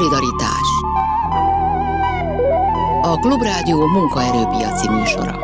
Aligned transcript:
Szolidaritás 0.00 0.68
A 3.02 3.18
Klubrádió 3.18 3.86
munkaerőpiaci 3.86 4.88
műsora 4.88 5.38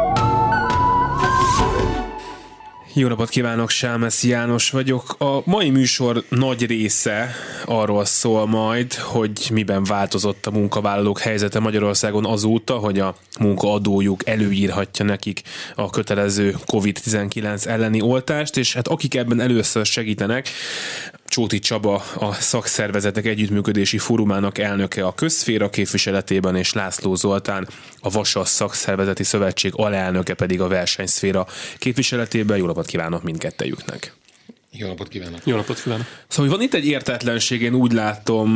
jó 2.92 3.08
napot 3.08 3.28
kívánok, 3.28 3.70
Sámesz 3.70 4.24
János 4.24 4.70
vagyok. 4.70 5.14
A 5.18 5.42
mai 5.44 5.70
műsor 5.70 6.24
nagy 6.28 6.66
része 6.66 7.34
arról 7.66 8.04
szól 8.04 8.46
majd, 8.46 8.94
hogy 8.94 9.48
miben 9.52 9.84
változott 9.84 10.46
a 10.46 10.50
munkavállalók 10.50 11.18
helyzete 11.18 11.58
Magyarországon 11.58 12.26
azóta, 12.26 12.76
hogy 12.76 12.98
a 12.98 13.16
munkaadójuk 13.38 14.28
előírhatja 14.28 15.04
nekik 15.04 15.42
a 15.74 15.90
kötelező 15.90 16.56
COVID-19 16.66 17.66
elleni 17.66 18.00
oltást, 18.00 18.56
és 18.56 18.74
hát 18.74 18.88
akik 18.88 19.14
ebben 19.14 19.40
először 19.40 19.86
segítenek, 19.86 20.48
Csóti 21.28 21.58
Csaba, 21.58 22.02
a 22.18 22.32
szakszervezetek 22.32 23.26
együttműködési 23.26 23.98
fórumának 23.98 24.58
elnöke 24.58 25.04
a 25.06 25.14
közszféra 25.14 25.70
képviseletében, 25.70 26.56
és 26.56 26.72
László 26.72 27.14
Zoltán, 27.14 27.68
a 28.00 28.10
Vasas 28.10 28.48
Szakszervezeti 28.48 29.24
Szövetség 29.24 29.72
alelnöke 29.74 30.34
pedig 30.34 30.60
a 30.60 30.68
versenyszféra 30.68 31.46
képviseletében. 31.78 32.56
Jó 32.56 32.66
napot 32.66 32.86
kívánok 32.86 33.22
mindkettejüknek! 33.22 34.15
Jó 34.78 34.86
napot 34.86 35.08
kívánok! 35.08 35.38
Jó 35.44 35.56
napot 35.56 35.82
kívánok! 35.82 36.06
Szóval 36.28 36.50
van 36.50 36.62
itt 36.62 36.74
egy 36.74 36.86
értetlenség, 36.86 37.62
én 37.62 37.74
úgy 37.74 37.92
látom 37.92 38.54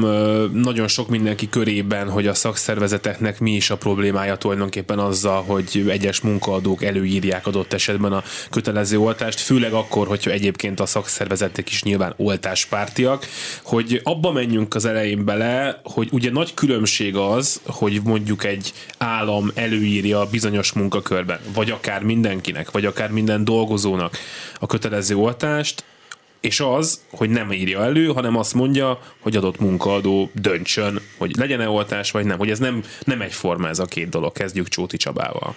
nagyon 0.53 0.89
sok 0.89 1.09
mindenki 1.09 1.49
körében, 1.49 2.11
hogy 2.11 2.27
a 2.27 2.35
szakszervezeteknek 2.35 3.41
mi 3.41 3.55
is 3.55 3.71
a 3.71 3.77
problémája 3.77 4.37
tulajdonképpen 4.37 4.99
azzal, 4.99 5.43
hogy 5.43 5.85
egyes 5.89 6.21
munkaadók 6.21 6.85
előírják 6.85 7.47
adott 7.47 7.73
esetben 7.73 8.13
a 8.13 8.23
kötelező 8.51 8.99
oltást, 8.99 9.41
főleg 9.41 9.73
akkor, 9.73 10.07
hogyha 10.07 10.31
egyébként 10.31 10.81
a 10.81 10.87
szakszervezetek 10.87 11.71
is 11.71 11.83
nyilván 11.83 12.15
oltáspártiak, 12.17 13.27
hogy 13.63 14.01
abba 14.05 14.33
menjünk 14.33 14.75
az 14.75 14.85
elején 14.85 15.25
bele, 15.25 15.81
hogy 15.85 16.09
ugye 16.13 16.31
nagy 16.31 16.55
különbség 16.55 17.17
az, 17.17 17.61
hogy 17.67 18.01
mondjuk 18.05 18.45
egy 18.45 18.73
állam 18.99 19.51
előírja 19.55 20.27
bizonyos 20.31 20.73
munkakörben, 20.73 21.39
vagy 21.55 21.71
akár 21.71 22.03
mindenkinek, 22.03 22.71
vagy 22.71 22.85
akár 22.85 23.11
minden 23.11 23.45
dolgozónak 23.45 24.17
a 24.59 24.67
kötelező 24.67 25.17
oltást, 25.17 25.85
és 26.41 26.61
az, 26.61 27.01
hogy 27.11 27.31
nem 27.31 27.53
írja 27.53 27.83
elő, 27.83 28.07
hanem 28.07 28.37
azt 28.37 28.55
mondja, 28.55 29.01
hogy 29.21 29.37
adott 29.37 29.61
munkaadó 29.61 30.31
döntsön, 30.35 31.01
hogy 31.19 31.37
legyen-e 31.37 31.69
oltás, 31.69 32.11
vagy 32.11 32.25
nem. 32.25 32.39
Hogy 32.39 32.51
ez 32.51 32.59
nem, 32.59 32.83
nem 33.05 33.21
egyforma 33.21 33.69
ez 33.69 33.79
a 33.79 33.85
két 33.85 34.09
dolog. 34.09 34.33
Kezdjük 34.33 34.69
Csóti 34.69 34.97
Csabával. 34.97 35.55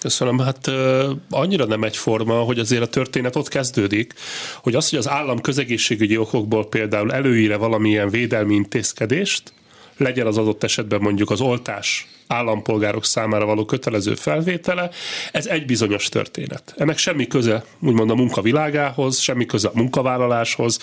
Köszönöm. 0.00 0.38
Hát 0.38 0.66
uh, 0.66 1.10
annyira 1.30 1.64
nem 1.64 1.84
egyforma, 1.84 2.34
hogy 2.34 2.58
azért 2.58 2.82
a 2.82 2.86
történet 2.86 3.36
ott 3.36 3.48
kezdődik, 3.48 4.14
hogy 4.62 4.74
az, 4.74 4.90
hogy 4.90 4.98
az 4.98 5.08
állam 5.08 5.40
közegészségügyi 5.40 6.16
okokból 6.16 6.68
például 6.68 7.12
előír 7.12 7.58
valamilyen 7.58 8.10
védelmi 8.10 8.54
intézkedést, 8.54 9.52
legyen 9.96 10.26
az 10.26 10.38
adott 10.38 10.62
esetben 10.62 11.00
mondjuk 11.00 11.30
az 11.30 11.40
oltás 11.40 12.06
állampolgárok 12.26 13.04
számára 13.04 13.44
való 13.44 13.64
kötelező 13.64 14.14
felvétele, 14.14 14.90
ez 15.32 15.46
egy 15.46 15.66
bizonyos 15.66 16.08
történet. 16.08 16.74
Ennek 16.76 16.98
semmi 16.98 17.26
köze, 17.26 17.64
úgymond 17.80 18.10
a 18.10 18.14
munkavilágához, 18.14 19.18
semmi 19.18 19.46
köze 19.46 19.68
a 19.68 19.72
munkavállaláshoz. 19.74 20.78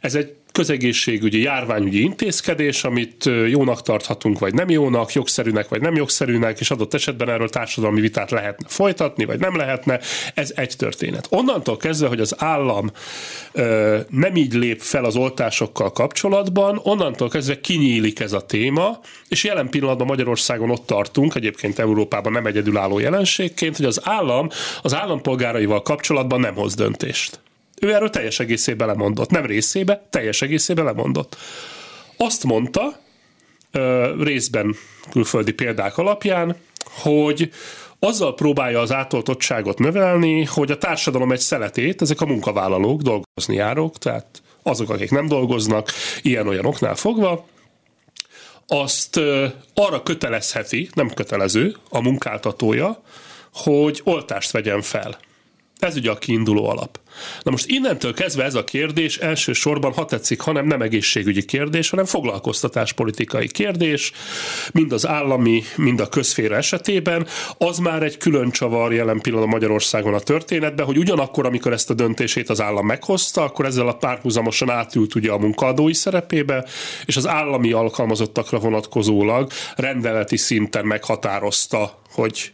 Ez 0.00 0.14
egy 0.14 0.34
közegészségügyi, 0.56 1.42
járványügyi 1.42 2.00
intézkedés, 2.00 2.84
amit 2.84 3.24
jónak 3.48 3.82
tarthatunk, 3.82 4.38
vagy 4.38 4.54
nem 4.54 4.70
jónak, 4.70 5.12
jogszerűnek, 5.12 5.68
vagy 5.68 5.80
nem 5.80 5.94
jogszerűnek, 5.94 6.60
és 6.60 6.70
adott 6.70 6.94
esetben 6.94 7.28
erről 7.28 7.48
társadalmi 7.48 8.00
vitát 8.00 8.30
lehetne 8.30 8.66
folytatni, 8.68 9.24
vagy 9.24 9.38
nem 9.38 9.56
lehetne. 9.56 10.00
Ez 10.34 10.52
egy 10.54 10.76
történet. 10.76 11.26
Onnantól 11.30 11.76
kezdve, 11.76 12.08
hogy 12.08 12.20
az 12.20 12.34
állam 12.38 12.90
ö, 13.52 13.98
nem 14.10 14.36
így 14.36 14.52
lép 14.54 14.80
fel 14.80 15.04
az 15.04 15.16
oltásokkal 15.16 15.92
kapcsolatban, 15.92 16.80
onnantól 16.82 17.28
kezdve 17.28 17.60
kinyílik 17.60 18.20
ez 18.20 18.32
a 18.32 18.46
téma, 18.46 19.00
és 19.28 19.44
jelen 19.44 19.68
pillanatban 19.68 20.06
Magyarországon 20.06 20.70
ott 20.70 20.86
tartunk, 20.86 21.34
egyébként 21.34 21.78
Európában 21.78 22.32
nem 22.32 22.46
egyedülálló 22.46 22.98
jelenségként, 22.98 23.76
hogy 23.76 23.86
az 23.86 24.00
állam 24.04 24.48
az 24.82 24.94
állampolgáraival 24.94 25.82
kapcsolatban 25.82 26.40
nem 26.40 26.54
hoz 26.54 26.74
döntést. 26.74 27.40
Ő 27.80 27.94
erről 27.94 28.10
teljes 28.10 28.40
egészében 28.40 28.86
lemondott. 28.86 29.30
Nem 29.30 29.46
részébe, 29.46 30.06
teljes 30.10 30.42
egészében 30.42 30.84
lemondott. 30.84 31.36
Azt 32.16 32.44
mondta, 32.44 33.00
részben 34.20 34.74
külföldi 35.10 35.52
példák 35.52 35.98
alapján, 35.98 36.56
hogy 36.84 37.50
azzal 37.98 38.34
próbálja 38.34 38.80
az 38.80 38.92
átoltottságot 38.92 39.78
növelni, 39.78 40.44
hogy 40.44 40.70
a 40.70 40.78
társadalom 40.78 41.32
egy 41.32 41.40
szeletét, 41.40 42.02
ezek 42.02 42.20
a 42.20 42.26
munkavállalók, 42.26 43.02
dolgozni 43.02 43.54
járók, 43.54 43.98
tehát 43.98 44.42
azok, 44.62 44.90
akik 44.90 45.10
nem 45.10 45.26
dolgoznak, 45.26 45.90
ilyen-olyan 46.22 46.66
oknál 46.66 46.94
fogva, 46.94 47.46
azt 48.66 49.20
arra 49.74 50.02
kötelezheti, 50.02 50.88
nem 50.94 51.10
kötelező, 51.10 51.76
a 51.88 52.00
munkáltatója, 52.00 53.02
hogy 53.52 54.00
oltást 54.04 54.50
vegyen 54.50 54.82
fel. 54.82 55.18
Ez 55.78 55.96
ugye 55.96 56.10
a 56.10 56.18
kiinduló 56.18 56.68
alap. 56.68 56.98
Na 57.42 57.50
most 57.50 57.66
innentől 57.66 58.14
kezdve 58.14 58.44
ez 58.44 58.54
a 58.54 58.64
kérdés 58.64 59.16
elsősorban, 59.16 59.92
ha 59.92 60.04
tetszik, 60.04 60.40
hanem 60.40 60.66
nem 60.66 60.82
egészségügyi 60.82 61.44
kérdés, 61.44 61.90
hanem 61.90 62.04
foglalkoztatáspolitikai 62.04 63.48
kérdés, 63.48 64.12
mind 64.72 64.92
az 64.92 65.06
állami, 65.06 65.62
mind 65.76 66.00
a 66.00 66.08
közféra 66.08 66.56
esetében. 66.56 67.26
Az 67.58 67.78
már 67.78 68.02
egy 68.02 68.16
külön 68.16 68.50
csavar 68.50 68.92
jelen 68.92 69.20
pillanatban 69.20 69.54
Magyarországon 69.54 70.14
a 70.14 70.18
történetben, 70.18 70.86
hogy 70.86 70.98
ugyanakkor, 70.98 71.46
amikor 71.46 71.72
ezt 71.72 71.90
a 71.90 71.94
döntését 71.94 72.50
az 72.50 72.60
állam 72.60 72.86
meghozta, 72.86 73.42
akkor 73.42 73.64
ezzel 73.64 73.88
a 73.88 73.96
párhuzamosan 73.96 74.70
átült 74.70 75.14
ugye 75.14 75.30
a 75.30 75.38
munkaadói 75.38 75.94
szerepébe, 75.94 76.66
és 77.04 77.16
az 77.16 77.26
állami 77.26 77.72
alkalmazottakra 77.72 78.58
vonatkozólag 78.58 79.50
rendeleti 79.76 80.36
szinten 80.36 80.86
meghatározta, 80.86 82.00
hogy 82.12 82.52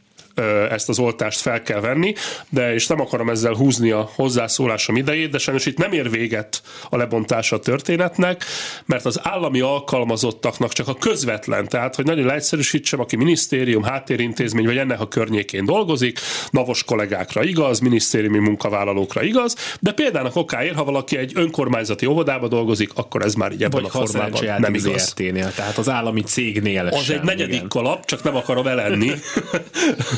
ezt 0.70 0.88
az 0.88 0.98
oltást 0.98 1.41
fel 1.41 1.62
kell 1.62 1.81
venni, 1.81 2.15
de 2.48 2.75
és 2.75 2.87
nem 2.87 3.00
akarom 3.00 3.28
ezzel 3.28 3.53
húzni 3.53 3.91
a 3.91 4.10
hozzászólásom 4.15 4.97
idejét, 4.97 5.31
de 5.31 5.38
sajnos 5.38 5.66
itt 5.66 5.78
nem 5.78 5.93
ér 5.93 6.10
véget 6.10 6.62
a 6.91 6.97
lebontása 6.97 7.56
a 7.56 7.59
történetnek, 7.59 8.44
mert 8.87 9.04
az 9.04 9.20
állami 9.22 9.60
alkalmazottaknak 9.60 10.72
csak 10.72 10.88
a 10.88 10.94
közvetlen, 10.94 11.69
tehát 11.69 11.94
hogy 11.94 12.04
nagyon 12.04 12.26
leegyszerűsítsem, 12.26 13.00
aki 13.00 13.16
minisztérium, 13.16 13.82
háttérintézmény 13.82 14.65
vagy 14.65 14.76
ennek 14.76 15.00
a 15.00 15.09
környékén 15.09 15.65
dolgozik, 15.65 16.19
navos 16.50 16.84
kollégákra 16.84 17.43
igaz, 17.43 17.78
minisztériumi 17.78 18.38
munkavállalókra 18.38 19.22
igaz, 19.22 19.56
de 19.81 19.93
például 19.93 20.31
okáért, 20.34 20.75
ha 20.75 20.84
valaki 20.84 21.16
egy 21.16 21.32
önkormányzati 21.34 22.06
óvodába 22.06 22.49
dolgozik, 22.49 22.91
akkor 22.94 23.22
ez 23.22 23.34
már 23.34 23.53
így 23.53 23.62
ebben 23.62 23.82
vagy 23.82 23.91
a 23.93 24.06
formában 24.06 24.44
nem 24.59 24.75
igaz. 24.75 25.14
tehát 25.54 25.78
az 25.78 25.88
állami 25.88 26.22
cégnél 26.22 26.87
Az 26.87 27.03
sem, 27.03 27.16
egy 27.16 27.22
negyedik 27.22 27.54
igen. 27.54 27.69
kalap, 27.69 28.04
csak 28.04 28.22
nem 28.22 28.37
akarom 28.37 28.66
elenni. 28.66 29.10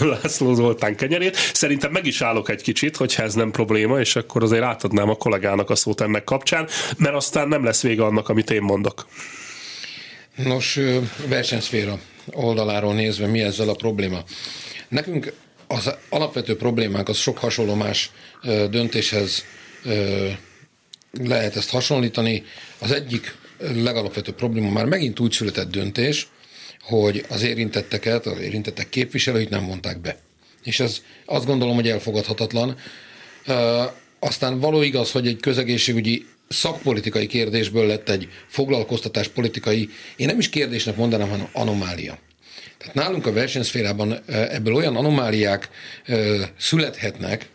László 0.04 0.54
Zoltán 0.54 0.97
kenyerét. 0.97 1.37
Szerintem 1.37 1.92
meg 1.92 2.06
is 2.06 2.20
állok 2.20 2.48
egy 2.48 2.62
kicsit, 2.62 2.97
hogyha 2.97 3.22
ez 3.22 3.34
nem 3.34 3.50
probléma, 3.50 4.00
és 4.00 4.16
akkor 4.16 4.42
azért 4.42 4.62
átadnám 4.62 5.09
a 5.09 5.15
kollégának 5.15 5.70
a 5.70 5.75
szót 5.75 6.00
ennek 6.00 6.25
kapcsán, 6.25 6.69
mert 6.97 7.15
aztán 7.15 7.48
nem 7.48 7.65
lesz 7.65 7.82
vége 7.82 8.04
annak, 8.04 8.28
amit 8.28 8.50
én 8.50 8.62
mondok. 8.62 9.06
Nos, 10.37 10.78
versenyszféra 11.28 11.98
oldaláról 12.32 12.94
nézve 12.94 13.26
mi 13.26 13.41
ezzel 13.41 13.69
a 13.69 13.75
probléma? 13.75 14.22
Nekünk 14.88 15.32
az 15.66 15.94
alapvető 16.09 16.56
problémánk 16.56 17.09
az 17.09 17.16
sok 17.16 17.38
hasonló 17.38 17.75
más 17.75 18.10
döntéshez 18.71 19.44
lehet 21.12 21.56
ezt 21.56 21.71
hasonlítani. 21.71 22.44
Az 22.78 22.92
egyik 22.92 23.36
legalapvetőbb 23.59 24.34
probléma 24.34 24.71
már 24.71 24.84
megint 24.84 25.21
úgy 25.21 25.32
született 25.32 25.71
döntés, 25.71 26.28
hogy 26.84 27.25
az 27.28 27.43
érintetteket, 27.43 28.27
az 28.27 28.39
érintettek 28.39 28.89
képviselőit 28.89 29.50
nem 29.50 29.67
vonták 29.67 30.00
be. 30.00 30.17
És 30.65 30.81
ez 30.81 31.03
azt 31.25 31.47
gondolom, 31.47 31.75
hogy 31.75 31.89
elfogadhatatlan. 31.89 32.77
Aztán 34.19 34.61
való 34.61 34.83
igaz, 34.83 35.11
hogy 35.11 35.27
egy 35.27 35.41
közegészségügyi 35.41 36.27
szakpolitikai 36.49 37.27
kérdésből 37.27 37.86
lett 37.86 38.09
egy 38.09 38.28
foglalkoztatáspolitikai, 38.47 39.89
én 40.16 40.27
nem 40.27 40.39
is 40.39 40.48
kérdésnek 40.48 40.97
mondanám, 40.97 41.28
hanem 41.28 41.48
anomália. 41.53 42.19
Tehát 42.78 42.95
nálunk 42.95 43.27
a 43.27 43.33
versenyszférában 43.33 44.19
ebből 44.27 44.75
olyan 44.75 44.97
anomáliák 44.97 45.69
születhetnek, 46.59 47.48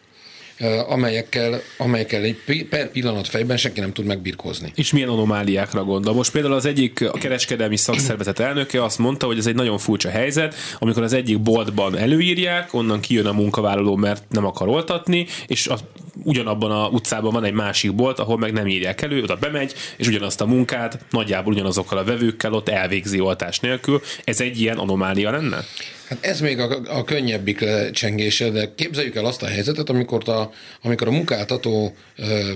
amelyekkel, 0.88 1.62
amelyekkel 1.78 2.24
egy 2.24 2.66
per 2.70 2.92
pillanat 2.92 3.28
fejben 3.28 3.58
senki 3.58 3.80
nem 3.80 3.94
tud 3.94 4.06
megbirkózni. 4.06 4.72
És 4.76 4.92
milyen 4.92 5.10
anomáliákra 5.10 5.84
gondol? 5.84 6.14
Most 6.14 6.32
például 6.32 6.54
az 6.54 6.66
egyik 6.66 7.02
a 7.02 7.18
kereskedelmi 7.18 7.78
szakszervezet 7.78 8.40
elnöke 8.40 8.84
azt 8.84 8.98
mondta, 8.98 9.26
hogy 9.26 9.38
ez 9.38 9.46
egy 9.46 9.56
nagyon 9.56 9.78
furcsa 9.78 10.10
helyzet, 10.10 10.56
amikor 10.80 11.04
az 11.04 11.14
egyik 11.14 11.40
boltban 11.40 11.98
előírják, 11.98 12.74
onnan 12.74 13.00
kijön 13.00 13.26
a 13.26 13.32
munkavállaló, 13.32 13.96
mert 13.96 14.24
nem 14.30 14.46
akar 14.46 14.68
oltatni, 14.68 15.26
és 15.48 15.68
a, 15.68 15.78
ugyanabban 16.24 16.72
a 16.72 16.88
utcában 16.88 17.34
van 17.34 17.44
egy 17.44 17.54
másik 17.54 17.96
bolt, 17.96 18.20
ahol 18.20 18.38
meg 18.38 18.54
nem 18.54 18.68
írják 18.68 19.02
elő, 19.02 19.22
oda 19.22 19.36
bemegy, 19.36 19.74
és 19.98 20.08
ugyanazt 20.08 20.42
a 20.42 20.46
munkát 20.46 21.06
nagyjából 21.10 21.54
ugyanazokkal 21.54 21.98
a 21.98 22.04
vevőkkel 22.04 22.54
ott 22.54 22.70
elvégzi 22.70 23.20
oltás 23.20 23.60
nélkül. 23.60 24.02
Ez 24.24 24.42
egy 24.42 24.62
ilyen 24.62 24.78
anomália 24.78 25.32
lenne? 25.32 25.64
Hát 26.10 26.26
ez 26.26 26.40
még 26.40 26.60
a, 26.60 26.82
a 26.88 27.04
könnyebbik 27.04 27.60
lecsengése, 27.60 28.50
de 28.50 28.74
képzeljük 28.76 29.16
el 29.16 29.26
azt 29.26 29.44
a 29.44 29.48
helyzetet, 29.48 29.90
amikor 29.90 30.30
a, 30.30 30.52
amikor 30.82 31.08
a 31.08 31.12
munkáltató 31.12 31.96
ö, 32.16 32.52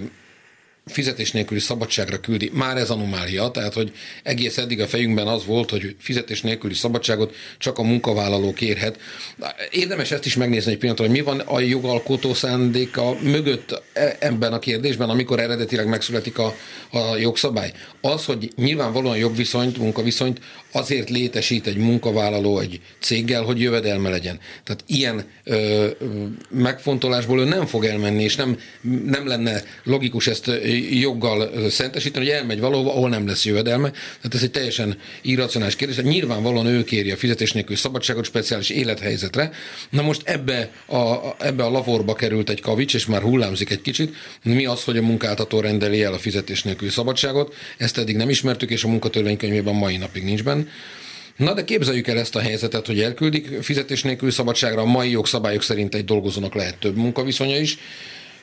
fizetés 0.85 1.31
nélküli 1.31 1.59
szabadságra 1.59 2.19
küldi, 2.19 2.51
már 2.53 2.77
ez 2.77 2.89
anomália, 2.89 3.49
tehát 3.49 3.73
hogy 3.73 3.91
egész 4.23 4.57
eddig 4.57 4.81
a 4.81 4.87
fejünkben 4.87 5.27
az 5.27 5.45
volt, 5.45 5.69
hogy 5.69 5.95
fizetés 5.99 6.41
nélküli 6.41 6.73
szabadságot 6.73 7.35
csak 7.57 7.77
a 7.77 7.83
munkavállaló 7.83 8.53
kérhet. 8.53 8.99
Érdemes 9.71 10.11
ezt 10.11 10.25
is 10.25 10.35
megnézni 10.35 10.71
egy 10.71 10.77
pillanatra, 10.77 11.05
hogy 11.05 11.15
mi 11.15 11.21
van 11.21 11.39
a 11.39 11.59
jogalkotó 11.59 12.33
szándéka 12.33 13.17
mögött 13.21 13.81
e, 13.93 14.15
ebben 14.19 14.53
a 14.53 14.59
kérdésben, 14.59 15.09
amikor 15.09 15.39
eredetileg 15.39 15.87
megszületik 15.87 16.37
a, 16.37 16.55
a 16.91 17.17
jogszabály. 17.17 17.73
Az, 18.01 18.25
hogy 18.25 18.51
nyilvánvalóan 18.55 19.17
jogviszonyt, 19.17 19.77
munkaviszonyt 19.77 20.39
azért 20.73 21.09
létesít 21.09 21.67
egy 21.67 21.77
munkavállaló 21.77 22.59
egy 22.59 22.81
céggel, 22.99 23.43
hogy 23.43 23.61
jövedelme 23.61 24.09
legyen. 24.09 24.39
Tehát 24.63 24.83
ilyen 24.87 25.23
ö, 25.43 25.87
megfontolásból 26.49 27.39
ő 27.39 27.43
nem 27.43 27.65
fog 27.65 27.85
elmenni, 27.85 28.23
és 28.23 28.35
nem, 28.35 28.57
nem 29.05 29.27
lenne 29.27 29.63
logikus 29.83 30.27
ezt 30.27 30.51
joggal 30.91 31.69
szentesíteni, 31.69 32.25
hogy 32.25 32.33
elmegy 32.33 32.59
valahova, 32.59 32.93
ahol 32.93 33.09
nem 33.09 33.27
lesz 33.27 33.45
jövedelme. 33.45 33.89
Tehát 33.91 34.33
ez 34.33 34.43
egy 34.43 34.51
teljesen 34.51 34.97
irracionális 35.21 35.75
kérdés. 35.75 35.97
Hát 35.97 36.05
nyilvánvalóan 36.05 36.65
ő 36.65 36.83
kéri 36.83 37.11
a 37.11 37.17
fizetés 37.17 37.51
nélkül 37.51 37.75
szabadságot 37.75 38.25
speciális 38.25 38.69
élethelyzetre. 38.69 39.51
Na 39.89 40.01
most 40.01 40.21
ebbe 40.25 40.71
a, 40.87 41.17
ebbe 41.39 41.63
a 41.63 41.69
lavorba 41.69 42.13
került 42.13 42.49
egy 42.49 42.61
kavics, 42.61 42.93
és 42.93 43.05
már 43.05 43.21
hullámzik 43.21 43.69
egy 43.69 43.81
kicsit. 43.81 44.15
Mi 44.43 44.65
az, 44.65 44.83
hogy 44.83 44.97
a 44.97 45.01
munkáltató 45.01 45.59
rendeli 45.59 46.03
el 46.03 46.13
a 46.13 46.17
fizetés 46.17 46.63
nélkül 46.63 46.89
szabadságot? 46.89 47.53
Ezt 47.77 47.97
eddig 47.97 48.15
nem 48.15 48.29
ismertük, 48.29 48.69
és 48.69 48.83
a 48.83 48.87
munkatörvénykönyvében 48.87 49.75
mai 49.75 49.97
napig 49.97 50.23
nincs 50.23 50.43
benne. 50.43 50.62
Na 51.35 51.53
de 51.53 51.63
képzeljük 51.63 52.07
el 52.07 52.19
ezt 52.19 52.35
a 52.35 52.39
helyzetet, 52.39 52.85
hogy 52.85 53.01
elküldik 53.01 53.61
fizetés 53.61 54.03
nélkül 54.03 54.31
szabadságra, 54.31 54.81
a 54.81 54.85
mai 54.85 55.09
jogszabályok 55.09 55.63
szerint 55.63 55.95
egy 55.95 56.05
dolgozónak 56.05 56.55
lehet 56.55 56.77
több 56.77 56.95
munkaviszonya 56.95 57.57
is, 57.57 57.77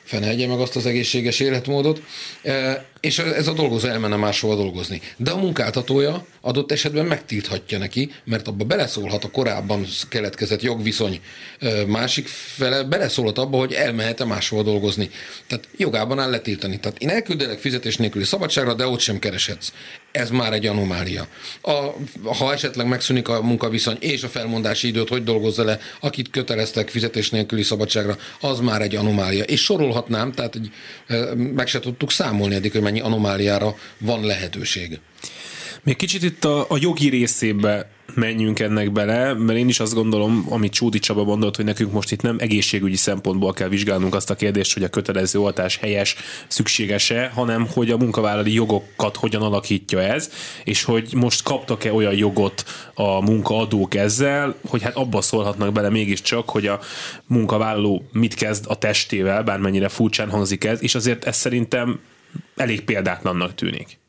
fenelje 0.03 0.47
meg 0.47 0.59
azt 0.59 0.75
az 0.75 0.85
egészséges 0.85 1.39
életmódot, 1.39 2.01
e, 2.43 2.85
és 2.99 3.19
ez 3.19 3.47
a 3.47 3.53
dolgozó 3.53 3.87
elmenne 3.87 4.15
máshova 4.15 4.55
dolgozni. 4.55 5.01
De 5.17 5.31
a 5.31 5.37
munkáltatója 5.37 6.25
adott 6.41 6.71
esetben 6.71 7.05
megtilthatja 7.05 7.77
neki, 7.77 8.11
mert 8.23 8.47
abba 8.47 8.63
beleszólhat 8.63 9.23
a 9.23 9.31
korábban 9.31 9.85
keletkezett 10.09 10.61
jogviszony 10.61 11.19
e, 11.59 11.85
másik 11.85 12.27
fele, 12.27 12.83
beleszólhat 12.83 13.37
abba, 13.37 13.57
hogy 13.57 13.73
elmehet-e 13.73 14.25
máshova 14.25 14.63
dolgozni. 14.63 15.09
Tehát 15.47 15.67
jogában 15.77 16.19
áll 16.19 16.29
letiltani. 16.29 16.79
Tehát 16.79 16.99
én 16.99 17.09
elküldelek 17.09 17.59
fizetés 17.59 17.97
nélküli 17.97 18.23
szabadságra, 18.23 18.73
de 18.73 18.87
ott 18.87 18.99
sem 18.99 19.19
kereshetsz. 19.19 19.71
Ez 20.11 20.29
már 20.29 20.53
egy 20.53 20.65
anomália. 20.65 21.27
A, 21.61 21.71
ha 22.37 22.53
esetleg 22.53 22.87
megszűnik 22.87 23.27
a 23.27 23.41
munkaviszony 23.41 23.97
és 23.99 24.23
a 24.23 24.27
felmondási 24.27 24.87
időt, 24.87 25.09
hogy 25.09 25.23
dolgozza 25.23 25.63
le, 25.63 25.79
akit 25.99 26.29
köteleztek 26.29 26.89
fizetés 26.89 27.29
nélküli 27.29 27.63
szabadságra, 27.63 28.17
az 28.39 28.59
már 28.59 28.81
egy 28.81 28.95
anomália. 28.95 29.43
És 29.43 29.61
sorolhatnám, 29.61 30.31
tehát 30.31 30.55
egy, 30.55 30.71
meg 31.53 31.67
se 31.67 31.79
tudtuk 31.79 32.11
számolni 32.11 32.55
eddig, 32.55 32.71
hogy 32.71 32.81
mennyi 32.81 32.99
anomáliára 32.99 33.75
van 33.97 34.25
lehetőség. 34.25 34.99
Még 35.83 35.95
kicsit 35.95 36.23
itt 36.23 36.45
a, 36.45 36.65
a 36.69 36.77
jogi 36.79 37.09
részébe 37.09 37.89
menjünk 38.15 38.59
ennek 38.59 38.91
bele, 38.91 39.33
mert 39.33 39.59
én 39.59 39.67
is 39.67 39.79
azt 39.79 39.93
gondolom, 39.93 40.45
amit 40.49 40.73
Csúdi 40.73 40.99
Csaba 40.99 41.23
mondott, 41.23 41.55
hogy 41.55 41.65
nekünk 41.65 41.91
most 41.91 42.11
itt 42.11 42.21
nem 42.21 42.35
egészségügyi 42.39 42.95
szempontból 42.95 43.53
kell 43.53 43.67
vizsgálnunk 43.67 44.15
azt 44.15 44.29
a 44.29 44.35
kérdést, 44.35 44.73
hogy 44.73 44.83
a 44.83 44.89
kötelező 44.89 45.39
oltás 45.39 45.77
helyes, 45.77 46.15
szükséges-e, 46.47 47.31
hanem 47.33 47.67
hogy 47.73 47.91
a 47.91 47.97
munkavállalói 47.97 48.53
jogokat 48.53 49.15
hogyan 49.15 49.41
alakítja 49.41 50.01
ez, 50.01 50.31
és 50.63 50.83
hogy 50.83 51.13
most 51.15 51.43
kaptak-e 51.43 51.93
olyan 51.93 52.15
jogot 52.15 52.63
a 52.93 53.21
munkaadók 53.21 53.95
ezzel, 53.95 54.55
hogy 54.67 54.81
hát 54.81 54.95
abba 54.95 55.21
szólhatnak 55.21 55.71
bele 55.71 55.89
mégiscsak, 55.89 56.49
hogy 56.49 56.67
a 56.67 56.79
munkavállaló 57.25 58.03
mit 58.11 58.33
kezd 58.33 58.65
a 58.67 58.75
testével, 58.75 59.43
bármennyire 59.43 59.89
furcsán 59.89 60.29
hangzik 60.29 60.63
ez, 60.63 60.83
és 60.83 60.95
azért 60.95 61.25
ez 61.25 61.37
szerintem 61.37 61.99
elég 62.55 62.81
példátlannak 62.81 63.55
tűnik. 63.55 64.00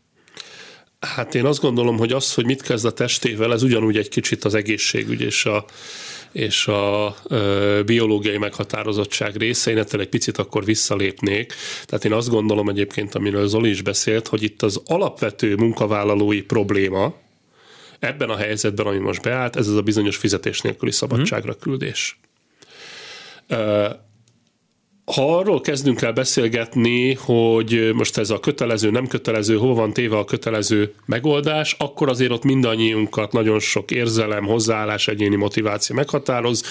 Hát 1.03 1.35
én 1.35 1.45
azt 1.45 1.61
gondolom, 1.61 1.99
hogy 1.99 2.13
az, 2.13 2.35
hogy 2.35 2.45
mit 2.45 2.63
kezd 2.63 2.85
a 2.85 2.93
testével, 2.93 3.53
ez 3.53 3.63
ugyanúgy 3.63 3.97
egy 3.97 4.09
kicsit 4.09 4.45
az 4.45 4.55
egészségügy 4.55 5.21
és 5.21 5.45
a, 5.45 5.65
és 6.33 6.67
a 6.67 7.17
ö, 7.29 7.81
biológiai 7.87 8.39
meghatározottság 8.39 9.37
része, 9.37 9.71
én 9.71 9.79
ettől 9.79 10.01
egy 10.01 10.09
picit 10.09 10.39
akkor 10.39 10.65
visszalépnék. 10.65 11.55
Tehát 11.85 12.05
én 12.05 12.13
azt 12.13 12.29
gondolom 12.29 12.69
egyébként, 12.69 13.15
amiről 13.15 13.47
Zoli 13.47 13.69
is 13.69 13.83
beszélt, 13.83 14.29
hogy 14.29 14.43
itt 14.43 14.63
az 14.63 14.81
alapvető 14.87 15.55
munkavállalói 15.57 16.43
probléma, 16.43 17.15
ebben 17.99 18.31
a 18.31 18.37
helyzetben, 18.37 18.87
ami 18.87 18.99
most 18.99 19.23
beállt, 19.23 19.57
ez 19.57 19.69
az 19.69 19.77
a 19.77 19.83
bizonyos 19.83 20.17
fizetés 20.17 20.61
nélküli 20.61 20.93
szabadságra 20.93 21.55
küldés 21.55 22.19
ha 25.15 25.37
arról 25.39 25.61
kezdünk 25.61 26.03
el 26.03 26.13
beszélgetni, 26.13 27.15
hogy 27.15 27.91
most 27.95 28.19
ez 28.19 28.31
a 28.31 28.41
kötelező, 28.41 28.91
nem 28.91 29.07
kötelező, 29.07 29.57
hol 29.57 29.75
van 29.75 29.93
téve 29.93 30.17
a 30.17 30.25
kötelező 30.25 30.95
megoldás, 31.07 31.77
akkor 31.79 32.09
azért 32.09 32.31
ott 32.31 32.45
mindannyiunkat 32.45 33.33
nagyon 33.33 33.59
sok 33.59 33.91
érzelem, 33.91 34.45
hozzáállás, 34.45 35.09
egyéni 35.09 35.37
motiváció 35.37 35.97
meghatároz, 35.97 36.63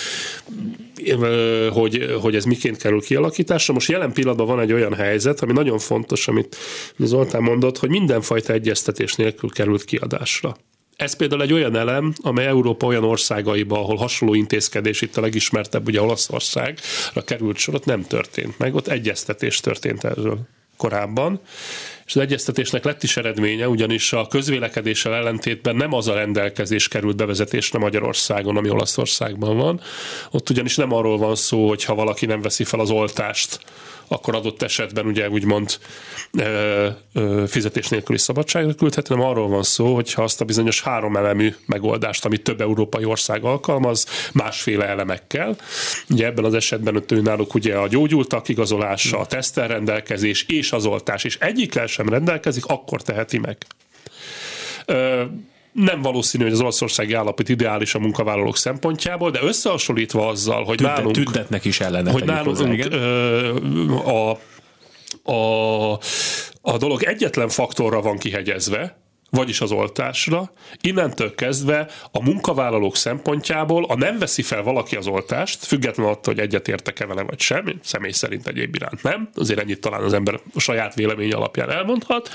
hogy, 1.71 2.15
hogy 2.21 2.35
ez 2.35 2.45
miként 2.45 2.77
kerül 2.77 3.01
kialakításra. 3.01 3.73
Most 3.73 3.89
jelen 3.89 4.13
pillanatban 4.13 4.47
van 4.47 4.59
egy 4.59 4.73
olyan 4.73 4.93
helyzet, 4.93 5.41
ami 5.41 5.53
nagyon 5.53 5.79
fontos, 5.79 6.27
amit 6.27 6.55
Zoltán 6.97 7.41
mondott, 7.41 7.77
hogy 7.77 7.89
mindenfajta 7.89 8.53
egyeztetés 8.53 9.15
nélkül 9.15 9.49
került 9.49 9.83
kiadásra. 9.83 10.55
Ez 11.01 11.13
például 11.15 11.41
egy 11.41 11.53
olyan 11.53 11.75
elem, 11.75 12.13
amely 12.21 12.45
Európa 12.45 12.85
olyan 12.85 13.03
országaiba, 13.03 13.79
ahol 13.79 13.95
hasonló 13.95 14.33
intézkedés, 14.33 15.01
itt 15.01 15.17
a 15.17 15.21
legismertebb, 15.21 15.87
ugye 15.87 16.01
Olaszországra 16.01 17.21
került 17.25 17.57
sor, 17.57 17.75
ott 17.75 17.85
nem 17.85 18.03
történt 18.03 18.57
meg, 18.59 18.75
ott 18.75 18.87
egyeztetés 18.87 19.59
történt 19.59 20.03
erről 20.03 20.39
korábban, 20.77 21.39
és 22.05 22.15
az 22.15 22.21
egyeztetésnek 22.21 22.83
lett 22.83 23.03
is 23.03 23.17
eredménye, 23.17 23.67
ugyanis 23.67 24.13
a 24.13 24.27
közvélekedéssel 24.27 25.13
ellentétben 25.13 25.75
nem 25.75 25.93
az 25.93 26.07
a 26.07 26.13
rendelkezés 26.13 26.87
került 26.87 27.15
bevezetésre 27.15 27.79
Magyarországon, 27.79 28.57
ami 28.57 28.69
Olaszországban 28.69 29.57
van. 29.57 29.81
Ott 30.31 30.49
ugyanis 30.49 30.75
nem 30.75 30.93
arról 30.93 31.17
van 31.17 31.35
szó, 31.35 31.67
hogy 31.67 31.83
ha 31.83 31.95
valaki 31.95 32.25
nem 32.25 32.41
veszi 32.41 32.63
fel 32.63 32.79
az 32.79 32.89
oltást, 32.89 33.59
akkor 34.11 34.35
adott 34.35 34.61
esetben 34.61 35.05
ugye 35.05 35.29
úgymond 35.29 35.77
ö, 36.31 36.87
ö, 37.13 37.43
fizetés 37.47 37.87
nélküli 37.87 38.17
szabadságra 38.17 38.73
küldhet, 38.73 39.07
hanem 39.07 39.25
arról 39.25 39.47
van 39.47 39.63
szó, 39.63 39.95
hogy 39.95 40.13
ha 40.13 40.23
azt 40.23 40.41
a 40.41 40.45
bizonyos 40.45 40.81
három 40.81 41.15
elemű 41.15 41.53
megoldást, 41.65 42.25
amit 42.25 42.43
több 42.43 42.61
európai 42.61 43.05
ország 43.05 43.43
alkalmaz, 43.43 44.05
másféle 44.33 44.87
elemekkel. 44.87 45.55
Ugye 46.09 46.25
ebben 46.25 46.45
az 46.45 46.53
esetben 46.53 47.03
ő 47.07 47.21
náluk 47.21 47.53
ugye 47.53 47.75
a 47.75 47.87
gyógyultak 47.87 48.49
igazolása, 48.49 49.19
a 49.19 49.25
tesztelrendelkezés 49.25 50.45
és 50.47 50.71
az 50.71 50.85
oltás, 50.85 51.23
és 51.23 51.37
egyikkel 51.39 51.87
sem 51.87 52.09
rendelkezik, 52.09 52.65
akkor 52.65 53.01
teheti 53.01 53.37
meg. 53.37 53.57
Ö, 54.85 55.23
nem 55.71 56.01
valószínű, 56.01 56.43
hogy 56.43 56.53
az 56.53 56.61
olaszországi 56.61 57.13
állapot 57.13 57.49
ideális 57.49 57.95
a 57.95 57.99
munkavállalók 57.99 58.57
szempontjából, 58.57 59.31
de 59.31 59.39
összehasonlítva 59.43 60.27
azzal, 60.27 60.63
hogy 60.63 60.77
Tüntet, 60.77 60.95
nálunk... 60.95 61.15
Tüntetnek 61.15 61.65
is 61.65 61.79
ellene. 61.79 62.11
Hogy 62.11 62.25
nálunk 62.25 62.85
ö, 62.89 63.93
a, 63.93 64.39
a, 65.31 65.91
a 66.61 66.77
dolog 66.77 67.03
egyetlen 67.03 67.49
faktorra 67.49 68.01
van 68.01 68.17
kihegyezve, 68.17 68.99
vagyis 69.29 69.61
az 69.61 69.71
oltásra, 69.71 70.51
innentől 70.81 71.35
kezdve 71.35 71.87
a 72.11 72.23
munkavállalók 72.23 72.95
szempontjából, 72.95 73.85
a 73.85 73.95
nem 73.95 74.19
veszi 74.19 74.41
fel 74.41 74.63
valaki 74.63 74.95
az 74.95 75.07
oltást, 75.07 75.65
függetlenül 75.65 76.11
attól, 76.11 76.33
hogy 76.33 76.43
egyetértek-e 76.43 77.05
vele 77.05 77.23
vagy 77.23 77.39
sem, 77.39 77.79
személy 77.83 78.11
szerint 78.11 78.47
egyéb 78.47 78.75
iránt 78.75 79.03
nem, 79.03 79.29
azért 79.35 79.59
ennyit 79.59 79.81
talán 79.81 80.03
az 80.03 80.13
ember 80.13 80.39
a 80.53 80.59
saját 80.59 80.95
vélemény 80.95 81.33
alapján 81.33 81.71
elmondhat, 81.71 82.29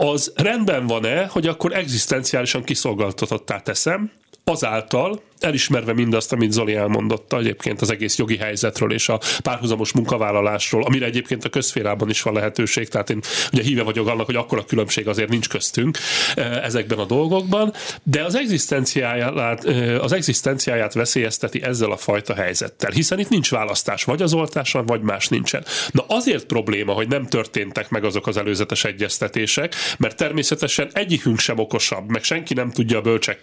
az 0.00 0.32
rendben 0.36 0.86
van-e, 0.86 1.26
hogy 1.26 1.46
akkor 1.46 1.72
egzisztenciálisan 1.72 2.62
kiszolgáltatottá 2.62 3.58
teszem, 3.58 4.10
azáltal, 4.44 5.22
elismerve 5.40 5.92
mindazt, 5.92 6.32
amit 6.32 6.52
Zoli 6.52 6.74
elmondotta 6.74 7.38
egyébként 7.38 7.80
az 7.80 7.90
egész 7.90 8.18
jogi 8.18 8.36
helyzetről 8.36 8.92
és 8.92 9.08
a 9.08 9.20
párhuzamos 9.42 9.92
munkavállalásról, 9.92 10.84
amire 10.84 11.06
egyébként 11.06 11.44
a 11.44 11.48
közférában 11.48 12.10
is 12.10 12.22
van 12.22 12.34
lehetőség, 12.34 12.88
tehát 12.88 13.10
én 13.10 13.20
ugye 13.52 13.62
híve 13.62 13.82
vagyok 13.82 14.08
annak, 14.08 14.26
hogy 14.26 14.36
akkora 14.36 14.64
különbség 14.64 15.08
azért 15.08 15.28
nincs 15.28 15.48
köztünk 15.48 15.98
eh, 16.34 16.64
ezekben 16.64 16.98
a 16.98 17.04
dolgokban, 17.04 17.72
de 18.02 18.24
az 18.24 18.34
egzisztenciáját, 18.34 19.64
eh, 19.64 20.02
az 20.02 20.12
egzisztenciáját 20.12 20.94
veszélyezteti 20.94 21.62
ezzel 21.62 21.90
a 21.90 21.96
fajta 21.96 22.34
helyzettel, 22.34 22.90
hiszen 22.90 23.18
itt 23.18 23.28
nincs 23.28 23.50
választás, 23.50 24.04
vagy 24.04 24.22
az 24.22 24.32
oltáson, 24.32 24.86
vagy 24.86 25.00
más 25.00 25.28
nincsen. 25.28 25.64
Na 25.90 26.04
azért 26.08 26.44
probléma, 26.44 26.92
hogy 26.92 27.08
nem 27.08 27.26
történtek 27.26 27.90
meg 27.90 28.04
azok 28.04 28.26
az 28.26 28.36
előzetes 28.36 28.84
egyeztetések, 28.84 29.74
mert 29.98 30.16
természetesen 30.16 30.90
egyikünk 30.92 31.38
sem 31.38 31.58
okosabb, 31.58 32.08
meg 32.08 32.22
senki 32.22 32.54
nem 32.54 32.70
tudja 32.70 32.98
a 32.98 33.00
bölcsek 33.00 33.40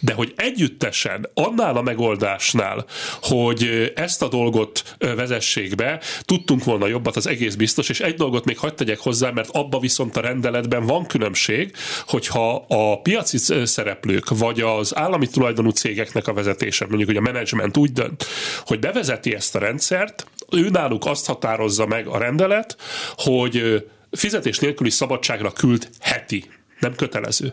de 0.00 0.12
hogy 0.12 0.32
együtt 0.36 0.78
kivételesen 0.92 1.28
annál 1.34 1.76
a 1.76 1.82
megoldásnál, 1.82 2.84
hogy 3.22 3.92
ezt 3.94 4.22
a 4.22 4.28
dolgot 4.28 4.96
vezessék 4.98 5.74
be, 5.74 6.00
tudtunk 6.22 6.64
volna 6.64 6.86
jobbat, 6.86 7.16
az 7.16 7.26
egész 7.26 7.54
biztos, 7.54 7.88
és 7.88 8.00
egy 8.00 8.14
dolgot 8.14 8.44
még 8.44 8.58
hagyd 8.58 8.74
tegyek 8.74 8.98
hozzá, 8.98 9.30
mert 9.30 9.48
abba 9.52 9.78
viszont 9.78 10.16
a 10.16 10.20
rendeletben 10.20 10.86
van 10.86 11.06
különbség, 11.06 11.72
hogyha 12.06 12.64
a 12.68 13.00
piaci 13.00 13.38
szereplők, 13.64 14.28
vagy 14.28 14.60
az 14.60 14.96
állami 14.96 15.26
tulajdonú 15.26 15.70
cégeknek 15.70 16.28
a 16.28 16.32
vezetése, 16.32 16.86
mondjuk, 16.86 17.08
hogy 17.08 17.18
a 17.18 17.20
menedzsment 17.20 17.76
úgy 17.76 17.92
dönt, 17.92 18.26
hogy 18.66 18.78
bevezeti 18.78 19.34
ezt 19.34 19.54
a 19.54 19.58
rendszert, 19.58 20.26
ő 20.50 20.68
náluk 20.68 21.06
azt 21.06 21.26
határozza 21.26 21.86
meg 21.86 22.06
a 22.06 22.18
rendelet, 22.18 22.76
hogy 23.16 23.86
fizetés 24.10 24.58
nélküli 24.58 24.90
szabadságra 24.90 25.50
küld 25.50 25.88
heti 26.00 26.44
nem 26.82 26.94
kötelező. 26.94 27.52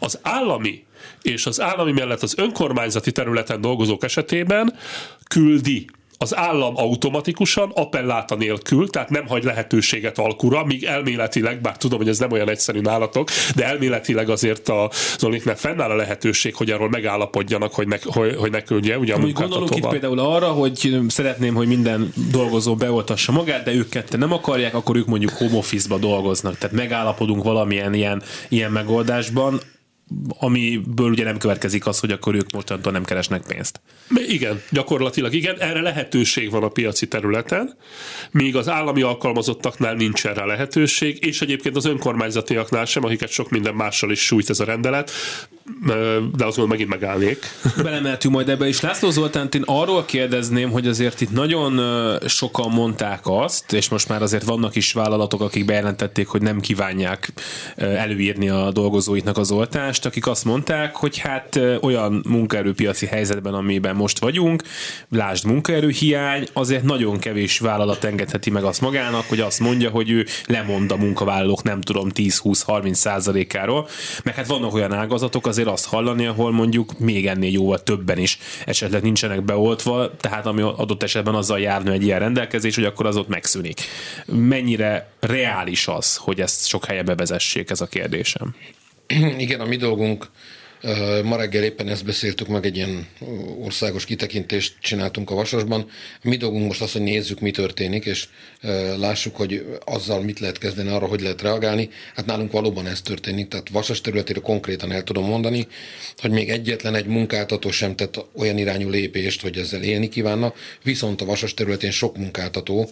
Az 0.00 0.18
állami 0.22 0.84
és 1.22 1.46
az 1.46 1.60
állami 1.60 1.92
mellett 1.92 2.22
az 2.22 2.38
önkormányzati 2.38 3.12
területen 3.12 3.60
dolgozók 3.60 4.04
esetében 4.04 4.74
küldi 5.28 5.86
az 6.18 6.36
állam 6.36 6.76
automatikusan, 6.76 7.70
appelláta 7.74 8.34
nélkül, 8.34 8.88
tehát 8.88 9.10
nem 9.10 9.26
hagy 9.26 9.44
lehetőséget 9.44 10.18
alkura, 10.18 10.64
míg 10.64 10.84
elméletileg, 10.84 11.60
bár 11.60 11.76
tudom, 11.76 11.98
hogy 11.98 12.08
ez 12.08 12.18
nem 12.18 12.32
olyan 12.32 12.48
egyszerű 12.48 12.80
nálatok, 12.80 13.28
de 13.54 13.64
elméletileg 13.64 14.28
azért 14.28 14.68
a 14.68 14.90
Zoliknek 15.18 15.56
fennáll 15.56 15.90
a 15.90 15.96
lehetőség, 15.96 16.54
hogy 16.54 16.70
arról 16.70 16.88
megállapodjanak, 16.88 17.74
hogy 17.74 17.88
ne, 17.88 17.96
hogy, 18.02 18.36
hogy 18.36 18.50
ne 18.50 18.62
küldje. 18.62 18.98
Ugye 18.98 19.14
a 19.14 19.18
gondolok 19.18 19.76
itt 19.76 19.88
például 19.88 20.18
arra, 20.18 20.46
hogy 20.46 20.98
szeretném, 21.08 21.54
hogy 21.54 21.66
minden 21.66 22.12
dolgozó 22.30 22.74
beoltassa 22.74 23.32
magát, 23.32 23.64
de 23.64 23.74
ők 23.74 23.88
ketten 23.88 24.18
nem 24.18 24.32
akarják, 24.32 24.74
akkor 24.74 24.96
ők 24.96 25.06
mondjuk 25.06 25.32
home 25.32 25.56
office-ba 25.56 25.98
dolgoznak. 25.98 26.58
Tehát 26.58 26.76
megállapodunk 26.76 27.42
valamilyen 27.42 27.94
ilyen, 27.94 28.22
ilyen 28.48 28.70
megoldásban, 28.70 29.60
amiből 30.38 31.10
ugye 31.10 31.24
nem 31.24 31.38
következik 31.38 31.86
az, 31.86 32.00
hogy 32.00 32.10
akkor 32.10 32.34
ők 32.34 32.52
mostantól 32.52 32.92
nem 32.92 33.04
keresnek 33.04 33.46
pénzt. 33.46 33.80
Igen, 34.26 34.62
gyakorlatilag 34.70 35.34
igen, 35.34 35.60
erre 35.60 35.80
lehetőség 35.80 36.50
van 36.50 36.62
a 36.62 36.68
piaci 36.68 37.08
területen, 37.08 37.76
míg 38.30 38.56
az 38.56 38.68
állami 38.68 39.02
alkalmazottaknál 39.02 39.94
nincs 39.94 40.26
erre 40.26 40.44
lehetőség, 40.44 41.24
és 41.26 41.40
egyébként 41.40 41.76
az 41.76 41.84
önkormányzatiaknál 41.84 42.84
sem, 42.84 43.04
akiket 43.04 43.30
sok 43.30 43.50
minden 43.50 43.74
mással 43.74 44.10
is 44.10 44.20
sújt 44.24 44.50
ez 44.50 44.60
a 44.60 44.64
rendelet, 44.64 45.10
de 46.36 46.44
azon 46.44 46.68
megint 46.68 46.88
megállnék. 46.88 47.38
Belemeltünk 47.82 48.34
majd 48.34 48.48
ebbe 48.48 48.68
is. 48.68 48.80
László 48.80 49.10
Zoltán, 49.10 49.48
én 49.52 49.62
arról 49.66 50.04
kérdezném, 50.04 50.70
hogy 50.70 50.86
azért 50.86 51.20
itt 51.20 51.32
nagyon 51.32 51.80
sokan 52.26 52.70
mondták 52.70 53.20
azt, 53.22 53.72
és 53.72 53.88
most 53.88 54.08
már 54.08 54.22
azért 54.22 54.44
vannak 54.44 54.76
is 54.76 54.92
vállalatok, 54.92 55.40
akik 55.40 55.64
bejelentették, 55.64 56.26
hogy 56.26 56.42
nem 56.42 56.60
kívánják 56.60 57.32
előírni 57.76 58.48
a 58.48 58.70
dolgozóiknak 58.70 59.38
az 59.38 59.50
oltást, 59.50 59.93
akik 60.02 60.26
azt 60.26 60.44
mondták, 60.44 60.96
hogy 60.96 61.18
hát 61.18 61.60
olyan 61.80 62.22
munkaerőpiaci 62.28 63.06
helyzetben, 63.06 63.54
amiben 63.54 63.96
most 63.96 64.18
vagyunk, 64.18 64.62
lásd 65.08 65.44
munkaerőhiány, 65.44 66.46
azért 66.52 66.82
nagyon 66.82 67.18
kevés 67.18 67.58
vállalat 67.58 68.04
engedheti 68.04 68.50
meg 68.50 68.64
azt 68.64 68.80
magának, 68.80 69.24
hogy 69.28 69.40
azt 69.40 69.60
mondja, 69.60 69.90
hogy 69.90 70.10
ő 70.10 70.26
lemond 70.46 70.92
a 70.92 70.96
munkavállalók 70.96 71.62
nem 71.62 71.80
tudom 71.80 72.08
10-20-30 72.14 72.92
százalékáról, 72.92 73.88
mert 74.24 74.36
hát 74.36 74.46
vannak 74.46 74.74
olyan 74.74 74.92
ágazatok, 74.92 75.46
azért 75.46 75.68
azt 75.68 75.86
hallani, 75.86 76.26
ahol 76.26 76.52
mondjuk 76.52 76.98
még 76.98 77.26
ennél 77.26 77.50
jóval 77.50 77.82
többen 77.82 78.18
is 78.18 78.38
esetleg 78.66 79.02
nincsenek 79.02 79.42
beoltva, 79.42 80.16
tehát 80.16 80.46
ami 80.46 80.62
adott 80.62 81.02
esetben 81.02 81.34
azzal 81.34 81.60
járna 81.60 81.92
egy 81.92 82.02
ilyen 82.02 82.18
rendelkezés, 82.18 82.74
hogy 82.74 82.84
akkor 82.84 83.06
az 83.06 83.16
ott 83.16 83.28
megszűnik. 83.28 83.80
Mennyire 84.26 85.08
reális 85.20 85.88
az, 85.88 86.16
hogy 86.16 86.40
ezt 86.40 86.66
sok 86.66 86.84
helye 86.84 87.02
bevezessék, 87.02 87.70
ez 87.70 87.80
a 87.80 87.86
kérdésem? 87.86 88.54
Igen, 89.44 89.60
a 89.60 89.64
mi 89.64 89.76
dolgunk 89.76 90.30
Ma 91.22 91.36
reggel 91.36 91.62
éppen 91.62 91.88
ezt 91.88 92.04
beszéltük 92.04 92.48
meg, 92.48 92.66
egy 92.66 92.76
ilyen 92.76 93.06
országos 93.60 94.04
kitekintést 94.04 94.74
csináltunk 94.80 95.30
a 95.30 95.34
Vasasban. 95.34 95.90
Mi 96.22 96.36
dolgunk 96.36 96.66
most 96.66 96.82
az, 96.82 96.92
hogy 96.92 97.02
nézzük, 97.02 97.40
mi 97.40 97.50
történik, 97.50 98.04
és 98.04 98.28
lássuk, 98.96 99.36
hogy 99.36 99.66
azzal 99.84 100.22
mit 100.22 100.40
lehet 100.40 100.58
kezdeni, 100.58 100.88
arra, 100.88 101.06
hogy 101.06 101.20
lehet 101.20 101.42
reagálni. 101.42 101.88
Hát 102.14 102.26
nálunk 102.26 102.52
valóban 102.52 102.86
ez 102.86 103.00
történik, 103.00 103.48
tehát 103.48 103.68
Vasas 103.68 104.00
területére 104.00 104.40
konkrétan 104.40 104.92
el 104.92 105.02
tudom 105.02 105.24
mondani, 105.24 105.66
hogy 106.18 106.30
még 106.30 106.50
egyetlen 106.50 106.94
egy 106.94 107.06
munkáltató 107.06 107.70
sem 107.70 107.96
tett 107.96 108.24
olyan 108.36 108.58
irányú 108.58 108.88
lépést, 108.88 109.40
hogy 109.40 109.56
ezzel 109.58 109.82
élni 109.82 110.08
kívánna, 110.08 110.54
viszont 110.82 111.20
a 111.20 111.24
Vasas 111.24 111.54
területén 111.54 111.90
sok 111.90 112.16
munkáltató 112.16 112.90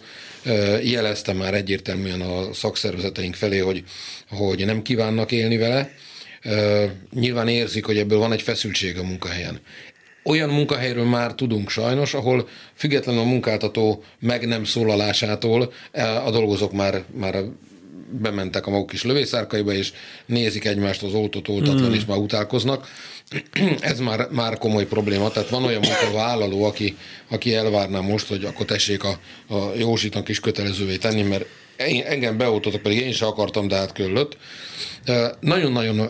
jelezte 0.83 1.33
már 1.33 1.53
egyértelműen 1.53 2.21
a 2.21 2.53
szakszervezeteink 2.53 3.35
felé, 3.35 3.57
hogy, 3.57 3.83
hogy 4.29 4.65
nem 4.65 4.81
kívánnak 4.81 5.31
élni 5.31 5.57
vele, 5.57 5.91
nyilván 7.13 7.47
érzik, 7.47 7.85
hogy 7.85 7.97
ebből 7.97 8.17
van 8.17 8.31
egy 8.31 8.41
feszültség 8.41 8.97
a 8.97 9.03
munkahelyen. 9.03 9.59
Olyan 10.23 10.49
munkahelyről 10.49 11.05
már 11.05 11.33
tudunk 11.33 11.69
sajnos, 11.69 12.13
ahol 12.13 12.47
függetlenül 12.73 13.21
a 13.21 13.25
munkáltató 13.25 14.03
meg 14.19 14.47
nem 14.47 14.63
szólalásától 14.63 15.73
a 16.25 16.31
dolgozók 16.31 16.71
már, 16.71 17.03
már 17.15 17.43
bementek 18.21 18.67
a 18.67 18.69
maguk 18.69 18.89
kis 18.89 19.03
lövészárkaiba, 19.03 19.73
és 19.73 19.91
nézik 20.25 20.65
egymást 20.65 21.03
az 21.03 21.13
oltott 21.13 21.47
oltatlan, 21.47 21.89
mm. 21.89 21.93
és 21.93 22.05
már 22.05 22.17
utálkoznak. 22.17 22.87
Ez 23.79 23.99
már, 23.99 24.27
már 24.31 24.57
komoly 24.57 24.85
probléma, 24.85 25.29
tehát 25.29 25.49
van 25.49 25.63
olyan 25.63 25.81
munkavállaló, 25.81 26.63
aki, 26.63 26.97
aki 27.29 27.55
elvárná 27.55 27.99
most, 27.99 28.27
hogy 28.27 28.43
akkor 28.43 28.65
tessék 28.65 29.03
a, 29.03 29.19
a 29.47 29.71
Józsitnak 29.77 30.29
is 30.29 30.39
kötelezővé 30.39 30.95
tenni, 30.95 31.21
mert 31.21 31.45
engem 31.77 32.37
beoltottak, 32.37 32.81
pedig 32.81 32.97
én 32.97 33.11
sem 33.11 33.27
akartam, 33.27 33.67
de 33.67 33.75
hát. 33.75 34.01
Nagyon-nagyon 35.39 36.09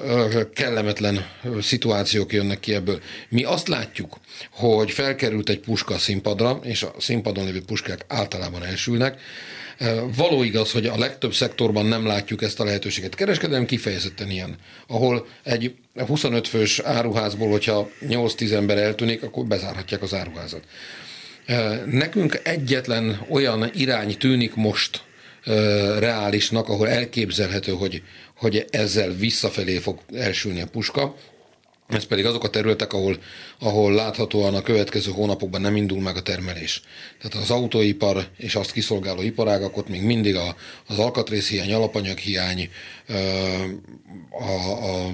kellemetlen 0.53 1.25
szituációk 1.61 2.33
jönnek 2.33 2.59
ki 2.59 2.73
ebből. 2.73 3.01
Mi 3.29 3.43
azt 3.43 3.67
látjuk, 3.67 4.19
hogy 4.49 4.91
felkerült 4.91 5.49
egy 5.49 5.59
puska 5.59 5.93
a 5.93 5.97
színpadra, 5.97 6.59
és 6.63 6.83
a 6.83 6.93
színpadon 6.99 7.45
lévő 7.45 7.61
puskák 7.61 8.05
általában 8.07 8.63
elsülnek. 8.63 9.19
Való 10.15 10.43
igaz, 10.43 10.71
hogy 10.71 10.85
a 10.85 10.97
legtöbb 10.97 11.33
szektorban 11.33 11.85
nem 11.85 12.05
látjuk 12.05 12.41
ezt 12.41 12.59
a 12.59 12.63
lehetőséget. 12.63 13.15
Kereskedelem 13.15 13.65
kifejezetten 13.65 14.29
ilyen, 14.29 14.55
ahol 14.87 15.27
egy 15.43 15.75
25 16.07 16.47
fős 16.47 16.79
áruházból, 16.79 17.49
hogyha 17.49 17.89
8-10 18.01 18.51
ember 18.51 18.77
eltűnik, 18.77 19.23
akkor 19.23 19.45
bezárhatják 19.45 20.01
az 20.01 20.13
áruházat. 20.13 20.63
Nekünk 21.85 22.39
egyetlen 22.43 23.25
olyan 23.29 23.71
irány 23.73 24.17
tűnik 24.17 24.55
most, 24.55 25.03
reálisnak, 25.99 26.69
ahol 26.69 26.89
elképzelhető, 26.89 27.71
hogy, 27.71 28.03
hogy 28.37 28.65
ezzel 28.69 29.11
visszafelé 29.11 29.77
fog 29.77 29.99
elsülni 30.13 30.61
a 30.61 30.67
puska. 30.67 31.15
Ez 31.87 32.03
pedig 32.03 32.25
azok 32.25 32.43
a 32.43 32.49
területek, 32.49 32.93
ahol, 32.93 33.17
ahol 33.59 33.93
láthatóan 33.93 34.55
a 34.55 34.61
következő 34.61 35.11
hónapokban 35.11 35.61
nem 35.61 35.75
indul 35.75 36.01
meg 36.01 36.15
a 36.15 36.21
termelés. 36.21 36.81
Tehát 37.21 37.45
az 37.45 37.51
autóipar 37.51 38.27
és 38.37 38.55
azt 38.55 38.71
kiszolgáló 38.71 39.21
iparágak, 39.21 39.77
ott 39.77 39.89
még 39.89 40.01
mindig 40.01 40.35
a, 40.35 40.55
az 40.87 40.99
alkatrészhiány, 40.99 41.73
alapanyaghiány, 41.73 42.69
a, 44.29 44.71
a 44.71 45.13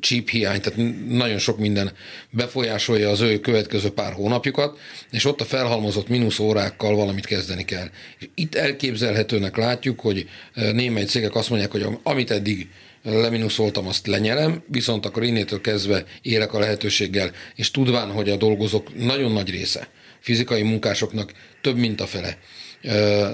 chip 0.00 0.28
hiány, 0.28 0.60
tehát 0.60 1.08
nagyon 1.08 1.38
sok 1.38 1.58
minden 1.58 1.92
befolyásolja 2.30 3.10
az 3.10 3.20
ő 3.20 3.40
következő 3.40 3.90
pár 3.90 4.12
hónapjukat, 4.12 4.78
és 5.10 5.24
ott 5.24 5.40
a 5.40 5.44
felhalmozott 5.44 6.08
mínusz 6.08 6.38
órákkal 6.38 6.94
valamit 6.96 7.26
kezdeni 7.26 7.64
kell. 7.64 7.90
És 8.18 8.28
itt 8.34 8.54
elképzelhetőnek 8.54 9.56
látjuk, 9.56 10.00
hogy 10.00 10.28
némely 10.54 11.04
cégek 11.04 11.34
azt 11.34 11.50
mondják, 11.50 11.70
hogy 11.70 11.86
amit 12.02 12.30
eddig 12.30 12.68
leminuszoltam, 13.02 13.86
azt 13.86 14.06
lenyelem, 14.06 14.62
viszont 14.66 15.06
akkor 15.06 15.22
innétől 15.22 15.60
kezdve 15.60 16.04
élek 16.22 16.52
a 16.52 16.58
lehetőséggel, 16.58 17.30
és 17.54 17.70
tudván, 17.70 18.10
hogy 18.10 18.30
a 18.30 18.36
dolgozók 18.36 19.04
nagyon 19.04 19.32
nagy 19.32 19.50
része, 19.50 19.88
fizikai 20.20 20.62
munkásoknak 20.62 21.32
több 21.60 21.76
mint 21.76 22.00
a 22.00 22.06
fele 22.06 22.38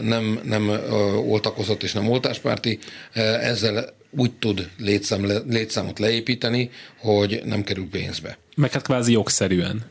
nem, 0.00 0.40
nem 0.44 0.68
oltakozott 1.26 1.82
és 1.82 1.92
nem 1.92 2.08
oltáspárti, 2.08 2.78
ezzel 3.40 4.00
úgy 4.16 4.32
tud 4.32 4.68
létszám, 4.78 5.42
létszámot 5.48 5.98
leépíteni, 5.98 6.70
hogy 6.98 7.40
nem 7.44 7.62
kerül 7.62 7.88
pénzbe. 7.90 8.38
Meg 8.54 8.72
hát 8.72 8.82
kvázi 8.82 9.12
jogszerűen. 9.12 9.90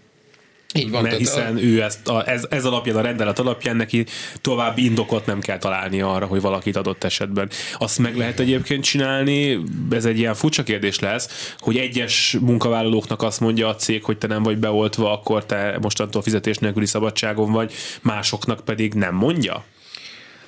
Így 0.73 0.89
van. 0.89 1.03
Mert 1.03 1.17
hiszen 1.17 1.55
a... 1.55 1.61
ő 1.61 1.81
ezt, 1.81 2.07
a, 2.07 2.29
ez, 2.29 2.45
ez 2.49 2.65
alapján, 2.65 2.95
a 2.95 3.01
rendelet 3.01 3.39
alapján 3.39 3.75
neki 3.75 4.05
további 4.41 4.83
indokot 4.83 5.25
nem 5.25 5.39
kell 5.39 5.57
találni 5.57 6.01
arra, 6.01 6.25
hogy 6.25 6.41
valakit 6.41 6.75
adott 6.75 7.03
esetben. 7.03 7.49
Azt 7.77 7.97
meg 7.97 8.17
lehet 8.17 8.39
egyébként 8.39 8.83
csinálni, 8.83 9.59
ez 9.91 10.05
egy 10.05 10.17
ilyen 10.17 10.33
furcsa 10.33 10.63
kérdés 10.63 10.99
lesz, 10.99 11.53
hogy 11.59 11.77
egyes 11.77 12.37
munkavállalóknak 12.41 13.21
azt 13.21 13.39
mondja 13.39 13.67
a 13.67 13.75
cég, 13.75 14.03
hogy 14.03 14.17
te 14.17 14.27
nem 14.27 14.43
vagy 14.43 14.57
beoltva, 14.57 15.11
akkor 15.11 15.45
te 15.45 15.77
mostantól 15.81 16.21
fizetés 16.21 16.57
nélküli 16.57 16.85
szabadságon 16.85 17.51
vagy, 17.51 17.73
másoknak 18.01 18.65
pedig 18.65 18.93
nem 18.93 19.15
mondja? 19.15 19.65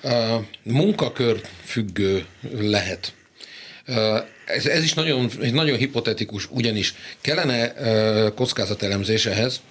A 0.03 0.39
munkakör 0.63 1.42
függő 1.63 2.25
lehet. 2.60 3.13
Ez, 4.46 4.66
ez 4.66 4.84
is 4.84 4.94
nagyon, 4.94 5.30
nagyon 5.52 5.78
hipotetikus, 5.78 6.48
ugyanis 6.52 6.94
kellene 7.22 7.74
kockázatelemzés 8.36 9.25
ehhez. 9.25 9.62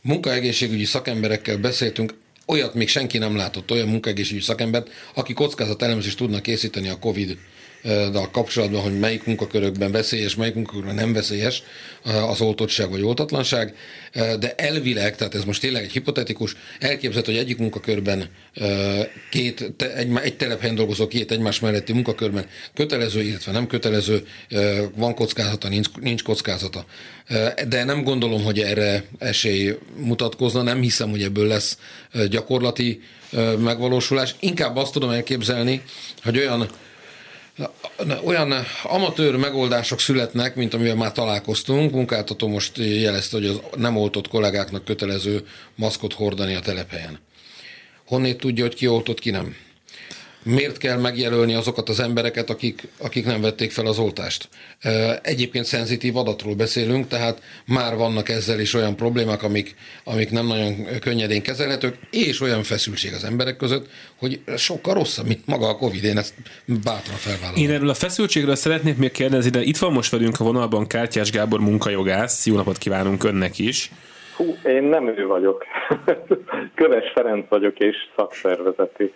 Munkaegészségügyi 0.00 0.84
szakemberekkel 0.84 1.56
beszéltünk, 1.56 2.14
olyat 2.46 2.74
még 2.74 2.88
senki 2.88 3.18
nem 3.18 3.36
látott, 3.36 3.70
olyan 3.70 3.88
munkaegészségügyi 3.88 4.44
szakembert, 4.44 4.90
aki 5.14 5.32
kockázatelemzést 5.32 6.16
tudna 6.16 6.40
készíteni 6.40 6.88
a 6.88 6.98
COVID 6.98 7.38
a 8.14 8.30
kapcsolatban, 8.30 8.80
hogy 8.80 8.98
melyik 8.98 9.24
munkakörökben 9.24 9.90
veszélyes, 9.92 10.34
melyik 10.34 10.54
munkakörben 10.54 10.94
nem 10.94 11.12
veszélyes 11.12 11.62
az 12.02 12.40
oltottság 12.40 12.90
vagy 12.90 13.02
oltatlanság, 13.02 13.74
de 14.12 14.54
elvileg, 14.56 15.16
tehát 15.16 15.34
ez 15.34 15.44
most 15.44 15.60
tényleg 15.60 15.82
egy 15.82 15.92
hipotetikus, 15.92 16.56
elképzelhető, 16.80 17.32
hogy 17.32 17.40
egyik 17.40 17.58
munkakörben 17.58 18.28
két, 19.30 19.72
egy, 19.96 20.16
egy 20.22 20.36
telephelyen 20.36 20.74
dolgozó 20.74 21.06
két 21.06 21.30
egymás 21.30 21.60
melletti 21.60 21.92
munkakörben 21.92 22.46
kötelező, 22.74 23.22
illetve 23.22 23.52
nem 23.52 23.66
kötelező, 23.66 24.26
van 24.94 25.14
kockázata, 25.14 25.68
nincs, 25.68 25.88
nincs 26.00 26.22
kockázata. 26.22 26.84
De 27.68 27.84
nem 27.84 28.02
gondolom, 28.02 28.42
hogy 28.42 28.60
erre 28.60 29.04
esély 29.18 29.78
mutatkozna, 29.96 30.62
nem 30.62 30.80
hiszem, 30.80 31.10
hogy 31.10 31.22
ebből 31.22 31.46
lesz 31.46 31.78
gyakorlati 32.28 33.00
megvalósulás. 33.58 34.34
Inkább 34.40 34.76
azt 34.76 34.92
tudom 34.92 35.10
elképzelni, 35.10 35.82
hogy 36.22 36.38
olyan 36.38 36.68
olyan 38.24 38.54
amatőr 38.82 39.36
megoldások 39.36 40.00
születnek, 40.00 40.54
mint 40.54 40.74
amivel 40.74 40.94
már 40.94 41.12
találkoztunk. 41.12 41.92
Munkáltató 41.92 42.48
most 42.48 42.78
jelezte, 42.78 43.36
hogy 43.36 43.46
az 43.46 43.60
nem 43.76 43.96
oltott 43.96 44.28
kollégáknak 44.28 44.84
kötelező 44.84 45.46
maszkot 45.74 46.12
hordani 46.12 46.54
a 46.54 46.60
telephelyen. 46.60 47.18
Honnét 48.06 48.38
tudja, 48.38 48.64
hogy 48.64 48.74
ki 48.74 48.86
oltott, 48.86 49.18
ki 49.18 49.30
nem? 49.30 49.56
Miért 50.46 50.78
kell 50.78 51.00
megjelölni 51.00 51.54
azokat 51.54 51.88
az 51.88 52.00
embereket, 52.00 52.50
akik, 52.50 52.88
akik 52.98 53.24
nem 53.24 53.40
vették 53.40 53.70
fel 53.70 53.86
az 53.86 53.98
oltást. 53.98 54.48
Egyébként 55.22 55.64
szenzitív 55.64 56.16
adatról 56.16 56.54
beszélünk, 56.54 57.08
tehát 57.08 57.42
már 57.66 57.96
vannak 57.96 58.28
ezzel 58.28 58.60
is 58.60 58.74
olyan 58.74 58.96
problémák, 58.96 59.42
amik, 59.42 59.74
amik 60.04 60.30
nem 60.30 60.46
nagyon 60.46 60.74
könnyedén 61.00 61.42
kezelhetők, 61.42 61.96
és 62.10 62.40
olyan 62.40 62.62
feszültség 62.62 63.12
az 63.12 63.24
emberek 63.24 63.56
között, 63.56 63.88
hogy 64.18 64.40
sokkal 64.56 64.94
rosszabb, 64.94 65.26
mint 65.26 65.46
maga 65.46 65.68
a 65.68 65.76
Covid. 65.76 66.04
Én 66.04 66.18
ezt 66.18 66.34
bátran 66.84 67.16
felvállalom. 67.16 67.62
Én 67.62 67.70
erről 67.70 67.88
a 67.88 67.94
feszültségről 67.94 68.54
szeretnék 68.54 68.96
még 68.96 69.10
kérdezni, 69.10 69.50
de 69.50 69.60
itt 69.60 69.76
van 69.76 69.92
most 69.92 70.10
velünk 70.10 70.40
a 70.40 70.44
vonalban 70.44 70.86
Kártyás 70.86 71.30
Gábor 71.30 71.60
munkajogász. 71.60 72.46
Jó 72.46 72.54
napot 72.54 72.78
kívánunk 72.78 73.24
önnek 73.24 73.58
is. 73.58 73.90
Hú, 74.36 74.56
én 74.64 74.82
nem 74.82 75.08
ő 75.08 75.26
vagyok. 75.26 75.64
Köves 76.74 77.12
Ferenc 77.14 77.48
vagyok, 77.48 77.78
és 77.78 77.96
szakszervezeti 78.16 79.12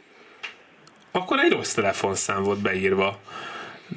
akkor 1.11 1.39
egy 1.39 1.53
rossz 1.53 1.75
telefonszám 1.75 2.43
volt 2.43 2.63
beírva 2.63 3.19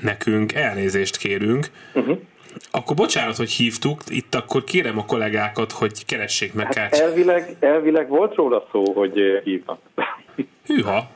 nekünk, 0.02 0.54
elnézést 0.54 1.18
kérünk. 1.18 1.68
Uh-huh. 1.94 2.18
Akkor 2.72 2.96
bocsánat, 2.96 3.36
hogy 3.36 3.52
hívtuk, 3.52 4.02
itt 4.08 4.36
akkor 4.36 4.64
kérem 4.64 4.98
a 4.98 5.06
kollégákat, 5.06 5.72
hogy 5.72 6.06
keressék 6.06 6.54
meg 6.54 6.74
hát 6.74 6.94
elvileg, 6.94 7.56
elvileg 7.60 8.08
volt 8.08 8.36
róla 8.36 8.68
szó, 8.72 8.94
hogy 8.94 9.42
hívnak. 9.44 9.80
Hűha, 10.66 11.10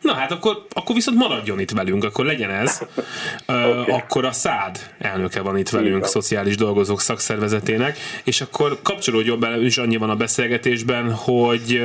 Na 0.00 0.14
hát 0.14 0.32
akkor, 0.32 0.66
akkor 0.68 0.94
viszont 0.94 1.18
maradjon 1.18 1.60
itt 1.60 1.70
velünk, 1.70 2.04
akkor 2.04 2.24
legyen 2.24 2.50
ez. 2.50 2.80
okay. 3.46 3.84
Akkor 3.88 4.24
a 4.24 4.32
SZÁD 4.32 4.78
elnöke 4.98 5.40
van 5.40 5.58
itt 5.58 5.68
velünk, 5.68 5.96
Igen. 5.96 6.08
Szociális 6.08 6.56
Dolgozók 6.56 7.00
Szakszervezetének, 7.00 7.98
és 8.24 8.40
akkor 8.40 8.78
kapcsolódjon 8.82 9.40
bele, 9.40 9.56
is 9.56 9.78
annyi 9.78 9.96
van 9.96 10.10
a 10.10 10.16
beszélgetésben, 10.16 11.12
hogy 11.12 11.82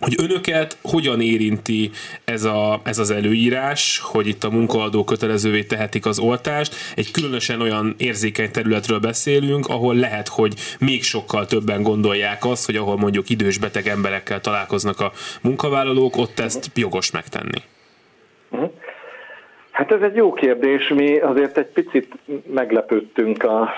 hogy 0.00 0.14
önöket 0.22 0.78
hogyan 0.82 1.20
érinti 1.20 1.90
ez, 2.24 2.44
a, 2.44 2.80
ez 2.84 2.98
az 2.98 3.10
előírás, 3.10 4.00
hogy 4.12 4.26
itt 4.26 4.44
a 4.44 4.50
munkaadó 4.50 5.04
kötelezővé 5.04 5.62
tehetik 5.62 6.06
az 6.06 6.18
oltást. 6.18 6.74
Egy 6.96 7.10
különösen 7.10 7.60
olyan 7.60 7.94
érzékeny 7.98 8.50
területről 8.50 8.98
beszélünk, 8.98 9.68
ahol 9.68 9.94
lehet, 9.94 10.28
hogy 10.28 10.54
még 10.80 11.02
sokkal 11.02 11.46
többen 11.46 11.82
gondolják 11.82 12.44
azt, 12.44 12.66
hogy 12.66 12.76
ahol 12.76 12.96
mondjuk 12.96 13.30
idős 13.30 13.58
beteg 13.58 13.86
emberekkel 13.86 14.40
találkoznak 14.40 15.00
a 15.00 15.12
munkavállalók, 15.42 16.16
ott 16.16 16.38
ezt 16.38 16.70
jogos 16.74 17.10
megtenni. 17.10 17.62
Mhm. 18.48 18.64
Hát 19.70 19.92
ez 19.92 20.00
egy 20.00 20.14
jó 20.14 20.32
kérdés. 20.32 20.88
Mi 20.88 21.18
azért 21.18 21.58
egy 21.58 21.66
picit 21.66 22.12
meglepődtünk 22.46 23.44
a 23.44 23.70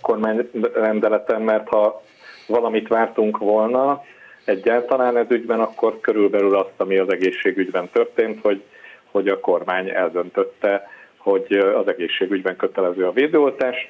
kormányrendeleten, 0.00 1.42
mert 1.42 1.68
ha 1.68 2.02
valamit 2.46 2.88
vártunk 2.88 3.38
volna, 3.38 4.02
egyáltalán 4.44 5.16
ez 5.16 5.30
ügyben, 5.30 5.60
akkor 5.60 6.00
körülbelül 6.00 6.56
azt, 6.56 6.74
ami 6.76 6.98
az 6.98 7.12
egészségügyben 7.12 7.88
történt, 7.92 8.40
hogy, 8.42 8.62
hogy 9.10 9.28
a 9.28 9.40
kormány 9.40 9.88
eldöntötte, 9.88 10.90
hogy 11.16 11.52
az 11.52 11.88
egészségügyben 11.88 12.56
kötelező 12.56 13.06
a 13.06 13.12
védőoltás, 13.12 13.88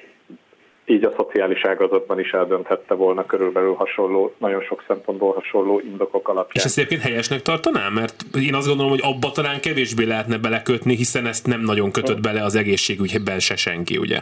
így 0.85 1.03
a 1.03 1.13
szociális 1.17 1.65
ágazatban 1.65 2.19
is 2.19 2.31
eldönthette 2.31 2.93
volna 2.93 3.25
körülbelül 3.25 3.73
hasonló, 3.73 4.33
nagyon 4.37 4.61
sok 4.61 4.83
szempontból 4.87 5.33
hasonló 5.33 5.79
indokok 5.79 6.27
alapján. 6.27 6.53
És 6.53 6.63
ezt 6.63 6.77
egyébként 6.77 7.01
helyesnek 7.01 7.41
tartanám? 7.41 7.93
Mert 7.93 8.15
én 8.41 8.53
azt 8.53 8.67
gondolom, 8.67 8.91
hogy 8.91 9.01
abba 9.03 9.31
talán 9.31 9.59
kevésbé 9.59 10.03
lehetne 10.03 10.37
belekötni, 10.37 10.95
hiszen 10.95 11.25
ezt 11.25 11.47
nem 11.47 11.61
nagyon 11.61 11.91
kötött 11.91 12.21
bele 12.21 12.43
az 12.43 12.55
egészségügyben 12.55 13.39
se 13.39 13.55
senki, 13.55 13.97
ugye? 13.97 14.19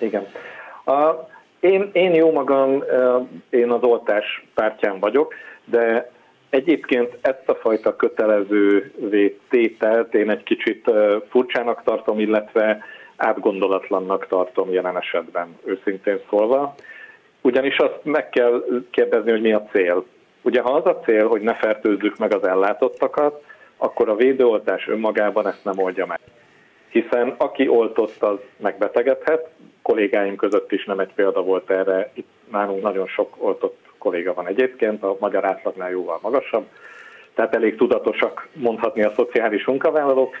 Igen. 0.00 0.26
A, 0.84 1.30
én, 1.60 1.90
én 1.92 2.14
jó 2.14 2.32
magam, 2.32 2.84
én 3.50 3.70
az 3.70 3.82
oltás 3.82 4.44
pártján 4.54 4.98
vagyok, 4.98 5.34
de 5.64 6.10
egyébként 6.50 7.18
ezt 7.20 7.48
a 7.48 7.54
fajta 7.54 7.96
kötelező 7.96 8.92
tételt 9.48 10.14
én 10.14 10.30
egy 10.30 10.42
kicsit 10.42 10.90
furcsának 11.28 11.82
tartom, 11.82 12.18
illetve 12.18 12.84
átgondolatlannak 13.16 14.26
tartom 14.26 14.72
jelen 14.72 14.96
esetben, 14.96 15.58
őszintén 15.64 16.20
szólva. 16.30 16.74
Ugyanis 17.40 17.76
azt 17.76 17.98
meg 18.02 18.28
kell 18.28 18.64
kérdezni, 18.90 19.30
hogy 19.30 19.40
mi 19.40 19.52
a 19.52 19.68
cél. 19.72 20.04
Ugye 20.42 20.60
ha 20.60 20.72
az 20.72 20.86
a 20.86 21.00
cél, 21.00 21.28
hogy 21.28 21.40
ne 21.40 21.54
fertőzzük 21.54 22.18
meg 22.18 22.34
az 22.34 22.44
ellátottakat, 22.44 23.44
akkor 23.76 24.08
a 24.08 24.16
védőoltás 24.16 24.88
önmagában 24.88 25.46
ezt 25.46 25.64
nem 25.64 25.78
oldja 25.78 26.06
meg. 26.06 26.20
Hiszen 26.88 27.34
aki 27.38 27.68
oltott, 27.68 28.22
az 28.22 28.38
megbetegedhet. 28.56 29.48
Kollégáim 29.82 30.36
között 30.36 30.72
is 30.72 30.84
nem 30.84 30.98
egy 30.98 31.12
példa 31.14 31.42
volt 31.42 31.70
erre. 31.70 32.10
Itt 32.14 32.28
nálunk 32.50 32.82
nagyon 32.82 33.06
sok 33.06 33.36
oltott 33.38 33.81
kolléga 34.02 34.34
van 34.34 34.46
egyébként, 34.46 35.02
a 35.02 35.16
magyar 35.20 35.44
átlagnál 35.44 35.90
jóval 35.90 36.18
magasabb, 36.22 36.66
tehát 37.34 37.54
elég 37.54 37.76
tudatosak 37.76 38.48
mondhatni 38.52 39.02
a 39.02 39.12
szociális 39.16 39.64
munkavállalók. 39.64 40.36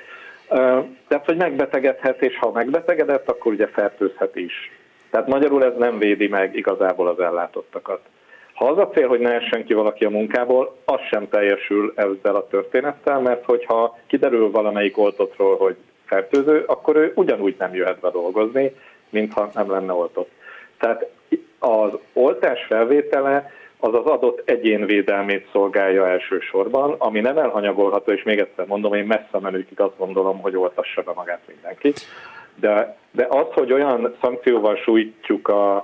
Tehát, 1.08 1.24
hogy 1.24 1.36
megbetegedhet, 1.36 2.22
és 2.22 2.38
ha 2.38 2.50
megbetegedett, 2.50 3.28
akkor 3.28 3.52
ugye 3.52 3.66
fertőzhet 3.66 4.36
is. 4.36 4.70
Tehát 5.10 5.28
magyarul 5.28 5.64
ez 5.64 5.72
nem 5.78 5.98
védi 5.98 6.28
meg 6.28 6.56
igazából 6.56 7.08
az 7.08 7.20
ellátottakat. 7.20 8.00
Ha 8.54 8.68
az 8.68 8.78
a 8.78 8.88
cél, 8.88 9.08
hogy 9.08 9.20
ne 9.20 9.32
essen 9.32 9.64
ki 9.64 9.74
valaki 9.74 10.04
a 10.04 10.10
munkából, 10.10 10.76
az 10.84 11.00
sem 11.10 11.28
teljesül 11.28 11.92
ezzel 11.96 12.36
a 12.36 12.46
történettel, 12.46 13.20
mert 13.20 13.44
hogyha 13.44 13.98
kiderül 14.06 14.50
valamelyik 14.50 14.98
oltottról, 14.98 15.56
hogy 15.56 15.76
fertőző, 16.04 16.64
akkor 16.66 16.96
ő 16.96 17.12
ugyanúgy 17.14 17.54
nem 17.58 17.74
jöhet 17.74 18.00
be 18.00 18.10
dolgozni, 18.10 18.72
mintha 19.10 19.50
nem 19.54 19.70
lenne 19.70 19.92
oltott. 19.92 20.30
Tehát 20.78 21.06
az 21.62 21.90
oltás 22.12 22.64
felvétele 22.68 23.50
az 23.78 23.94
az 23.94 24.04
adott 24.04 24.42
egyén 24.44 24.86
védelmét 24.86 25.48
szolgálja 25.52 26.08
elsősorban, 26.08 26.94
ami 26.98 27.20
nem 27.20 27.38
elhanyagolható, 27.38 28.12
és 28.12 28.22
még 28.22 28.38
egyszer 28.38 28.66
mondom, 28.66 28.94
én 28.94 29.04
messze 29.04 29.38
menőkig 29.40 29.80
azt 29.80 29.98
gondolom, 29.98 30.40
hogy 30.40 30.56
oltassa 30.56 31.02
be 31.02 31.12
magát 31.14 31.40
mindenki. 31.46 31.92
De, 32.54 32.96
de 33.10 33.26
az, 33.30 33.46
hogy 33.52 33.72
olyan 33.72 34.16
szankcióval 34.20 34.76
sújtjuk 34.76 35.48
a, 35.48 35.76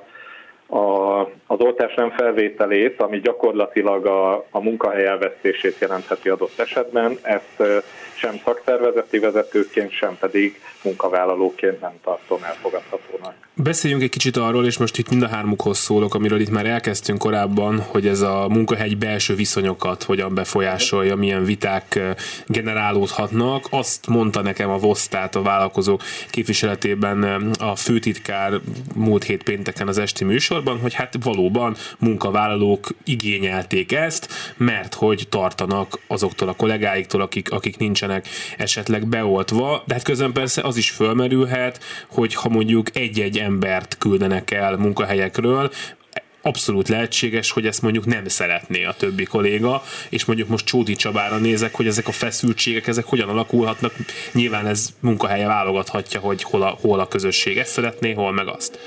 a, 0.66 1.20
az 1.46 1.58
oltás 1.58 1.94
nem 1.94 2.10
felvételét, 2.10 3.02
ami 3.02 3.20
gyakorlatilag 3.20 4.06
a, 4.06 4.34
a 4.50 4.60
munkahely 4.60 5.06
elvesztését 5.06 5.78
jelentheti 5.80 6.28
adott 6.28 6.58
esetben, 6.58 7.18
ezt 7.22 7.84
sem 8.18 8.40
szakszervezeti 8.44 9.18
vezetőként, 9.18 9.92
sem 9.92 10.16
pedig 10.20 10.60
munkavállalóként 10.82 11.80
nem 11.80 11.92
tartom 12.04 12.42
elfogadhatónak. 12.42 13.34
Beszéljünk 13.54 14.02
egy 14.02 14.08
kicsit 14.08 14.36
arról, 14.36 14.66
és 14.66 14.78
most 14.78 14.98
itt 14.98 15.10
mind 15.10 15.22
a 15.22 15.28
hármukhoz 15.28 15.78
szólok, 15.78 16.14
amiről 16.14 16.40
itt 16.40 16.50
már 16.50 16.66
elkezdtünk 16.66 17.18
korábban, 17.18 17.80
hogy 17.80 18.06
ez 18.06 18.20
a 18.20 18.46
munkahegy 18.48 18.98
belső 18.98 19.34
viszonyokat 19.34 20.02
hogyan 20.02 20.34
befolyásolja, 20.34 21.16
milyen 21.16 21.44
viták 21.44 22.00
generálódhatnak. 22.46 23.66
Azt 23.70 24.06
mondta 24.06 24.42
nekem 24.42 24.70
a 24.70 24.78
Vosztát 24.78 25.34
a 25.34 25.42
vállalkozók 25.42 26.02
képviseletében 26.30 27.22
a 27.58 27.76
főtitkár 27.76 28.52
múlt 28.94 29.24
hét 29.24 29.42
pénteken 29.42 29.88
az 29.88 29.98
esti 29.98 30.24
műsorban, 30.24 30.80
hogy 30.80 30.94
hát 30.94 31.14
valóban 31.22 31.76
munkavállalók 31.98 32.86
igényelték 33.04 33.92
ezt, 33.92 34.28
mert 34.56 34.94
hogy 34.94 35.26
tartanak 35.28 35.98
azoktól 36.06 36.48
a 36.48 36.54
kollégáiktól, 36.54 37.20
akik, 37.20 37.50
akik 37.50 37.76
nincsenek 38.08 38.28
esetleg 38.56 39.06
beoltva, 39.06 39.82
de 39.86 39.94
hát 39.94 40.02
közben 40.02 40.32
persze 40.32 40.62
az 40.62 40.76
is 40.76 40.90
fölmerülhet, 40.90 41.84
hogy 42.06 42.34
ha 42.34 42.48
mondjuk 42.48 42.96
egy-egy 42.96 43.38
embert 43.38 43.96
küldenek 43.98 44.50
el 44.50 44.76
munkahelyekről, 44.76 45.70
abszolút 46.42 46.88
lehetséges, 46.88 47.50
hogy 47.50 47.66
ezt 47.66 47.82
mondjuk 47.82 48.06
nem 48.06 48.28
szeretné 48.28 48.84
a 48.84 48.92
többi 48.92 49.24
kolléga, 49.24 49.82
és 50.08 50.24
mondjuk 50.24 50.48
most 50.48 50.66
Csódi 50.66 50.94
Csabára 50.94 51.36
nézek, 51.36 51.74
hogy 51.74 51.86
ezek 51.86 52.08
a 52.08 52.12
feszültségek, 52.12 52.86
ezek 52.86 53.04
hogyan 53.04 53.28
alakulhatnak. 53.28 53.94
Nyilván 54.32 54.66
ez 54.66 54.88
munkahelye 55.00 55.46
válogathatja, 55.46 56.20
hogy 56.20 56.42
hol 56.42 56.62
a, 56.62 56.78
hol 56.80 57.00
a 57.00 57.08
közösség 57.08 57.58
ezt 57.58 57.72
szeretné, 57.72 58.12
hol 58.12 58.32
meg 58.32 58.46
azt. 58.48 58.78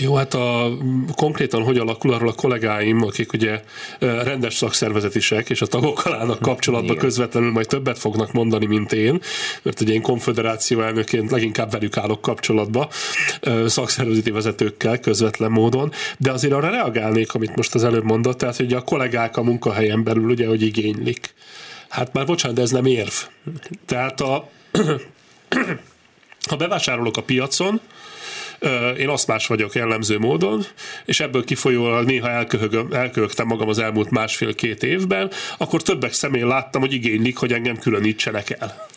Jó, 0.00 0.14
hát 0.14 0.34
a, 0.34 0.72
konkrétan 1.14 1.62
hogy 1.62 1.78
alakul 1.78 2.12
arról 2.12 2.28
a 2.28 2.32
kollégáim, 2.32 3.02
akik 3.02 3.32
ugye 3.32 3.62
rendes 3.98 4.54
szakszervezetisek, 4.54 5.50
és 5.50 5.62
a 5.62 5.66
tagokkal 5.66 6.14
állnak 6.14 6.40
kapcsolatban 6.40 6.90
Igen. 6.90 7.02
közvetlenül, 7.02 7.50
majd 7.50 7.66
többet 7.66 7.98
fognak 7.98 8.32
mondani, 8.32 8.66
mint 8.66 8.92
én, 8.92 9.20
mert 9.62 9.80
ugye 9.80 9.92
én 9.92 10.02
konfederáció 10.02 10.80
elnöként 10.80 11.30
leginkább 11.30 11.70
velük 11.70 11.96
állok 11.96 12.20
kapcsolatba, 12.20 12.88
szakszervezeti 13.66 14.30
vezetőkkel 14.30 15.00
közvetlen 15.00 15.50
módon, 15.50 15.92
de 16.18 16.32
azért 16.32 16.52
arra 16.52 16.70
reagálnék, 16.70 17.34
amit 17.34 17.56
most 17.56 17.74
az 17.74 17.84
előbb 17.84 18.04
mondott, 18.04 18.38
tehát 18.38 18.56
hogy 18.56 18.72
a 18.72 18.82
kollégák 18.82 19.36
a 19.36 19.42
munkahelyen 19.42 20.04
belül 20.04 20.30
ugye, 20.30 20.46
hogy 20.46 20.62
igénylik. 20.62 21.34
Hát 21.88 22.12
már 22.12 22.26
bocsánat, 22.26 22.56
de 22.56 22.62
ez 22.62 22.70
nem 22.70 22.86
érv. 22.86 23.12
Tehát 23.86 24.20
a 24.20 24.48
ha 26.50 26.56
bevásárolok 26.56 27.16
a 27.16 27.22
piacon, 27.22 27.80
én 28.98 29.10
más 29.26 29.46
vagyok 29.46 29.74
jellemző 29.74 30.18
módon, 30.18 30.64
és 31.04 31.20
ebből 31.20 31.44
kifolyólag 31.44 32.06
néha 32.06 32.28
elköhögtem 32.90 33.46
magam 33.46 33.68
az 33.68 33.78
elmúlt 33.78 34.10
másfél-két 34.10 34.82
évben, 34.82 35.30
akkor 35.58 35.82
többek 35.82 36.12
szemén 36.12 36.46
láttam, 36.46 36.80
hogy 36.80 36.92
igénylik, 36.92 37.36
hogy 37.36 37.52
engem 37.52 37.78
különítsenek 37.78 38.50
el. 38.50 38.88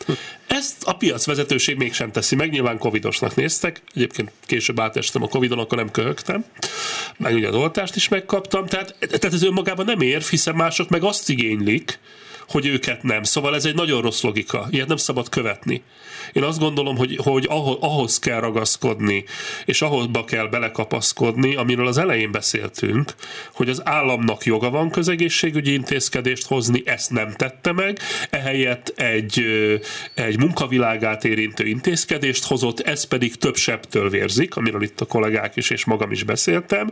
Ezt 0.47 0.83
a 0.83 0.93
piacvezetőség 0.93 1.77
mégsem 1.77 2.11
teszi 2.11 2.35
meg, 2.35 2.51
nyilván 2.51 2.77
covidosnak 2.77 3.35
néztek, 3.35 3.81
egyébként 3.93 4.31
később 4.45 4.79
átestem 4.79 5.23
a 5.23 5.27
covidon, 5.27 5.59
akkor 5.59 5.77
nem 5.77 5.91
köhögtem, 5.91 6.45
meg 7.17 7.33
ugye 7.33 7.47
az 7.47 7.55
oltást 7.55 7.95
is 7.95 8.07
megkaptam, 8.07 8.65
tehát, 8.65 8.95
tehát 8.99 9.33
ez 9.33 9.43
önmagában 9.43 9.85
nem 9.85 10.01
ér, 10.01 10.21
hiszen 10.21 10.55
mások 10.55 10.89
meg 10.89 11.03
azt 11.03 11.29
igénylik, 11.29 11.99
hogy 12.49 12.65
őket 12.65 13.03
nem. 13.03 13.23
Szóval 13.23 13.55
ez 13.55 13.65
egy 13.65 13.75
nagyon 13.75 14.01
rossz 14.01 14.21
logika. 14.21 14.67
Ilyet 14.69 14.87
nem 14.87 14.97
szabad 14.97 15.29
követni. 15.29 15.83
Én 16.33 16.43
azt 16.43 16.59
gondolom, 16.59 16.97
hogy, 16.97 17.19
hogy 17.23 17.45
ahhoz, 17.79 18.19
kell 18.19 18.39
ragaszkodni, 18.39 19.23
és 19.65 19.81
ahhozba 19.81 20.25
kell 20.25 20.47
belekapaszkodni, 20.47 21.55
amiről 21.55 21.87
az 21.87 21.97
elején 21.97 22.31
beszéltünk, 22.31 23.13
hogy 23.53 23.69
az 23.69 23.81
államnak 23.85 24.45
joga 24.45 24.69
van 24.69 24.89
közegészségügyi 24.89 25.73
intézkedést 25.73 26.47
hozni, 26.47 26.81
ezt 26.85 27.11
nem 27.11 27.31
tette 27.31 27.71
meg, 27.71 27.99
ehelyett 28.29 28.93
egy, 28.95 29.45
egy 30.13 30.39
munkavilágát 30.39 31.25
érintő 31.25 31.65
intézkedést 31.65 32.45
hozott, 32.45 32.79
ez 32.79 33.03
pedig 33.03 33.35
több 33.35 33.55
sebtől 33.55 34.09
vérzik, 34.09 34.55
amiről 34.55 34.83
itt 34.83 35.01
a 35.01 35.05
kollégák 35.05 35.55
is 35.55 35.69
és 35.69 35.85
magam 35.85 36.11
is 36.11 36.23
beszéltem, 36.23 36.89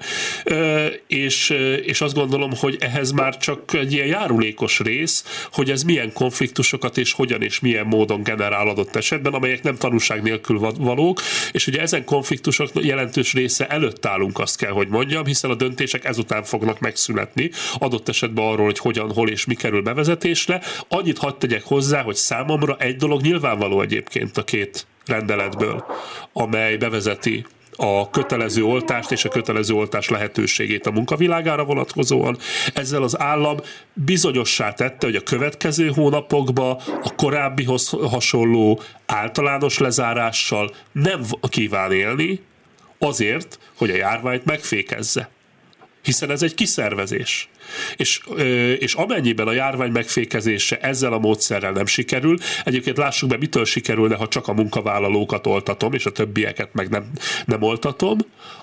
és, 1.08 1.50
és 1.86 2.02
azt 2.02 2.15
gondolom, 2.15 2.52
hogy 2.60 2.78
ehhez 2.80 3.12
már 3.12 3.38
csak 3.38 3.74
egy 3.74 3.94
ilyen 3.94 4.08
járulékos 4.08 4.80
rész, 4.80 5.45
hogy 5.52 5.72
ez 5.72 5.84
milyen 5.84 6.14
konfliktusokat 6.14 6.98
és 6.98 7.14
hogyan 7.14 7.42
és 7.42 7.60
milyen 7.60 7.86
módon 7.86 8.24
generál 8.24 8.68
adott 8.68 8.96
esetben, 8.96 9.34
amelyek 9.34 9.64
nem 9.64 9.76
tanúság 9.76 10.22
nélkül 10.22 10.60
valók, 10.78 11.22
és 11.52 11.68
ugye 11.68 11.82
ezen 11.82 12.06
konfliktusok 12.06 12.70
jelentős 12.82 13.34
része 13.34 13.68
előtt 13.68 14.06
állunk, 14.06 14.40
azt 14.40 14.58
kell, 14.58 14.72
hogy 14.72 14.88
mondjam, 14.88 15.26
hiszen 15.26 15.52
a 15.52 15.56
döntések 15.56 16.06
ezután 16.06 16.44
fognak 16.44 16.80
megszületni, 16.80 17.52
adott 17.78 18.10
esetben 18.10 18.46
arról, 18.46 18.66
hogy 18.66 18.80
hogyan, 18.80 19.14
hol 19.14 19.30
és 19.30 19.46
mi 19.46 19.56
kerül 19.56 19.82
bevezetésre. 19.82 20.62
Annyit 20.88 21.18
hadd 21.18 21.40
tegyek 21.40 21.64
hozzá, 21.64 22.02
hogy 22.02 22.16
számomra 22.16 22.76
egy 22.80 22.96
dolog 22.96 23.22
nyilvánvaló 23.22 23.82
egyébként 23.82 24.38
a 24.38 24.44
két 24.44 24.88
rendeletből, 25.06 25.86
amely 26.34 26.78
bevezeti 26.78 27.46
a 27.78 28.10
kötelező 28.10 28.64
oltást 28.64 29.12
és 29.12 29.26
a 29.26 29.30
kötelező 29.30 29.74
oltás 29.74 30.10
lehetőségét 30.10 30.86
a 30.86 30.92
munkavilágára 30.92 31.64
vonatkozóan. 31.64 32.38
Ezzel 32.74 33.04
az 33.04 33.20
állam 33.20 33.58
bizonyossá 33.94 34.74
tette, 34.74 35.06
hogy 35.06 35.16
a 35.16 35.24
következő 35.24 35.88
hónapokban 35.88 36.82
a 37.04 37.16
korábbihoz 37.16 37.90
hasonló 37.90 38.82
általános 39.06 39.78
lezárással 39.78 40.76
nem 40.92 41.22
kíván 41.50 41.92
élni, 41.92 42.42
azért, 43.00 43.60
hogy 43.78 43.90
a 43.90 43.96
járványt 43.96 44.46
megfékezze 44.46 45.30
hiszen 46.06 46.32
ez 46.32 46.42
egy 46.42 46.54
kiszervezés. 46.54 47.50
És, 47.95 48.19
és 48.80 48.93
amennyiben 48.93 49.47
a 49.47 49.51
járvány 49.51 49.91
megfékezése 49.91 50.78
ezzel 50.78 51.13
a 51.13 51.19
módszerrel 51.19 51.71
nem 51.71 51.86
sikerül, 51.86 52.38
egyébként 52.63 52.97
lássuk 52.97 53.30
be, 53.30 53.38
mitől 53.38 53.65
sikerülne, 53.65 54.15
ha 54.15 54.28
csak 54.28 54.47
a 54.47 54.54
munkavállalókat 54.54 55.47
oltatom, 55.47 55.93
és 55.93 56.06
a 56.06 56.12
többieket 56.12 56.69
meg 56.73 56.89
nem, 56.89 57.06
nem 57.45 57.62
oltatom, 57.62 58.17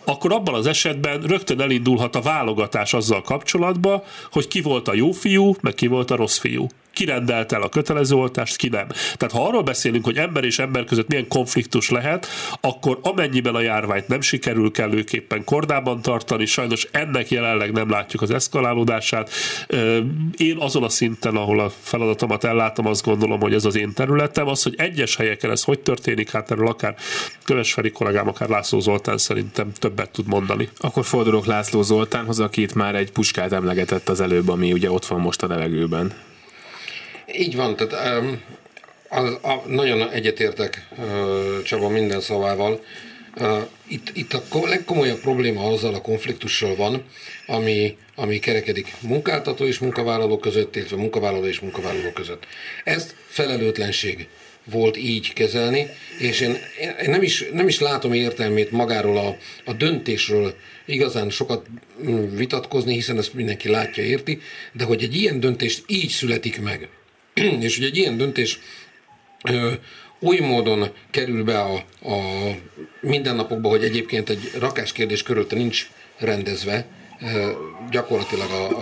akkor 0.04 0.32
abban 0.32 0.54
az 0.54 0.66
esetben 0.66 1.20
rögtön 1.20 1.60
elindulhat 1.60 2.16
a 2.16 2.20
válogatás 2.20 2.94
azzal 2.94 3.22
kapcsolatban, 3.22 4.02
hogy 4.32 4.48
ki 4.48 4.60
volt 4.60 4.88
a 4.88 4.94
jó 4.94 5.12
fiú, 5.12 5.56
meg 5.60 5.74
ki 5.74 5.86
volt 5.86 6.10
a 6.10 6.16
rossz 6.16 6.38
fiú 6.38 6.66
ki 6.92 7.04
rendelt 7.04 7.52
el 7.52 7.62
a 7.62 7.68
kötelező 7.68 8.14
oltást, 8.14 8.56
ki 8.56 8.68
nem. 8.68 8.86
Tehát 8.88 9.34
ha 9.34 9.46
arról 9.46 9.62
beszélünk, 9.62 10.04
hogy 10.04 10.16
ember 10.16 10.44
és 10.44 10.58
ember 10.58 10.84
között 10.84 11.08
milyen 11.08 11.28
konfliktus 11.28 11.90
lehet, 11.90 12.26
akkor 12.60 12.98
amennyiben 13.02 13.54
a 13.54 13.60
járványt 13.60 14.08
nem 14.08 14.20
sikerül 14.20 14.70
kellőképpen 14.70 15.44
kordában 15.44 16.02
tartani, 16.02 16.46
sajnos 16.46 16.88
ennek 16.90 17.30
jelenleg 17.30 17.72
nem 17.72 17.90
látjuk 17.90 18.22
az 18.22 18.30
eszkalálódását. 18.30 18.91
Én 20.36 20.56
azon 20.58 20.82
a 20.82 20.88
szinten, 20.88 21.36
ahol 21.36 21.60
a 21.60 21.72
feladatomat 21.82 22.44
ellátom, 22.44 22.86
azt 22.86 23.04
gondolom, 23.04 23.40
hogy 23.40 23.54
ez 23.54 23.64
az 23.64 23.76
én 23.76 23.92
területem. 23.92 24.48
Az, 24.48 24.62
hogy 24.62 24.74
egyes 24.76 25.16
helyeken 25.16 25.50
ez 25.50 25.62
hogy 25.62 25.80
történik, 25.80 26.30
hát 26.30 26.50
erről 26.50 26.68
akár 26.68 26.94
Kövesferi 27.44 27.90
kollégám, 27.90 28.28
akár 28.28 28.48
László 28.48 28.80
Zoltán 28.80 29.18
szerintem 29.18 29.72
többet 29.72 30.10
tud 30.10 30.26
mondani. 30.26 30.68
Akkor 30.76 31.04
fordulok 31.04 31.46
László 31.46 31.82
Zoltánhoz, 31.82 32.40
akit 32.40 32.74
már 32.74 32.94
egy 32.94 33.12
puskát 33.12 33.52
emlegetett 33.52 34.08
az 34.08 34.20
előbb, 34.20 34.48
ami 34.48 34.72
ugye 34.72 34.90
ott 34.90 35.06
van 35.06 35.20
most 35.20 35.42
a 35.42 35.46
levegőben. 35.46 36.12
Így 37.38 37.56
van, 37.56 37.76
tehát 37.76 38.22
um, 38.22 38.40
az, 39.08 39.38
a, 39.42 39.62
nagyon 39.66 40.10
egyetértek 40.10 40.88
uh, 40.98 41.62
Csaba 41.62 41.88
minden 41.88 42.20
szavával. 42.20 42.80
Uh, 43.36 43.58
itt, 43.86 44.10
itt 44.14 44.32
a 44.32 44.42
legkomolyabb 44.66 45.20
probléma 45.20 45.66
azzal 45.66 45.94
a 45.94 46.00
konfliktussal 46.00 46.76
van, 46.76 47.02
ami, 47.52 47.96
ami 48.14 48.38
kerekedik 48.38 48.94
munkáltató 49.00 49.66
és 49.66 49.78
munkavállaló 49.78 50.38
között, 50.38 50.76
illetve 50.76 50.96
munkavállaló 50.96 51.46
és 51.46 51.60
munkavállaló 51.60 52.10
között. 52.10 52.46
Ez 52.84 53.14
felelőtlenség 53.26 54.28
volt 54.64 54.96
így 54.96 55.32
kezelni, 55.32 55.86
és 56.18 56.40
én, 56.40 56.56
én 56.80 57.10
nem, 57.10 57.22
is, 57.22 57.44
nem 57.52 57.68
is 57.68 57.80
látom 57.80 58.12
értelmét 58.12 58.70
magáról 58.70 59.18
a, 59.18 59.36
a 59.64 59.72
döntésről 59.72 60.54
igazán 60.86 61.30
sokat 61.30 61.66
mm, 62.04 62.36
vitatkozni, 62.36 62.94
hiszen 62.94 63.18
ezt 63.18 63.34
mindenki 63.34 63.68
látja, 63.68 64.02
érti, 64.02 64.40
de 64.72 64.84
hogy 64.84 65.02
egy 65.02 65.14
ilyen 65.14 65.40
döntést 65.40 65.84
így 65.86 66.10
születik 66.10 66.60
meg, 66.60 66.88
és 67.66 67.78
ugye 67.78 67.86
egy 67.86 67.96
ilyen 67.96 68.16
döntés 68.16 68.58
ö, 69.48 69.72
oly 70.22 70.38
módon 70.38 70.90
kerül 71.10 71.44
be 71.44 71.60
a, 71.60 71.74
a 72.02 72.16
mindennapokba, 73.00 73.68
hogy 73.68 73.84
egyébként 73.84 74.30
egy 74.30 74.50
rakáskérdés 74.58 75.22
körülte 75.22 75.56
nincs 75.56 75.90
rendezve, 76.18 76.86
gyakorlatilag 77.90 78.50
a, 78.50 78.80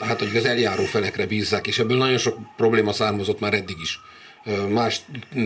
a 0.00 0.04
hát 0.04 0.18
hogy 0.18 0.36
az 0.36 0.44
eljáró 0.44 0.84
felekre 0.84 1.26
bízzák, 1.26 1.66
és 1.66 1.78
ebből 1.78 1.96
nagyon 1.96 2.18
sok 2.18 2.38
probléma 2.56 2.92
származott 2.92 3.40
már 3.40 3.54
eddig 3.54 3.76
is 3.82 4.00
más 4.68 5.00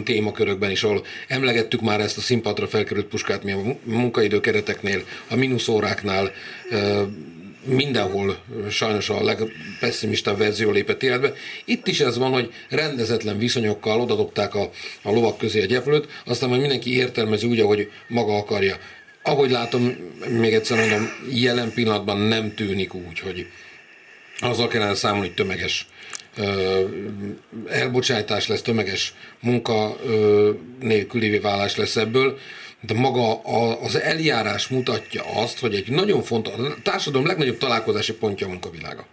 témakörökben 0.05 0.71
is, 0.71 0.83
ahol 0.83 1.05
emlegettük 1.29 1.81
már 1.81 2.01
ezt 2.01 2.19
a 2.19 2.21
színpadra 2.21 2.67
felkerült 2.67 3.07
puskát, 3.07 3.43
mi 3.43 3.53
a 3.53 3.77
munkaidő 3.83 4.41
kereteknél, 4.41 5.03
a 5.29 5.37
mínuszóráknál, 5.37 6.33
mindenhol 7.65 8.39
sajnos 8.71 9.09
a 9.09 9.23
legpesszimistább 9.23 10.39
verzió 10.39 10.71
lépett 10.71 11.03
életbe. 11.03 11.33
Itt 11.65 11.87
is 11.87 12.01
ez 12.01 12.19
van, 12.19 12.33
hogy 12.33 12.53
rendezetlen 12.69 13.39
viszonyokkal 13.39 14.01
odadobták 14.01 14.55
a, 14.55 14.71
a 15.03 15.11
lovak 15.11 15.39
közé 15.39 15.63
a 15.63 15.67
gyeplőt, 15.67 16.09
aztán 16.25 16.49
majd 16.49 16.61
mindenki 16.61 16.97
értelmezi 16.97 17.47
úgy, 17.47 17.61
ahogy 17.61 17.91
maga 18.09 18.37
akarja. 18.37 18.77
Ahogy 19.27 19.51
látom, 19.51 19.97
még 20.29 20.55
egyszer 20.55 20.79
mondom, 20.79 21.09
jelen 21.31 21.73
pillanatban 21.73 22.19
nem 22.19 22.55
tűnik 22.55 22.95
úgy, 22.95 23.19
hogy 23.19 23.47
azzal 24.39 24.69
kellene 24.69 24.95
számolni, 24.95 25.27
hogy 25.27 25.35
tömeges 25.35 25.87
elbocsátás 27.69 28.47
lesz, 28.47 28.63
tömeges 28.63 29.15
munka 29.41 29.97
nélküli 30.81 31.39
válás 31.39 31.77
lesz 31.77 31.97
ebből 31.97 32.39
de 32.81 32.95
maga 32.95 33.41
az 33.81 34.01
eljárás 34.01 34.69
mutatja 34.69 35.23
azt, 35.35 35.59
hogy 35.59 35.75
egy 35.75 35.89
nagyon 35.89 36.23
fontos, 36.23 36.53
a 36.55 36.75
társadalom 36.83 37.27
legnagyobb 37.27 37.59
találkozási 37.59 38.13
pontja 38.13 38.47
a 38.47 38.51
munkavilága. 38.51 39.07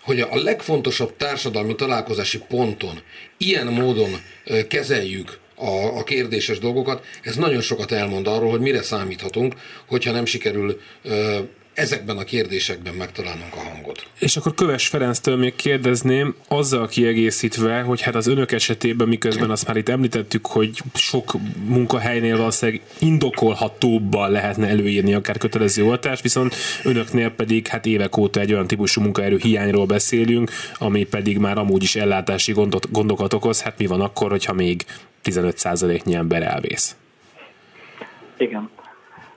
Hogy 0.00 0.20
a 0.20 0.36
legfontosabb 0.36 1.16
társadalmi 1.16 1.74
találkozási 1.74 2.38
ponton 2.48 3.00
ilyen 3.36 3.66
módon 3.66 4.20
kezeljük 4.68 5.38
a, 5.56 5.98
a 5.98 6.02
kérdéses 6.04 6.58
dolgokat, 6.58 7.04
ez 7.22 7.36
nagyon 7.36 7.60
sokat 7.60 7.92
elmond 7.92 8.26
arról, 8.26 8.50
hogy 8.50 8.60
mire 8.60 8.82
számíthatunk, 8.82 9.54
hogyha 9.86 10.12
nem 10.12 10.24
sikerül 10.24 10.80
ezekben 11.76 12.16
a 12.16 12.24
kérdésekben 12.24 12.94
megtalálnunk 12.94 13.54
a 13.54 13.58
hangot. 13.58 14.06
És 14.18 14.36
akkor 14.36 14.54
Köves 14.54 14.86
Ferenctől 14.86 15.36
még 15.36 15.56
kérdezném, 15.56 16.34
azzal 16.48 16.88
kiegészítve, 16.88 17.80
hogy 17.80 18.00
hát 18.00 18.14
az 18.14 18.26
önök 18.26 18.52
esetében, 18.52 19.08
miközben 19.08 19.50
azt 19.50 19.66
már 19.66 19.76
itt 19.76 19.88
említettük, 19.88 20.46
hogy 20.46 20.82
sok 20.94 21.34
munkahelynél 21.66 22.36
valószínűleg 22.36 22.80
indokolhatóbban 22.98 24.30
lehetne 24.30 24.68
előírni 24.68 25.14
akár 25.14 25.38
kötelező 25.38 25.84
oltást, 25.84 26.22
viszont 26.22 26.54
önöknél 26.84 27.30
pedig 27.30 27.66
hát 27.66 27.86
évek 27.86 28.16
óta 28.16 28.40
egy 28.40 28.52
olyan 28.52 28.66
típusú 28.66 29.00
munkaerő 29.00 29.36
hiányról 29.36 29.86
beszélünk, 29.86 30.50
ami 30.74 31.04
pedig 31.04 31.38
már 31.38 31.58
amúgy 31.58 31.82
is 31.82 31.96
ellátási 31.96 32.52
gondot, 32.52 32.90
gondokat 32.90 33.32
okoz. 33.32 33.60
Hát 33.62 33.78
mi 33.78 33.86
van 33.86 34.00
akkor, 34.00 34.30
hogyha 34.30 34.52
még 34.52 34.84
15%-nyi 35.26 36.14
ember 36.14 36.42
elvész? 36.42 36.96
Igen. 38.36 38.70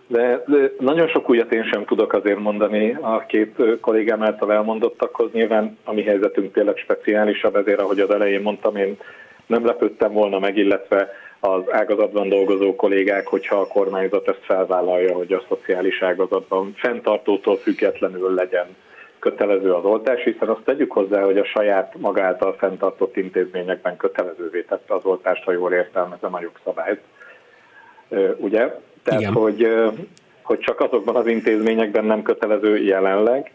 De, 0.08 0.44
de 0.48 0.72
nagyon 0.80 1.08
sok 1.08 1.30
újat 1.30 1.54
én 1.54 1.64
sem 1.64 1.86
tudok 1.86 2.14
azért 2.14 2.40
mondani 2.40 2.98
a 3.02 3.26
két 3.28 3.62
kollégám 3.82 4.24
által 4.24 4.54
elmondottakhoz. 4.54 5.32
Nyilván 5.32 5.78
a 5.84 5.94
mi 5.94 6.04
helyzetünk 6.04 6.54
tényleg 6.54 6.78
speciálisabb, 6.78 7.56
ezért 7.56 7.82
ahogy 7.82 8.00
az 8.00 8.10
elején 8.10 8.42
mondtam, 8.42 8.76
én 8.76 8.98
nem 9.46 9.66
lepődtem 9.66 10.12
volna 10.12 10.40
meg, 10.40 10.58
illetve 10.58 11.12
az 11.40 11.62
ágazatban 11.72 12.30
dolgozó 12.30 12.76
kollégák, 12.76 13.28
hogyha 13.28 13.56
a 13.60 13.68
kormányzat 13.68 14.28
ezt 14.28 14.44
felvállalja, 14.44 15.16
hogy 15.16 15.34
a 15.34 15.44
szociális 15.48 16.02
ágazatban 16.02 16.74
fenntartótól 16.78 17.58
függetlenül 17.58 18.34
legyen 18.34 18.76
kötelező 19.20 19.74
az 19.74 19.84
oltás, 19.84 20.24
hiszen 20.24 20.50
azt 20.50 20.64
tegyük 20.66 20.92
hozzá, 20.92 21.22
hogy 21.22 21.38
a 21.38 21.46
saját 21.46 21.94
magáltal 21.98 22.54
fenntartott 22.54 23.18
intézményekben 23.18 23.98
kötelezővé 23.98 24.62
tette 24.62 24.94
az 24.94 25.06
oltást, 25.06 25.44
ha 25.44 25.52
jól 25.52 25.74
értelmezem 25.74 26.34
a 26.34 26.42
jogszabályt. 26.42 27.02
Ugye? 28.38 28.80
Tehát, 29.04 29.22
Igen. 29.22 29.34
hogy, 29.34 29.68
hogy 30.42 30.60
csak 30.60 30.80
azokban 30.80 31.16
az 31.16 31.28
intézményekben 31.28 32.06
nem 32.06 32.22
kötelező 32.22 32.78
jelenleg, 32.78 33.52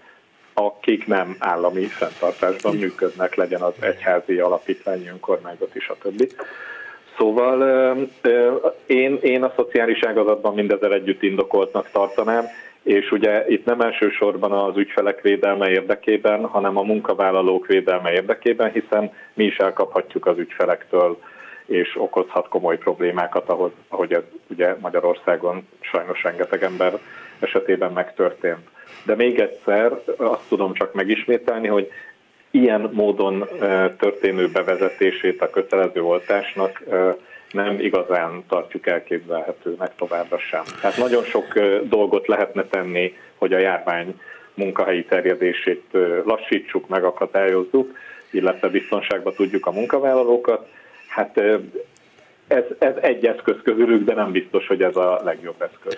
akik 0.54 1.06
nem 1.06 1.36
állami 1.38 1.84
fenntartásban 1.84 2.76
működnek, 2.76 3.34
legyen 3.34 3.60
az 3.60 3.74
egyházi 3.80 4.38
alapítvány, 4.38 5.06
önkormányzat 5.06 5.74
is 5.74 5.88
a 5.88 5.96
többi. 6.02 6.28
Szóval 7.18 7.96
én, 8.86 9.18
én 9.22 9.42
a 9.42 9.52
szociális 9.56 10.02
ágazatban 10.02 10.54
mindezzel 10.54 10.92
együtt 10.92 11.22
indokoltnak 11.22 11.90
tartanám, 11.90 12.44
és 12.84 13.10
ugye 13.10 13.44
itt 13.48 13.64
nem 13.64 13.80
elsősorban 13.80 14.52
az 14.52 14.76
ügyfelek 14.76 15.20
védelme 15.20 15.70
érdekében, 15.70 16.46
hanem 16.46 16.76
a 16.76 16.82
munkavállalók 16.82 17.66
védelme 17.66 18.12
érdekében, 18.12 18.70
hiszen 18.70 19.12
mi 19.34 19.44
is 19.44 19.56
elkaphatjuk 19.56 20.26
az 20.26 20.38
ügyfelektől, 20.38 21.18
és 21.66 21.96
okozhat 21.96 22.48
komoly 22.48 22.78
problémákat, 22.78 23.48
ahogy, 23.48 23.72
ahogy 23.88 24.12
ez 24.12 24.22
ugye 24.46 24.76
Magyarországon 24.80 25.68
sajnos 25.80 26.22
rengeteg 26.22 26.62
ember 26.62 26.98
esetében 27.40 27.92
megtörtént. 27.92 28.68
De 29.04 29.14
még 29.14 29.38
egyszer 29.40 29.92
azt 30.16 30.48
tudom 30.48 30.74
csak 30.74 30.94
megismételni, 30.94 31.68
hogy 31.68 31.90
ilyen 32.50 32.90
módon 32.92 33.48
történő 33.98 34.48
bevezetését 34.52 35.42
a 35.42 35.50
kötelező 35.50 36.02
oltásnak 36.02 36.82
nem 37.54 37.80
igazán 37.80 38.44
tartjuk 38.48 38.86
elképzelhetőnek 38.86 39.94
továbbra 39.96 40.38
sem. 40.38 40.62
Tehát 40.80 40.96
nagyon 40.96 41.24
sok 41.24 41.58
dolgot 41.82 42.26
lehetne 42.26 42.64
tenni, 42.64 43.16
hogy 43.36 43.52
a 43.52 43.58
járvány 43.58 44.20
munkahelyi 44.54 45.04
terjedését 45.04 45.84
lassítsuk, 46.24 46.88
megakadályozzuk, 46.88 47.96
illetve 48.30 48.68
biztonságba 48.68 49.32
tudjuk 49.32 49.66
a 49.66 49.72
munkavállalókat. 49.72 50.68
Hát 51.08 51.40
ez, 52.46 52.64
ez 52.78 52.94
egy 53.00 53.26
eszköz 53.26 53.56
közülük, 53.62 54.04
de 54.04 54.14
nem 54.14 54.32
biztos, 54.32 54.66
hogy 54.66 54.82
ez 54.82 54.96
a 54.96 55.20
legjobb 55.24 55.62
eszköz. 55.62 55.96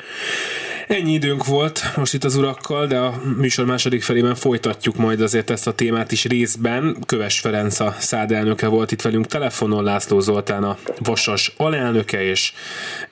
Ennyi 0.87 1.13
időnk 1.13 1.47
volt 1.47 1.83
most 1.97 2.15
itt 2.15 2.25
az 2.25 2.37
urakkal, 2.37 2.87
de 2.87 2.99
a 2.99 3.21
műsor 3.37 3.67
második 3.67 4.03
felében 4.03 4.35
folytatjuk 4.35 4.97
majd 4.97 5.21
azért 5.21 5.51
ezt 5.51 5.67
a 5.67 5.75
témát 5.75 6.13
is 6.13 6.25
részben. 6.25 6.97
Köves 7.07 7.41
Ferenc 7.41 7.81
a 7.81 7.95
szád 7.99 8.33
elnöke 8.33 8.67
volt 8.67 8.93
itt 8.93 9.03
velünk 9.03 9.27
telefonon, 9.27 9.85
László 9.85 10.21
Zoltán 10.21 10.65
a 10.65 10.77
Vasas 10.99 11.55
alelnöke, 11.57 12.25
és 12.25 12.53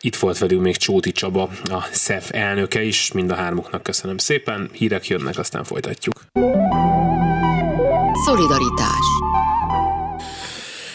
itt 0.01 0.17
volt 0.17 0.39
velünk 0.39 0.63
még 0.63 0.77
Csóti 0.77 1.13
Csaba, 1.13 1.51
a 1.65 1.89
SZEF 1.93 2.31
elnöke 2.33 2.83
is. 2.83 3.13
Mind 3.13 3.31
a 3.31 3.35
hármuknak 3.35 3.83
köszönöm 3.83 4.19
szépen. 4.19 4.69
Hírek 4.73 5.07
jönnek, 5.07 5.39
aztán 5.39 5.65
folytatjuk. 5.65 6.25
Szolidaritás 8.25 9.04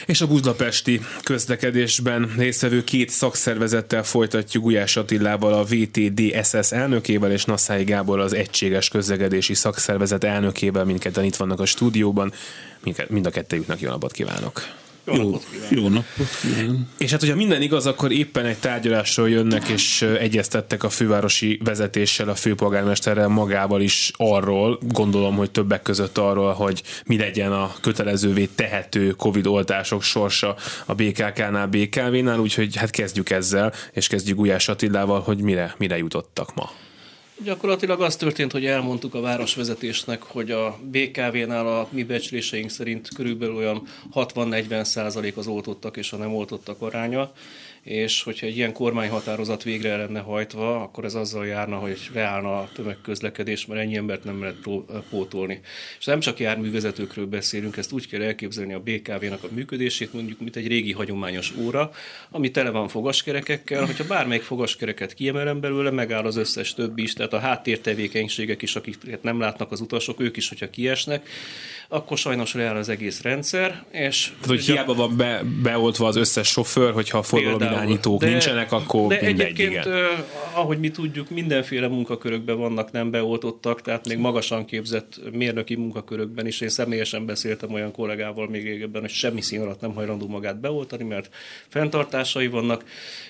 és 0.10 0.22
a 0.22 0.28
budapesti 0.28 1.02
közlekedésben 1.24 2.34
résztvevő 2.38 2.84
két 2.84 3.10
szakszervezettel 3.10 4.04
folytatjuk 4.04 4.64
Gulyás 4.64 4.96
Attilával, 4.96 5.54
a 5.54 5.64
VTD 5.64 6.46
SS 6.46 6.72
elnökével 6.72 7.32
és 7.32 7.46
Nasszái 7.46 7.84
Gábor 7.84 8.20
az 8.20 8.34
Egységes 8.34 8.90
Közlekedési 8.90 9.54
Szakszervezet 9.54 10.24
elnökével, 10.24 10.86
mindketten 10.86 11.24
itt 11.24 11.36
vannak 11.36 11.60
a 11.60 11.66
stúdióban. 11.66 12.34
Mind 13.08 13.26
a 13.26 13.30
kettőjüknek 13.30 13.80
jó 13.80 13.90
napot 13.90 14.12
kívánok! 14.12 14.62
Jó, 15.14 15.22
jó 15.22 15.30
napot 15.30 15.46
Jó 15.70 15.88
napot 15.90 16.28
És 16.98 17.12
hát, 17.12 17.20
hogyha 17.20 17.36
minden 17.36 17.62
igaz, 17.62 17.86
akkor 17.86 18.12
éppen 18.12 18.46
egy 18.46 18.58
tárgyalásról 18.58 19.30
jönnek, 19.30 19.68
és 19.68 20.02
egyeztettek 20.02 20.84
a 20.84 20.90
fővárosi 20.90 21.60
vezetéssel, 21.64 22.30
a 22.30 22.36
főpolgármesterrel 22.36 23.28
magával 23.28 23.82
is 23.82 24.12
arról, 24.18 24.80
gondolom, 24.82 25.36
hogy 25.36 25.52
többek 25.52 25.82
között 25.82 26.18
arról, 26.18 26.54
hogy 26.54 26.84
mi 27.06 27.18
legyen 27.18 27.52
a 27.52 27.72
kötelezővé 27.82 28.46
tehető 28.56 29.12
Covid 29.12 29.48
oltások 29.48 30.04
sorsa 30.04 30.56
a 30.86 30.94
BKK-nál, 30.94 31.68
BKV-nál, 31.68 32.40
úgyhogy 32.40 32.76
hát 32.76 32.90
kezdjük 32.90 33.30
ezzel, 33.30 33.74
és 33.92 34.08
kezdjük 34.08 34.38
Gulyás 34.38 34.68
Attilával, 34.68 35.20
hogy 35.20 35.42
mire, 35.42 35.76
mire 35.78 35.98
jutottak 35.98 36.56
ma. 36.56 36.72
Gyakorlatilag 37.44 38.02
az 38.02 38.16
történt, 38.16 38.52
hogy 38.52 38.66
elmondtuk 38.66 39.14
a 39.14 39.22
városvezetésnek, 39.22 40.24
hogy 40.24 40.52
a 40.52 40.80
BKV-nál 40.82 41.68
a 41.68 41.88
mi 41.92 42.04
becsléseink 42.04 42.70
szerint 42.70 43.14
körülbelül 43.16 43.56
olyan 43.56 43.88
60-40 44.14 44.84
százalék 44.84 45.38
az 45.38 45.48
oltottak 45.48 45.98
és 45.98 46.12
a 46.12 46.18
nem 46.18 46.34
oltottak 46.34 46.82
aránya 46.82 47.32
és 47.84 48.24
hogyha 48.24 48.46
egy 48.46 48.58
ilyen 48.58 48.74
kormányhatározat 48.74 49.64
végre 49.64 49.98
lenne 49.98 50.20
hajtva, 50.20 50.82
akkor 50.82 51.06
ez 51.06 51.14
azzal 51.14 51.46
járna, 51.46 51.76
hogy 51.76 52.10
leállna 52.14 52.60
a 52.60 52.70
tömegközlekedés, 52.74 53.66
mert 53.66 53.82
ennyi 53.82 53.96
embert 53.96 54.24
nem 54.24 54.42
lehet 54.42 54.58
pótolni. 55.10 55.60
És 56.00 56.06
nem 56.06 56.20
csak 56.20 56.40
járművezetőkről 56.40 57.26
beszélünk, 57.26 57.78
ezt 57.78 57.92
úgy 57.92 58.08
kell 58.08 58.22
elképzelni 58.22 58.74
a 58.74 58.80
BKV-nak 58.80 59.44
a 59.44 59.48
működését, 59.52 60.14
mondjuk, 60.14 60.40
mint 60.40 60.56
egy 60.56 60.68
régi 60.68 60.92
hagyományos 60.92 61.54
óra, 61.58 61.92
ami 62.32 62.52
tele 62.52 62.70
van 62.70 62.88
fogaskerekekkel, 62.88 63.86
hogyha 63.86 64.04
bármelyik 64.04 64.44
fogaskereket 64.44 65.14
kiemelem 65.14 65.60
belőle, 65.60 65.92
megáll 65.92 66.26
az 66.26 66.36
összes 66.36 66.74
többi 66.74 67.02
is, 67.02 67.14
tehát 67.14 67.34
a 67.34 67.40
háttértevékenységek 67.40 68.62
is, 68.62 68.76
akiket 68.76 69.24
nem 69.24 69.40
látnak 69.40 69.72
az 69.72 69.82
utasok, 69.82 70.20
ők 70.20 70.38
is, 70.38 70.50
hogyha 70.50 70.70
kiesnek, 70.70 71.30
akkor 71.88 72.18
sajnos 72.18 72.54
leáll 72.54 72.76
az 72.76 72.90
egész 72.90 73.22
rendszer. 73.22 73.84
És 73.92 74.26
Tehát, 74.26 74.46
hogy 74.46 74.66
hiába 74.66 74.94
van 74.94 75.18
be, 75.18 75.44
beoltva 75.64 76.08
az 76.08 76.16
összes 76.16 76.48
sofőr, 76.48 76.94
hogyha 76.94 77.18
a 77.18 77.24
forgalomirányítók 77.70 78.22
nincsenek, 78.22 78.72
akkor 78.72 79.08
de 79.08 79.20
mindegy, 79.22 79.40
egyébként, 79.40 79.86
igen. 79.86 80.24
ahogy 80.54 80.80
mi 80.80 80.90
tudjuk, 80.90 81.30
mindenféle 81.30 81.88
munkakörökben 81.88 82.58
vannak 82.58 82.92
nem 82.92 83.12
beoltottak, 83.12 83.82
tehát 83.82 84.08
még 84.08 84.18
magasan 84.18 84.66
képzett 84.66 85.20
mérnöki 85.32 85.76
munkakörökben 85.76 86.48
is. 86.48 86.62
Én 86.62 86.70
személyesen 86.70 87.26
beszéltem 87.26 87.74
olyan 87.74 87.92
kollégával 87.92 88.48
még 88.48 88.64
régebben, 88.64 89.02
hogy 89.02 89.10
semmi 89.10 89.42
szín 89.42 89.62
alatt 89.62 89.82
nem 89.82 89.94
hajlandó 89.94 90.28
magát 90.28 90.60
beoltani, 90.60 91.04
mert 91.04 91.30
fenntartásai 91.68 92.48
vannak, 92.48 92.84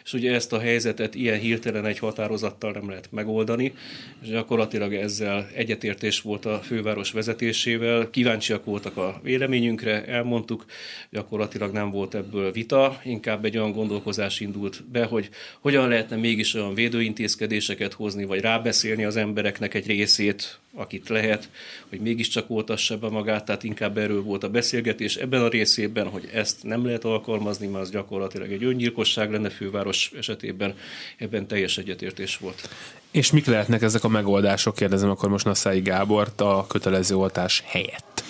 és 0.04 0.14
ugye 0.14 0.34
ezt 0.34 0.54
a 0.54 0.60
helyzetet 0.60 1.16
ilyen 1.16 1.40
hirtelen 1.40 1.86
egy 1.86 2.00
határozattal 2.00 2.72
nem 2.72 2.90
lehet 2.90 3.08
megoldani, 3.12 3.74
és 4.22 4.30
gyakorlatilag 4.30 4.94
ezzel 4.94 5.50
egyetértés 5.56 6.22
volt 6.22 6.46
a 6.46 6.60
főváros 6.64 7.12
vezetésével. 7.12 8.10
Kíváncsi 8.10 8.40
kíváncsiak 8.40 8.66
voltak 8.66 8.98
a 8.98 9.20
véleményünkre, 9.24 10.06
elmondtuk, 10.06 10.66
gyakorlatilag 11.10 11.72
nem 11.72 11.92
volt 11.92 12.16
ebből 12.16 12.52
vita, 12.52 13.00
inkább 13.04 13.46
egy 13.46 13.58
olyan 13.58 13.72
gondolkozás 13.72 14.29
indult 14.38 14.84
be, 14.92 15.06
hogy 15.06 15.30
hogyan 15.60 15.88
lehetne 15.88 16.16
mégis 16.16 16.54
olyan 16.54 16.74
védőintézkedéseket 16.74 17.94
hozni, 17.94 18.26
vagy 18.26 18.42
rábeszélni 18.42 19.04
az 19.04 19.16
embereknek 19.16 19.74
egy 19.74 19.88
részét, 19.88 20.60
akit 20.74 21.10
lehet, 21.10 21.50
hogy 21.90 22.00
mégiscsak 22.00 22.50
oltassa 22.50 22.98
be 22.98 23.10
magát, 23.10 23.46
tehát 23.46 23.64
inkább 23.64 23.98
erről 23.98 24.24
volt 24.24 24.44
a 24.44 24.50
beszélgetés 24.50 25.16
ebben 25.16 25.42
a 25.42 25.48
részében, 25.48 26.08
hogy 26.08 26.30
ezt 26.34 26.64
nem 26.64 26.86
lehet 26.86 27.04
alkalmazni, 27.04 27.68
mert 27.68 27.84
az 27.84 27.92
gyakorlatilag 27.92 28.52
egy 28.52 28.64
öngyilkosság 28.64 29.32
lenne 29.32 29.50
főváros 29.50 30.12
esetében, 30.18 30.76
ebben 31.18 31.48
teljes 31.48 31.78
egyetértés 31.78 32.38
volt. 32.38 32.70
És 33.12 33.32
mik 33.32 33.46
lehetnek 33.46 33.82
ezek 33.82 34.04
a 34.04 34.08
megoldások, 34.08 34.76
kérdezem 34.76 35.10
akkor 35.10 35.30
most 35.30 35.46
Nasszai 35.46 35.82
Gábort 35.82 36.42
a 36.42 36.66
kötelező 36.68 37.16
oltás 37.16 37.64
helyett? 37.66 38.24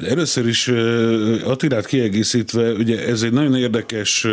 Először 0.00 0.46
is 0.46 0.68
Attilát 1.44 1.86
kiegészítve, 1.86 2.72
ugye 2.72 3.06
ez 3.06 3.22
egy 3.22 3.32
nagyon 3.32 3.54
érdekes 3.54 4.26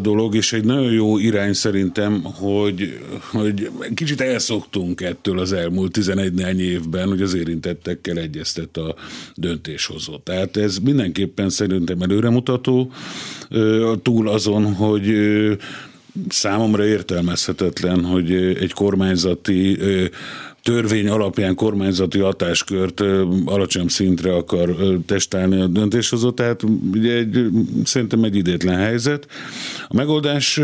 dolog, 0.00 0.34
és 0.34 0.52
egy 0.52 0.64
nagyon 0.64 0.92
jó 0.92 1.18
irány 1.18 1.52
szerintem, 1.52 2.22
hogy, 2.22 2.98
hogy 3.30 3.68
kicsit 3.94 4.20
elszoktunk 4.20 5.00
ettől 5.00 5.38
az 5.38 5.52
elmúlt 5.52 5.92
11 5.92 6.32
néhány 6.32 6.60
évben, 6.60 7.08
hogy 7.08 7.22
az 7.22 7.34
érintettekkel 7.34 8.18
egyeztet 8.18 8.76
a 8.76 8.94
döntéshozó. 9.34 10.16
Tehát 10.16 10.56
ez 10.56 10.78
mindenképpen 10.78 11.50
szerintem 11.50 12.02
előremutató, 12.02 12.92
túl 14.02 14.28
azon, 14.28 14.74
hogy 14.74 15.14
számomra 16.28 16.86
értelmezhetetlen, 16.86 18.04
hogy 18.04 18.32
egy 18.34 18.72
kormányzati 18.72 19.78
törvény 20.64 21.08
alapján 21.08 21.54
kormányzati 21.54 22.18
hatáskört 22.18 23.00
alacsony 23.44 23.88
szintre 23.88 24.34
akar 24.34 24.76
testálni 25.06 25.60
a 25.60 25.66
döntéshozó, 25.66 26.30
tehát 26.30 26.62
ugye 26.92 27.16
egy, 27.16 27.46
szerintem 27.84 28.24
egy 28.24 28.36
idétlen 28.36 28.76
helyzet. 28.78 29.26
A 29.88 29.94
megoldás 29.94 30.60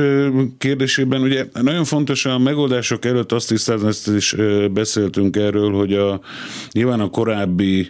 kérdésében 0.59 1.23
ugye 1.23 1.47
nagyon 1.63 1.85
fontos 1.85 2.27
a 2.27 2.39
megoldások 2.39 3.05
előtt 3.05 3.33
azt 3.33 3.49
tisztázni, 3.49 3.89
ezt 3.89 4.09
is 4.09 4.37
beszéltünk 4.73 5.37
erről, 5.37 5.73
hogy 5.73 5.93
a, 5.93 6.21
nyilván 6.73 7.01
a 7.01 7.11
korábbi 7.11 7.89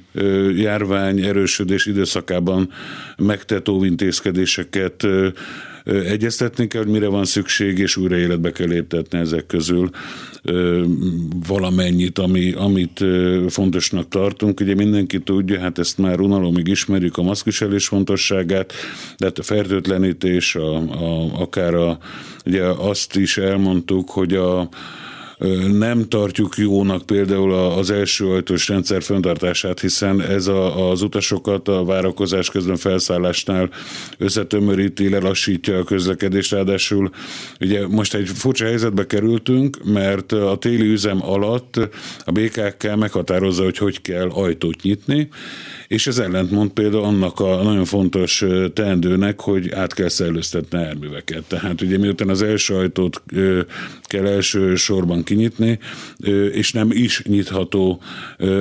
járvány 0.57 1.21
erősödés 1.21 1.87
időszakában 1.87 2.71
megtett 3.17 3.69
óvintézkedéseket 3.69 5.07
egyeztetni 5.91 6.67
kell, 6.67 6.83
hogy 6.83 6.93
mire 6.93 7.09
van 7.09 7.25
szükség, 7.25 7.79
és 7.79 7.97
újra 7.97 8.17
életbe 8.17 8.53
kell 8.53 8.67
léptetni 8.67 9.19
ezek 9.19 9.47
közül 9.47 9.91
valamennyit, 11.47 12.19
ami, 12.19 12.53
amit 12.53 13.05
fontosnak 13.49 14.09
tartunk. 14.09 14.61
Ugye 14.61 14.75
mindenki 14.75 15.21
tudja, 15.21 15.61
hát 15.61 15.79
ezt 15.79 15.99
már 15.99 16.21
unalomig 16.21 16.67
ismerjük 16.67 17.17
a 17.17 17.23
maszkviselés 17.23 17.87
fontosságát, 17.87 18.73
de 19.19 19.27
hát 19.27 19.39
a 19.39 19.43
fertőtlenítés, 19.43 20.55
a, 20.55 20.77
a, 20.77 21.41
akár 21.41 21.75
a, 21.75 21.99
ugye 22.47 22.63
azt 22.65 23.17
is 23.17 23.37
elmondtuk, 23.37 24.11
hogy 24.11 24.35
a, 24.35 24.69
nem 25.73 26.09
tartjuk 26.09 26.57
jónak 26.57 27.07
például 27.07 27.55
az 27.55 27.91
első 27.91 28.27
ajtós 28.27 28.69
rendszer 28.69 29.03
föntartását, 29.03 29.81
hiszen 29.81 30.23
ez 30.23 30.47
a, 30.47 30.91
az 30.91 31.03
utasokat 31.03 31.69
a 31.69 31.85
várakozás 31.85 32.51
közben 32.51 32.77
felszállásnál 32.77 33.71
összetömöríti, 34.19 35.09
lelassítja 35.09 35.79
a 35.79 35.85
közlekedést, 35.85 36.53
ráadásul 36.53 37.11
ugye 37.61 37.87
most 37.87 38.15
egy 38.15 38.29
furcsa 38.29 38.65
helyzetbe 38.65 39.07
kerültünk, 39.07 39.85
mert 39.85 40.33
a 40.33 40.57
téli 40.57 40.89
üzem 40.89 41.23
alatt 41.23 41.77
a 42.25 42.33
BKK 42.33 42.97
meghatározza, 42.97 43.63
hogy 43.63 43.79
hogy 43.79 44.03
kell 44.03 44.29
ajtót 44.29 44.83
nyitni, 44.83 45.29
és 45.89 46.07
ez 46.07 46.19
ellentmond 46.19 46.71
például 46.71 47.05
annak 47.05 47.41
a 47.41 47.63
nagyon 47.63 47.85
fontos 47.85 48.45
teendőnek, 48.73 49.41
hogy 49.41 49.71
át 49.71 49.95
kell 49.95 50.09
szellőztetni 50.09 50.79
erműveket. 50.79 51.45
Tehát 51.49 51.81
ugye 51.81 51.99
miután 51.99 52.29
az 52.29 52.43
első 52.43 52.75
ajtót 52.75 53.23
kell 54.03 54.27
első 54.27 54.75
sorban 54.75 55.25
kinyitni, 55.31 55.79
és 56.53 56.73
nem 56.73 56.91
is 56.91 57.23
nyitható 57.23 58.01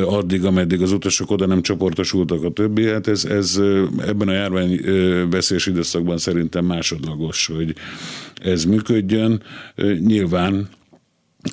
addig, 0.06 0.46
ameddig 0.46 0.82
az 0.82 0.92
utasok 0.92 1.32
oda 1.32 1.46
nem 1.46 1.62
csoportosultak 1.62 2.44
a 2.44 2.50
többi, 2.50 2.86
hát 2.86 3.08
ez, 3.08 3.26
ez 3.26 3.60
ebben 4.06 4.28
a 4.28 4.32
járvány 4.32 4.82
veszélyes 5.30 5.66
időszakban 5.66 6.18
szerintem 6.18 6.66
másodlagos, 6.66 7.52
hogy 7.56 7.76
ez 8.42 8.66
működjön. 8.66 9.42
Nyilván 10.00 10.70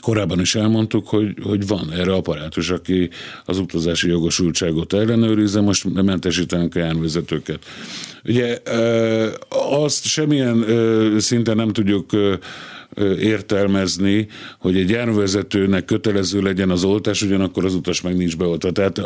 Korábban 0.01 0.41
is 0.41 0.55
elmondtuk, 0.55 1.09
hogy, 1.09 1.35
hogy 1.43 1.67
van 1.67 1.93
erre 1.93 2.13
apparátus, 2.13 2.71
aki 2.71 3.11
az 3.45 3.59
utazási 3.59 4.09
jogosultságot 4.09 4.93
ellenőrizze, 4.93 5.61
most 5.61 6.03
mentesítenek 6.03 6.75
a 6.75 6.79
járvezetőket. 6.79 7.65
Ugye 8.25 8.59
azt 9.49 10.05
semmilyen 10.05 10.65
szinten 11.19 11.57
nem 11.57 11.69
tudjuk 11.73 12.11
értelmezni, 13.21 14.27
hogy 14.59 14.77
egy 14.77 14.91
járművezetőnek 14.91 15.85
kötelező 15.85 16.41
legyen 16.41 16.71
az 16.71 16.85
oltás, 16.85 17.23
ugyanakkor 17.23 17.65
az 17.65 17.75
utas 17.75 18.01
meg 18.01 18.17
nincs 18.17 18.37
beoltva. 18.37 18.71
Tehát 18.71 19.03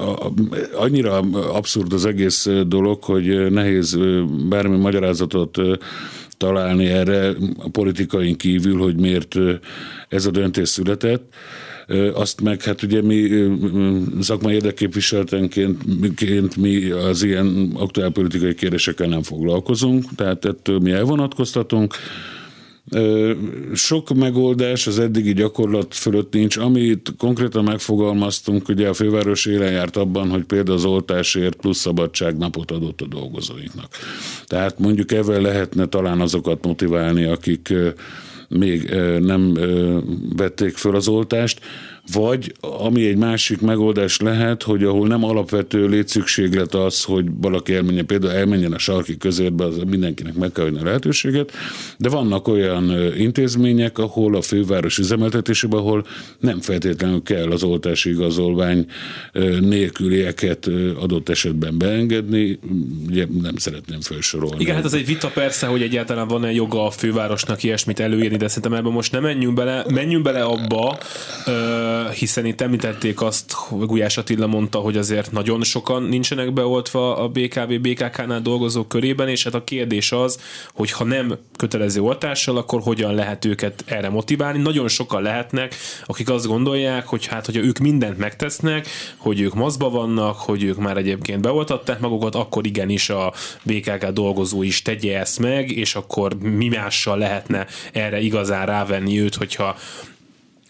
annyira 0.75 1.19
abszurd 1.53 1.93
az 1.93 2.05
egész 2.05 2.49
dolog, 2.67 3.05
hogy 3.05 3.51
nehéz 3.51 3.99
bármi 4.49 4.77
magyarázatot 4.77 5.59
találni 6.37 6.87
erre 6.87 7.29
a 7.59 7.69
politikain 7.69 8.37
kívül, 8.37 8.79
hogy 8.79 8.97
miért 8.97 9.37
ez 10.09 10.27
a 10.27 10.31
döntés 10.31 10.69
született. 10.69 11.35
Azt 12.15 12.41
meg 12.41 12.63
hát 12.63 12.83
ugye 12.83 13.03
mi 13.03 13.49
szakmai 14.21 14.55
érdekképviseltenként 14.55 16.57
mi 16.57 16.91
az 16.91 17.23
ilyen 17.23 17.71
aktuál 17.75 18.11
politikai 18.11 18.55
kérdésekkel 18.55 19.09
nem 19.09 19.23
foglalkozunk, 19.23 20.05
tehát 20.17 20.45
ettől 20.45 20.79
mi 20.79 20.91
elvonatkoztatunk. 20.91 21.95
Sok 23.75 24.15
megoldás 24.15 24.87
az 24.87 24.99
eddigi 24.99 25.33
gyakorlat 25.33 25.95
fölött 25.95 26.33
nincs. 26.33 26.57
Amit 26.57 27.15
konkrétan 27.19 27.65
megfogalmaztunk, 27.65 28.69
ugye 28.69 28.89
a 28.89 28.95
főváros 28.95 29.47
élen 29.47 29.73
járt 29.73 29.97
abban, 29.97 30.29
hogy 30.31 30.45
például 30.45 30.77
az 30.77 30.85
oltásért 30.85 31.57
plusz 31.57 31.79
szabadságnapot 31.79 32.71
adott 32.71 33.01
a 33.01 33.07
dolgozóinknak. 33.07 33.89
Tehát 34.47 34.79
mondjuk 34.79 35.13
ezzel 35.13 35.41
lehetne 35.41 35.87
talán 35.87 36.21
azokat 36.21 36.65
motiválni, 36.65 37.25
akik 37.25 37.75
még 38.49 38.91
nem 39.21 39.59
vették 40.37 40.77
föl 40.77 40.95
az 40.97 41.09
oltást, 41.09 41.61
vagy 42.13 42.55
ami 42.61 43.07
egy 43.07 43.17
másik 43.17 43.61
megoldás 43.61 44.21
lehet, 44.21 44.63
hogy 44.63 44.85
ahol 44.85 45.07
nem 45.07 45.25
alapvető 45.25 45.87
létszükséglet 45.87 46.75
az, 46.75 47.05
hogy 47.05 47.25
valaki 47.41 47.75
elmenjen, 47.75 48.07
például 48.07 48.33
elmenjen 48.33 48.73
a 48.73 48.79
sarki 48.79 49.17
közérbe, 49.17 49.65
az 49.65 49.77
mindenkinek 49.87 50.35
meg 50.35 50.53
kell 50.53 50.77
a 50.81 50.85
lehetőséget, 50.85 51.53
de 51.99 52.09
vannak 52.09 52.49
olyan 52.49 53.15
intézmények, 53.17 53.99
ahol 53.99 54.37
a 54.37 54.43
főváros 54.43 54.99
üzemeltetésében, 54.99 55.79
ahol 55.79 56.07
nem 56.39 56.61
feltétlenül 56.61 57.23
kell 57.23 57.51
az 57.51 57.63
oltási 57.63 58.11
igazolvány 58.11 58.87
nélkülieket 59.61 60.71
adott 61.01 61.29
esetben 61.29 61.79
beengedni, 61.79 62.59
ugye 63.09 63.27
nem 63.43 63.57
szeretném 63.57 64.01
felsorolni. 64.01 64.63
Igen, 64.63 64.75
hát 64.75 64.85
az 64.85 64.95
egy 64.95 65.07
vita 65.07 65.29
persze, 65.29 65.67
hogy 65.67 65.83
egyáltalán 65.83 66.29
van-e 66.29 66.53
joga 66.53 66.87
a 66.87 66.91
fővárosnak 66.91 67.63
ilyesmit 67.63 68.01
előírni, 68.01 68.37
de 68.37 68.49
szerintem 68.49 68.73
ebben 68.73 68.93
most 68.93 69.13
nem 69.13 69.23
menjünk 69.23 69.55
bele, 69.55 69.85
menjünk 69.89 70.25
bele 70.25 70.43
abba, 70.43 70.99
hiszen 72.09 72.45
itt 72.45 72.61
említették 72.61 73.21
azt, 73.21 73.55
Gulyás 73.71 74.17
Attila 74.17 74.47
mondta, 74.47 74.79
hogy 74.79 74.97
azért 74.97 75.33
nagyon 75.33 75.63
sokan 75.63 76.03
nincsenek 76.03 76.53
beoltva 76.53 77.17
a 77.17 77.29
BKV, 77.29 77.73
BKK-nál 77.81 78.41
dolgozók 78.41 78.89
körében, 78.89 79.29
és 79.29 79.45
hát 79.45 79.55
a 79.55 79.65
kérdés 79.65 80.13
az, 80.13 80.41
hogy 80.73 80.91
ha 80.91 81.05
nem 81.05 81.39
kötelező 81.57 82.01
oltással, 82.01 82.57
akkor 82.57 82.81
hogyan 82.81 83.15
lehet 83.15 83.45
őket 83.45 83.85
erre 83.87 84.09
motiválni. 84.09 84.59
Nagyon 84.59 84.89
sokan 84.89 85.23
lehetnek, 85.23 85.75
akik 86.07 86.31
azt 86.31 86.47
gondolják, 86.47 87.07
hogy 87.07 87.27
hát, 87.27 87.47
hogyha 87.47 87.63
ők 87.63 87.79
mindent 87.79 88.19
megtesznek, 88.19 88.89
hogy 89.17 89.41
ők 89.41 89.55
mazba 89.55 89.91
vannak, 89.91 90.37
hogy 90.37 90.63
ők 90.63 90.77
már 90.77 90.97
egyébként 90.97 91.41
beoltatták 91.41 92.01
magukat, 92.01 92.35
akkor 92.35 92.67
igenis 92.67 93.11
a 93.11 93.33
BKK 93.63 94.07
dolgozó 94.07 94.63
is 94.63 94.83
tegye 94.83 95.19
ezt 95.19 95.39
meg, 95.39 95.71
és 95.71 95.95
akkor 95.95 96.35
mi 96.39 96.69
mással 96.69 97.19
lehetne 97.19 97.67
erre 97.93 98.21
igazán 98.21 98.67
rávenni 98.67 99.21
őt, 99.21 99.35
hogyha 99.35 99.77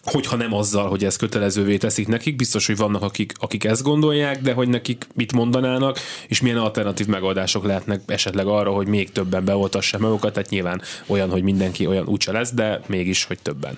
hogyha 0.03 0.35
nem 0.35 0.53
azzal, 0.53 0.89
hogy 0.89 1.03
ez 1.03 1.15
kötelezővé 1.15 1.77
teszik 1.77 2.07
nekik, 2.07 2.35
biztos, 2.35 2.67
hogy 2.67 2.77
vannak, 2.77 3.01
akik, 3.01 3.33
akik 3.39 3.63
ezt 3.63 3.83
gondolják, 3.83 4.41
de 4.41 4.53
hogy 4.53 4.67
nekik 4.67 5.07
mit 5.13 5.33
mondanának, 5.33 5.99
és 6.27 6.41
milyen 6.41 6.57
alternatív 6.57 7.07
megoldások 7.07 7.65
lehetnek 7.65 8.01
esetleg 8.05 8.47
arra, 8.47 8.71
hogy 8.71 8.87
még 8.87 9.11
többen 9.11 9.45
beoltassák 9.45 9.99
magukat, 9.99 10.33
tehát 10.33 10.49
nyilván 10.49 10.81
olyan, 11.05 11.29
hogy 11.29 11.43
mindenki 11.43 11.85
olyan 11.85 12.07
úgyse 12.07 12.31
lesz, 12.31 12.51
de 12.51 12.81
mégis, 12.87 13.23
hogy 13.23 13.39
többen. 13.41 13.77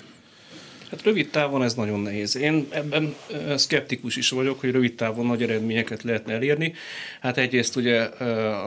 Hát 0.91 1.03
rövid 1.03 1.29
távon 1.29 1.63
ez 1.63 1.73
nagyon 1.73 1.99
nehéz. 1.99 2.35
Én 2.35 2.67
ebben 2.69 3.15
szkeptikus 3.55 4.15
is 4.15 4.29
vagyok, 4.29 4.59
hogy 4.59 4.71
rövid 4.71 4.95
távon 4.95 5.25
nagy 5.25 5.43
eredményeket 5.43 6.03
lehetne 6.03 6.33
elérni. 6.33 6.73
Hát 7.21 7.37
egyrészt 7.37 7.75
ugye 7.75 8.09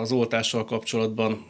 az 0.00 0.12
oltással 0.12 0.64
kapcsolatban 0.64 1.46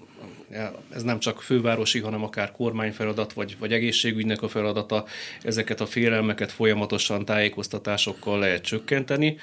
ez 0.95 1.03
nem 1.03 1.19
csak 1.19 1.43
fővárosi, 1.43 2.01
hanem 2.01 2.23
akár 2.23 2.53
kormányfeladat, 2.53 3.33
vagy, 3.33 3.57
vagy 3.59 3.73
egészségügynek 3.73 4.43
a 4.43 4.49
feladata, 4.49 5.05
ezeket 5.43 5.81
a 5.81 5.87
félelmeket 5.87 6.53
folyamatosan 6.53 7.25
tájékoztatásokkal 7.25 8.39
lehet 8.39 8.63
csökkenteni. 8.63 9.39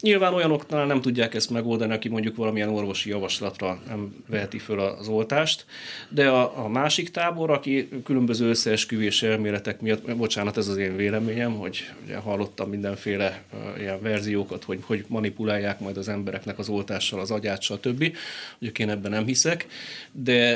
Nyilván 0.00 0.34
olyanoknál 0.34 0.86
nem 0.86 1.00
tudják 1.00 1.34
ezt 1.34 1.50
megoldani, 1.50 1.92
aki 1.92 2.08
mondjuk 2.08 2.36
valamilyen 2.36 2.68
orvosi 2.68 3.08
javaslatra 3.08 3.80
nem 3.88 4.24
veheti 4.28 4.58
föl 4.58 4.80
az 4.80 5.08
oltást, 5.08 5.64
de 6.08 6.28
a, 6.28 6.64
a 6.64 6.68
másik 6.68 7.10
tábor, 7.10 7.50
aki 7.50 7.88
különböző 8.04 8.48
összeesküvés 8.48 9.22
elméletek 9.22 9.80
miatt, 9.80 10.16
bocsánat, 10.16 10.56
ez 10.56 10.68
az 10.68 10.76
én 10.76 10.96
véleményem, 10.96 11.52
hogy 11.52 11.90
ugye 12.04 12.16
hallottam 12.16 12.68
mindenféle 12.68 13.42
uh, 13.52 13.80
ilyen 13.80 14.02
verziókat, 14.02 14.64
hogy, 14.64 14.78
hogy 14.82 15.04
manipulálják 15.08 15.80
majd 15.80 15.96
az 15.96 16.08
embereknek 16.08 16.58
az 16.58 16.68
oltással 16.68 17.20
az 17.20 17.30
agyát, 17.30 17.62
stb. 17.62 18.16
Ugye 18.60 18.70
én 18.78 18.90
ebben 18.90 19.10
nem 19.10 19.26
hiszek, 19.26 19.66
de 20.12 20.47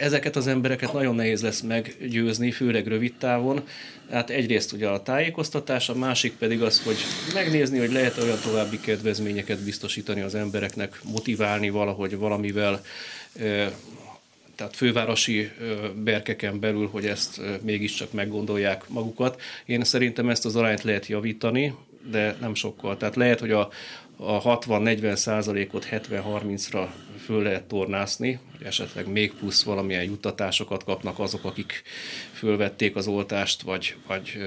ezeket 0.00 0.36
az 0.36 0.46
embereket 0.46 0.92
nagyon 0.92 1.14
nehéz 1.14 1.42
lesz 1.42 1.60
meggyőzni, 1.60 2.50
főleg 2.50 2.86
rövid 2.86 3.12
távon. 3.18 3.60
Hát 4.10 4.30
egyrészt 4.30 4.72
ugye 4.72 4.88
a 4.88 5.02
tájékoztatás, 5.02 5.88
a 5.88 5.94
másik 5.94 6.32
pedig 6.32 6.62
az, 6.62 6.82
hogy 6.82 6.96
megnézni, 7.34 7.78
hogy 7.78 7.92
lehet 7.92 8.18
olyan 8.18 8.38
további 8.42 8.80
kedvezményeket 8.80 9.64
biztosítani 9.64 10.20
az 10.20 10.34
embereknek, 10.34 11.00
motiválni 11.04 11.70
valahogy 11.70 12.16
valamivel, 12.16 12.82
tehát 14.56 14.76
fővárosi 14.76 15.50
berkeken 15.94 16.60
belül, 16.60 16.88
hogy 16.88 17.06
ezt 17.06 17.40
mégiscsak 17.62 18.12
meggondolják 18.12 18.88
magukat. 18.88 19.40
Én 19.66 19.84
szerintem 19.84 20.28
ezt 20.28 20.44
az 20.44 20.56
arányt 20.56 20.82
lehet 20.82 21.06
javítani, 21.06 21.74
de 22.10 22.36
nem 22.40 22.54
sokkal. 22.54 22.96
Tehát 22.96 23.16
lehet, 23.16 23.40
hogy 23.40 23.50
a, 23.50 23.70
a 24.26 24.58
60-40 24.58 25.14
százalékot 25.14 25.88
70-30-ra 25.90 26.88
föl 27.24 27.42
lehet 27.42 27.64
tornászni, 27.64 28.38
esetleg 28.64 29.08
még 29.08 29.32
plusz 29.32 29.62
valamilyen 29.62 30.04
juttatásokat 30.04 30.84
kapnak 30.84 31.18
azok, 31.18 31.44
akik 31.44 31.82
fölvették 32.32 32.96
az 32.96 33.06
oltást, 33.06 33.62
vagy, 33.62 33.96
vagy 34.06 34.38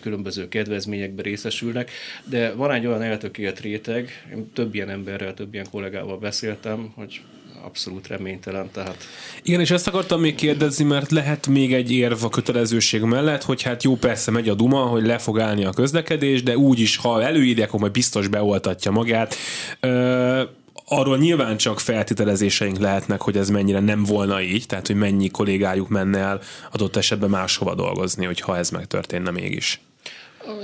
különböző 0.00 0.48
kedvezményekbe 0.48 1.22
részesülnek. 1.22 1.90
De 2.24 2.52
van 2.52 2.70
egy 2.70 2.86
olyan 2.86 3.02
eltökélt 3.02 3.60
réteg, 3.60 4.26
én 4.32 4.50
több 4.52 4.74
ilyen 4.74 4.90
emberrel, 4.90 5.34
több 5.34 5.54
ilyen 5.54 5.66
kollégával 5.70 6.18
beszéltem, 6.18 6.92
hogy 6.94 7.20
abszolút 7.64 8.06
reménytelen. 8.06 8.70
Tehát... 8.72 8.96
Igen, 9.42 9.60
és 9.60 9.70
ezt 9.70 9.86
akartam 9.86 10.20
még 10.20 10.34
kérdezni, 10.34 10.84
mert 10.84 11.10
lehet 11.10 11.46
még 11.46 11.74
egy 11.74 11.92
érv 11.92 12.24
a 12.24 12.28
kötelezőség 12.28 13.02
mellett, 13.02 13.42
hogy 13.42 13.62
hát 13.62 13.82
jó, 13.82 13.96
persze 13.96 14.30
megy 14.30 14.48
a 14.48 14.54
duma, 14.54 14.80
hogy 14.80 15.06
le 15.06 15.18
fog 15.18 15.40
állni 15.40 15.64
a 15.64 15.70
közlekedés, 15.70 16.42
de 16.42 16.56
úgyis, 16.56 16.96
ha 16.96 17.22
előírják, 17.22 17.68
akkor 17.68 17.80
majd 17.80 17.92
biztos 17.92 18.28
beoltatja 18.28 18.90
magát. 18.90 19.34
Ö- 19.80 20.60
arról 20.84 21.18
nyilván 21.18 21.56
csak 21.56 21.80
feltételezéseink 21.80 22.78
lehetnek, 22.78 23.20
hogy 23.22 23.36
ez 23.36 23.48
mennyire 23.48 23.80
nem 23.80 24.04
volna 24.04 24.42
így, 24.42 24.66
tehát 24.66 24.86
hogy 24.86 24.96
mennyi 24.96 25.28
kollégájuk 25.28 25.88
menne 25.88 26.18
el 26.18 26.40
adott 26.72 26.96
esetben 26.96 27.30
máshova 27.30 27.74
dolgozni, 27.74 28.24
hogyha 28.24 28.56
ez 28.56 28.70
megtörténne 28.70 29.30
mégis. 29.30 29.80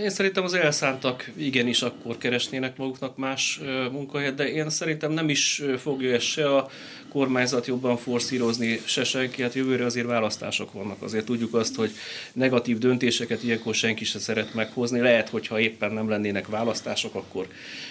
Én 0.01 0.11
szerintem 0.11 0.45
az 0.45 0.55
elszántak 0.55 1.31
igenis 1.37 1.83
akkor 1.83 2.19
keresnének 2.19 2.77
maguknak 2.77 3.17
más 3.17 3.61
munkahelyet, 3.93 4.35
de 4.35 4.49
én 4.53 4.71
szerintem 4.71 5.13
nem 5.13 5.29
is 5.29 5.63
fogja 5.79 6.15
ez 6.15 6.23
se 6.23 6.57
a 6.57 6.69
kormányzat 7.09 7.67
jobban 7.67 7.97
forszírozni, 7.97 8.81
se 8.85 9.05
senki. 9.05 9.43
Hát 9.43 9.55
jövőre 9.55 9.85
azért 9.85 10.07
választások 10.07 10.73
vannak. 10.73 11.03
Azért 11.03 11.25
tudjuk 11.25 11.55
azt, 11.55 11.75
hogy 11.75 11.91
negatív 12.33 12.79
döntéseket 12.79 13.43
ilyenkor 13.43 13.75
senki 13.75 14.05
se 14.05 14.19
szeret 14.19 14.55
meghozni. 14.55 15.01
Lehet, 15.01 15.29
hogyha 15.29 15.61
éppen 15.61 15.93
nem 15.93 16.09
lennének 16.09 16.47
választások, 16.47 17.15
akkor, 17.15 17.47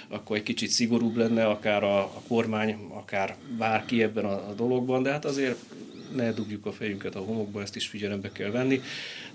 akkor 0.08 0.38
egy 0.38 0.44
kicsit 0.44 0.70
szigorúbb 0.70 1.16
lenne 1.16 1.46
akár 1.46 1.84
a, 1.84 2.00
a 2.00 2.22
kormány, 2.28 2.78
akár 2.90 3.36
bárki 3.58 4.04
ebben 4.04 4.26
a, 4.26 4.50
a 4.50 4.54
dologban, 4.54 5.04
de 5.04 5.12
hát 5.12 5.26
azért 5.26 5.58
ne 6.16 6.32
dugjuk 6.32 6.66
a 6.66 6.72
fejünket 6.72 7.16
a 7.16 7.20
homokba, 7.20 7.62
ezt 7.62 7.76
is 7.76 7.88
figyelembe 7.88 8.32
kell 8.32 8.50
venni. 8.50 8.82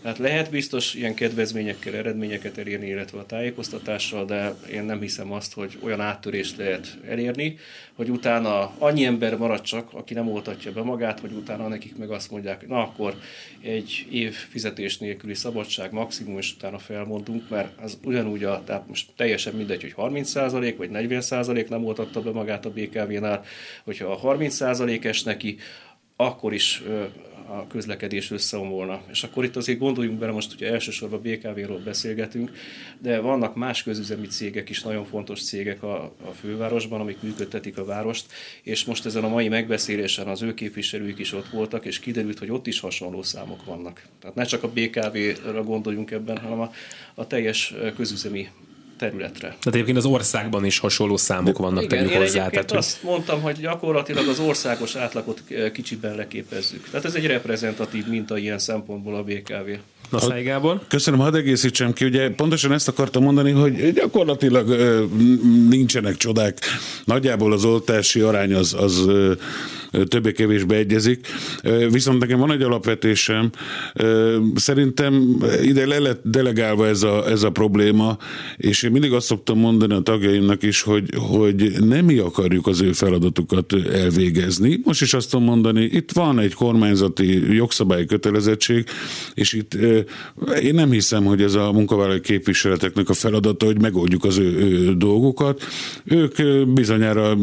Tehát 0.03 0.19
lehet 0.19 0.51
biztos 0.51 0.95
ilyen 0.95 1.15
kedvezményekkel 1.15 1.95
eredményeket 1.95 2.59
elérni, 2.59 2.87
illetve 2.87 3.19
a 3.19 3.27
tájékoztatással, 3.27 4.25
de 4.25 4.55
én 4.73 4.83
nem 4.83 5.01
hiszem 5.01 5.33
azt, 5.33 5.53
hogy 5.53 5.79
olyan 5.83 6.01
áttörést 6.01 6.57
lehet 6.57 6.99
elérni, 7.09 7.59
hogy 7.95 8.11
utána 8.11 8.75
annyi 8.79 9.05
ember 9.05 9.37
marad 9.37 9.63
csak, 9.73 9.93
aki 9.93 10.15
nem 10.15 10.29
oltatja 10.29 10.73
be 10.73 10.83
magát, 10.83 11.21
hogy 11.21 11.33
utána 11.33 11.69
nekik 11.69 11.97
meg 11.97 12.11
azt 12.11 12.31
mondják, 12.31 12.69
na 12.69 12.83
akkor 12.83 13.15
egy 13.61 14.07
év 14.11 14.33
fizetés 14.33 14.99
nélküli 14.99 15.35
szabadság 15.35 15.93
maximum, 15.93 16.39
és 16.39 16.55
utána 16.55 16.79
felmondunk, 16.79 17.49
mert 17.49 17.81
az 17.81 17.99
ugyanúgy, 18.05 18.45
a, 18.45 18.63
tehát 18.65 18.89
most 18.89 19.11
teljesen 19.17 19.55
mindegy, 19.55 19.83
hogy 19.83 19.95
30% 19.97 20.75
vagy 20.77 20.91
40% 20.93 21.69
nem 21.69 21.85
oltatta 21.85 22.21
be 22.21 22.31
magát 22.31 22.67
a 22.67 22.71
BKV-nál, 22.71 23.45
hogyha 23.85 24.07
a 24.07 24.37
30% 24.37 25.05
es 25.05 25.23
neki, 25.23 25.57
akkor 26.17 26.53
is 26.53 26.83
a 27.47 27.67
közlekedés 27.67 28.31
összeomolna. 28.31 29.03
És 29.11 29.23
akkor 29.23 29.45
itt 29.45 29.57
azért 29.57 29.79
gondoljunk 29.79 30.19
bele, 30.19 30.33
most 30.33 30.53
ugye 30.53 30.73
elsősorban 30.73 31.21
BKV-ról 31.23 31.79
beszélgetünk, 31.79 32.53
de 32.99 33.21
vannak 33.21 33.55
más 33.55 33.83
közüzemi 33.83 34.27
cégek 34.27 34.69
is, 34.69 34.83
nagyon 34.83 35.05
fontos 35.05 35.43
cégek 35.43 35.83
a, 35.83 36.03
a 36.05 36.31
fővárosban, 36.41 37.01
amik 37.01 37.23
működtetik 37.23 37.79
a 37.79 37.85
várost, 37.85 38.27
és 38.63 38.85
most 38.85 39.07
ezen 39.07 39.25
a 39.25 39.29
mai 39.29 39.49
megbeszélésen 39.49 40.29
az 40.29 40.43
ő 40.43 40.55
képviselők 40.55 41.19
is 41.19 41.33
ott 41.33 41.49
voltak, 41.49 41.85
és 41.85 41.99
kiderült, 41.99 42.39
hogy 42.39 42.51
ott 42.51 42.67
is 42.67 42.81
hasonló 42.81 43.23
számok 43.23 43.65
vannak. 43.65 44.03
Tehát 44.21 44.37
ne 44.37 44.45
csak 44.45 44.63
a 44.63 44.69
BKV-ra 44.69 45.63
gondoljunk 45.63 46.11
ebben, 46.11 46.39
hanem 46.39 46.61
a, 46.61 46.73
a 47.15 47.27
teljes 47.27 47.75
közüzemi 47.97 48.49
területre. 48.99 49.49
Tehát 49.49 49.67
egyébként 49.67 49.97
az 49.97 50.05
országban 50.05 50.65
is 50.65 50.79
hasonló 50.79 51.17
számok 51.17 51.59
vannak, 51.59 51.83
Igen, 51.83 51.99
tegyük 51.99 52.13
én 52.13 52.19
hozzá. 52.19 52.49
Tehát, 52.49 52.71
hogy... 52.71 52.79
azt 52.79 53.03
mondtam, 53.03 53.41
hogy 53.41 53.57
gyakorlatilag 53.61 54.29
az 54.29 54.39
országos 54.39 54.95
átlagot 54.97 55.43
kicsiben 55.73 56.15
leképezzük. 56.15 56.89
Tehát 56.91 57.05
ez 57.07 57.15
egy 57.15 57.27
reprezentatív 57.27 58.07
minta 58.07 58.39
ilyen 58.39 58.59
szempontból 58.59 59.15
a 59.15 59.23
BKV. 59.23 59.71
Na, 60.11 60.43
Gábor? 60.43 60.81
Köszönöm, 60.89 61.21
hadd 61.21 61.37
egészítsem 61.37 61.93
ki. 61.93 62.05
Ugye 62.05 62.31
pontosan 62.31 62.73
ezt 62.73 62.89
akartam 62.89 63.23
mondani, 63.23 63.51
hogy 63.51 63.93
gyakorlatilag 63.93 64.69
ö, 64.69 65.05
nincsenek 65.69 66.17
csodák. 66.17 66.59
Nagyjából 67.05 67.53
az 67.53 67.65
oltási 67.65 68.21
arány 68.21 68.55
az, 68.55 68.75
az 68.75 69.07
ö, 69.07 69.33
többé-kevésbé 70.09 70.77
egyezik. 70.77 71.27
Viszont 71.91 72.19
nekem 72.19 72.39
van 72.39 72.53
egy 72.53 72.63
alapvetésem. 72.63 73.51
Szerintem 74.55 75.37
ide 75.63 75.87
le 75.87 75.99
lett 75.99 76.21
delegálva 76.25 76.87
ez 76.87 77.03
a, 77.03 77.29
ez 77.29 77.43
a 77.43 77.51
probléma, 77.51 78.17
és 78.57 78.83
én 78.83 78.91
mindig 78.91 79.13
azt 79.13 79.27
szoktam 79.27 79.59
mondani 79.59 79.95
a 79.95 80.01
tagjaimnak 80.01 80.63
is, 80.63 80.83
hogy, 80.83 81.11
hogy 81.17 81.73
nem 81.81 82.05
mi 82.05 82.19
akarjuk 82.19 82.67
az 82.67 82.81
ő 82.81 82.93
feladatukat 82.93 83.73
elvégezni. 83.93 84.81
Most 84.85 85.03
is 85.03 85.15
azt 85.15 85.31
tudom 85.31 85.45
mondani, 85.45 85.85
itt 85.85 86.13
van 86.13 86.39
egy 86.39 86.55
kormányzati 86.55 87.55
jogszabályi 87.55 88.05
kötelezettség, 88.05 88.85
és 89.35 89.53
itt 89.53 89.75
én 90.63 90.75
nem 90.75 90.91
hiszem, 90.91 91.25
hogy 91.25 91.43
ez 91.43 91.55
a 91.55 91.73
munkavállalói 91.73 92.21
képviseleteknek 92.21 93.09
a 93.09 93.15
feladata, 93.15 93.67
hogy 93.67 93.81
megoldjuk 93.81 94.25
az 94.25 94.39
ő, 94.39 94.57
ő 94.57 94.95
dolgokat. 94.95 95.63
Ők 96.05 96.35
bizonyára 96.75 97.37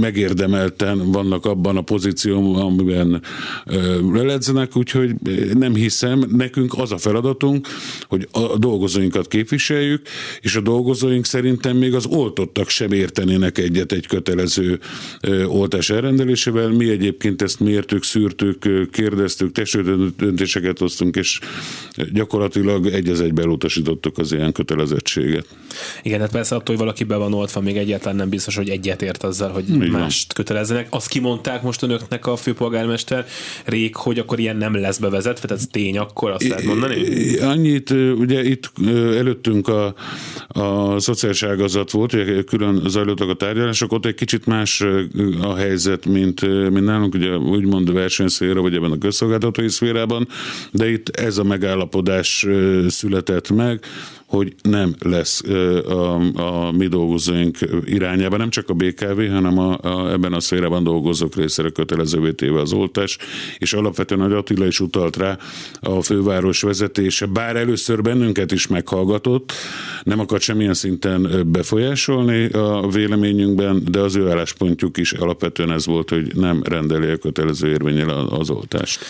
megérdemelten 0.00 1.10
vannak 1.12 1.46
abban 1.46 1.76
a 1.76 1.81
pozíció, 1.82 2.54
amiben 2.54 3.22
leledzenek, 4.12 4.76
úgyhogy 4.76 5.14
nem 5.54 5.74
hiszem, 5.74 6.24
nekünk 6.36 6.74
az 6.78 6.92
a 6.92 6.98
feladatunk, 6.98 7.68
hogy 8.02 8.28
a 8.30 8.58
dolgozóinkat 8.58 9.28
képviseljük, 9.28 10.06
és 10.40 10.56
a 10.56 10.60
dolgozóink 10.60 11.24
szerintem 11.24 11.76
még 11.76 11.94
az 11.94 12.06
oltottak 12.06 12.68
sem 12.68 12.92
értenének 12.92 13.58
egyet 13.58 13.92
egy 13.92 14.06
kötelező 14.06 14.78
oltás 15.46 15.90
elrendelésével. 15.90 16.68
Mi 16.68 16.88
egyébként 16.88 17.42
ezt 17.42 17.60
mértük, 17.60 18.04
szűrtük, 18.04 18.90
kérdeztük, 18.90 19.60
döntéseket 20.16 20.78
hoztunk, 20.78 21.16
és 21.16 21.38
gyakorlatilag 22.12 22.86
egy 22.86 23.08
az 23.08 23.20
egybe 23.20 23.42
elutasítottuk 23.42 24.18
az 24.18 24.32
ilyen 24.32 24.52
kötelezettséget. 24.52 25.46
Igen, 26.02 26.20
hát 26.20 26.30
persze 26.30 26.54
attól, 26.54 26.74
hogy 26.74 26.84
valaki 26.84 27.04
be 27.04 27.16
van 27.16 27.34
oltva, 27.34 27.60
még 27.60 27.76
egyáltalán 27.76 28.16
nem 28.16 28.28
biztos, 28.28 28.56
hogy 28.56 28.68
egyetért 28.68 29.22
azzal, 29.22 29.50
hogy 29.50 29.68
Igen. 29.68 29.88
mást 29.88 30.32
kötelezzenek. 30.32 30.86
Azt 30.90 31.08
kimondták 31.08 31.62
most 31.62 31.71
önöknek 31.80 32.26
a 32.26 32.36
főpolgármester 32.36 33.26
rég, 33.64 33.96
hogy 33.96 34.18
akkor 34.18 34.38
ilyen 34.38 34.56
nem 34.56 34.74
lesz 34.74 34.98
bevezetve, 34.98 35.48
tehát 35.48 35.62
ez 35.62 35.68
tény 35.70 35.98
akkor, 35.98 36.30
azt 36.30 36.48
lehet 36.48 36.64
mondani? 36.64 37.38
Annyit, 37.38 37.90
ugye 38.16 38.44
itt 38.44 38.70
előttünk 39.16 39.68
a, 39.68 39.94
a 40.48 40.98
szociális 40.98 41.42
ágazat 41.42 41.90
volt, 41.90 42.12
ugye 42.12 42.42
külön 42.42 42.82
zajlottak 42.86 43.28
a 43.28 43.34
tárgyalások, 43.34 43.92
ott 43.92 44.06
egy 44.06 44.14
kicsit 44.14 44.46
más 44.46 44.84
a 45.42 45.54
helyzet, 45.54 46.06
mint, 46.06 46.40
mint 46.70 46.84
nálunk, 46.84 47.14
ugye 47.14 47.36
úgymond 47.36 47.92
versenyszféra, 47.92 48.60
vagy 48.60 48.74
ebben 48.74 48.90
a 48.90 48.98
közszolgáltatói 48.98 49.68
szférában, 49.68 50.28
de 50.70 50.90
itt 50.90 51.08
ez 51.08 51.38
a 51.38 51.44
megállapodás 51.44 52.46
született 52.88 53.50
meg, 53.50 53.84
hogy 54.32 54.54
nem 54.62 54.94
lesz 54.98 55.42
a, 55.42 56.14
a 56.40 56.72
mi 56.72 56.86
dolgozóink 56.86 57.58
irányában, 57.84 58.38
nem 58.38 58.50
csak 58.50 58.68
a 58.68 58.74
BKV, 58.74 59.20
hanem 59.32 59.58
a, 59.58 59.78
a, 59.82 60.12
ebben 60.12 60.32
a 60.32 60.40
szférában 60.40 60.84
dolgozók 60.84 61.34
részére 61.34 61.68
kötelezővé 61.68 62.32
téve 62.32 62.60
az 62.60 62.72
oltás, 62.72 63.18
és 63.58 63.72
alapvetően 63.72 64.20
Nagy 64.20 64.32
Attila 64.32 64.66
is 64.66 64.80
utalt 64.80 65.16
rá 65.16 65.38
a 65.80 66.02
főváros 66.02 66.62
vezetése, 66.62 67.26
bár 67.26 67.56
először 67.56 68.02
bennünket 68.02 68.52
is 68.52 68.66
meghallgatott, 68.66 69.52
nem 70.02 70.20
akart 70.20 70.42
semmilyen 70.42 70.74
szinten 70.74 71.42
befolyásolni 71.46 72.46
a 72.46 72.88
véleményünkben, 72.88 73.82
de 73.90 74.00
az 74.00 74.16
ő 74.16 74.30
álláspontjuk 74.30 74.96
is 74.96 75.12
alapvetően 75.12 75.72
ez 75.72 75.86
volt, 75.86 76.10
hogy 76.10 76.34
nem 76.34 76.62
rendeli 76.62 77.10
a 77.10 77.16
kötelező 77.16 77.68
érvényel 77.68 78.08
az 78.10 78.50
oltást. 78.50 79.04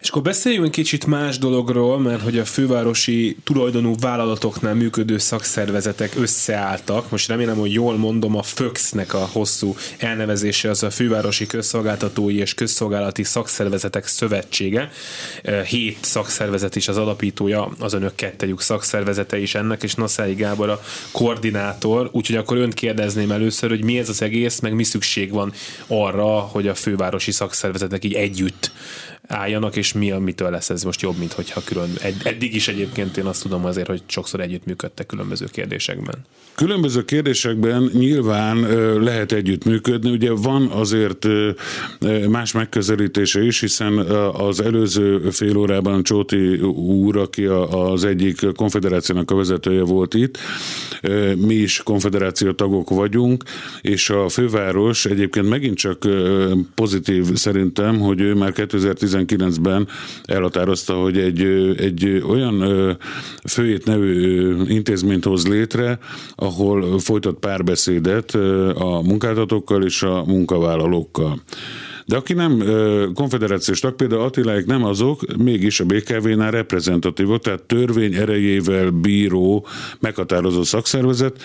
És 0.00 0.08
akkor 0.08 0.22
beszéljünk 0.22 0.70
kicsit 0.70 1.06
más 1.06 1.38
dologról, 1.38 1.98
mert 1.98 2.22
hogy 2.22 2.38
a 2.38 2.44
fővárosi 2.44 3.36
tulajdonú 3.44 3.94
vállalatoknál 4.00 4.65
működő 4.74 5.18
szakszervezetek 5.18 6.12
összeálltak. 6.16 7.10
Most 7.10 7.28
remélem, 7.28 7.56
hogy 7.56 7.72
jól 7.72 7.96
mondom, 7.96 8.36
a 8.36 8.42
FÖX-nek 8.42 9.14
a 9.14 9.28
hosszú 9.32 9.76
elnevezése 9.98 10.70
az 10.70 10.82
a 10.82 10.90
Fővárosi 10.90 11.46
Közszolgáltatói 11.46 12.38
és 12.38 12.54
Közszolgálati 12.54 13.22
Szakszervezetek 13.22 14.06
Szövetsége. 14.06 14.90
Hét 15.68 15.98
szakszervezet 16.00 16.76
is 16.76 16.88
az 16.88 16.96
alapítója, 16.96 17.72
az 17.78 17.92
önök 17.92 18.14
kettejük 18.14 18.60
szakszervezete 18.60 19.38
is 19.38 19.54
ennek, 19.54 19.82
és 19.82 19.94
Naszái 19.94 20.34
Gábor 20.34 20.68
a 20.68 20.82
koordinátor, 21.12 22.08
úgyhogy 22.12 22.36
akkor 22.36 22.56
önt 22.56 22.74
kérdezném 22.74 23.30
először, 23.30 23.70
hogy 23.70 23.84
mi 23.84 23.98
ez 23.98 24.08
az 24.08 24.22
egész, 24.22 24.60
meg 24.60 24.74
mi 24.74 24.84
szükség 24.84 25.32
van 25.32 25.52
arra, 25.86 26.38
hogy 26.38 26.68
a 26.68 26.74
fővárosi 26.74 27.30
szakszervezetek 27.30 28.04
így 28.04 28.14
együtt 28.14 28.70
álljanak, 29.26 29.76
és 29.76 29.92
mi, 29.92 30.10
mitől 30.10 30.50
lesz 30.50 30.70
ez 30.70 30.82
most 30.82 31.00
jobb, 31.00 31.18
mint 31.18 31.32
hogyha 31.32 31.60
külön. 31.64 31.90
Eddig 32.22 32.54
is 32.54 32.68
egyébként 32.68 33.16
én 33.16 33.24
azt 33.24 33.42
tudom 33.42 33.64
azért, 33.64 33.86
hogy 33.86 34.02
sokszor 34.06 34.40
együttműködtek 34.40 35.06
különböző 35.06 35.46
kérdésekben. 35.52 36.14
Különböző 36.54 37.04
kérdésekben 37.04 37.90
nyilván 37.92 38.60
lehet 39.02 39.32
együttműködni. 39.32 40.10
Ugye 40.10 40.30
van 40.30 40.66
azért 40.66 41.26
más 42.28 42.52
megközelítése 42.52 43.42
is, 43.42 43.60
hiszen 43.60 43.98
az 44.32 44.60
előző 44.60 45.30
fél 45.30 45.56
órában 45.56 46.02
Csóti 46.02 46.56
úr, 46.74 47.16
aki 47.16 47.44
az 47.44 48.04
egyik 48.04 48.52
konfederációnak 48.54 49.30
a 49.30 49.34
vezetője 49.34 49.82
volt 49.82 50.14
itt, 50.14 50.38
mi 51.36 51.54
is 51.54 51.80
konfederáció 51.84 52.52
tagok 52.52 52.90
vagyunk, 52.90 53.42
és 53.80 54.10
a 54.10 54.28
főváros 54.28 55.04
egyébként 55.04 55.48
megint 55.48 55.76
csak 55.76 56.08
pozitív 56.74 57.34
szerintem, 57.34 57.98
hogy 57.98 58.20
ő 58.20 58.34
már 58.34 58.52
2019-ben 59.08 59.88
elhatározta, 60.24 60.94
hogy 60.94 61.18
egy, 61.18 61.42
egy 61.76 62.22
olyan 62.28 62.64
főét 63.48 63.84
nevű 63.84 64.54
intézményt 64.66 65.24
hoz 65.24 65.48
létre, 65.48 65.98
ahol 66.34 66.98
folytat 66.98 67.38
párbeszédet 67.38 68.34
a 68.74 69.02
munkáltatókkal 69.02 69.82
és 69.82 70.02
a 70.02 70.24
munkavállalókkal. 70.24 71.40
De 72.06 72.16
aki 72.16 72.32
nem 72.32 72.62
konfederációs 73.14 73.80
tag, 73.80 73.94
például 73.94 74.20
Attiláik 74.20 74.66
nem 74.66 74.84
azok, 74.84 75.36
mégis 75.36 75.80
a 75.80 75.84
BKV-nál 75.84 76.50
reprezentatívok, 76.50 77.42
tehát 77.42 77.62
törvény 77.62 78.14
erejével 78.14 78.90
bíró, 78.90 79.66
meghatározó 80.00 80.62
szakszervezet 80.62 81.42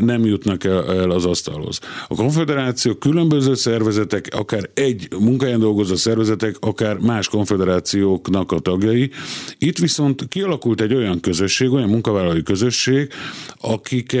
nem 0.00 0.24
jutnak 0.24 0.64
el, 0.64 1.10
az 1.10 1.24
asztalhoz. 1.24 1.80
A 2.08 2.14
konfederáció 2.14 2.94
különböző 2.94 3.54
szervezetek, 3.54 4.28
akár 4.30 4.70
egy 4.74 5.08
munkáján 5.18 5.60
dolgozó 5.60 5.94
szervezetek, 5.94 6.56
akár 6.60 6.96
más 6.96 7.28
konfederációknak 7.28 8.52
a 8.52 8.58
tagjai. 8.58 9.10
Itt 9.58 9.78
viszont 9.78 10.28
kialakult 10.28 10.80
egy 10.80 10.94
olyan 10.94 11.20
közösség, 11.20 11.72
olyan 11.72 11.88
munkavállalói 11.88 12.42
közösség, 12.42 13.08
akik 13.60 14.16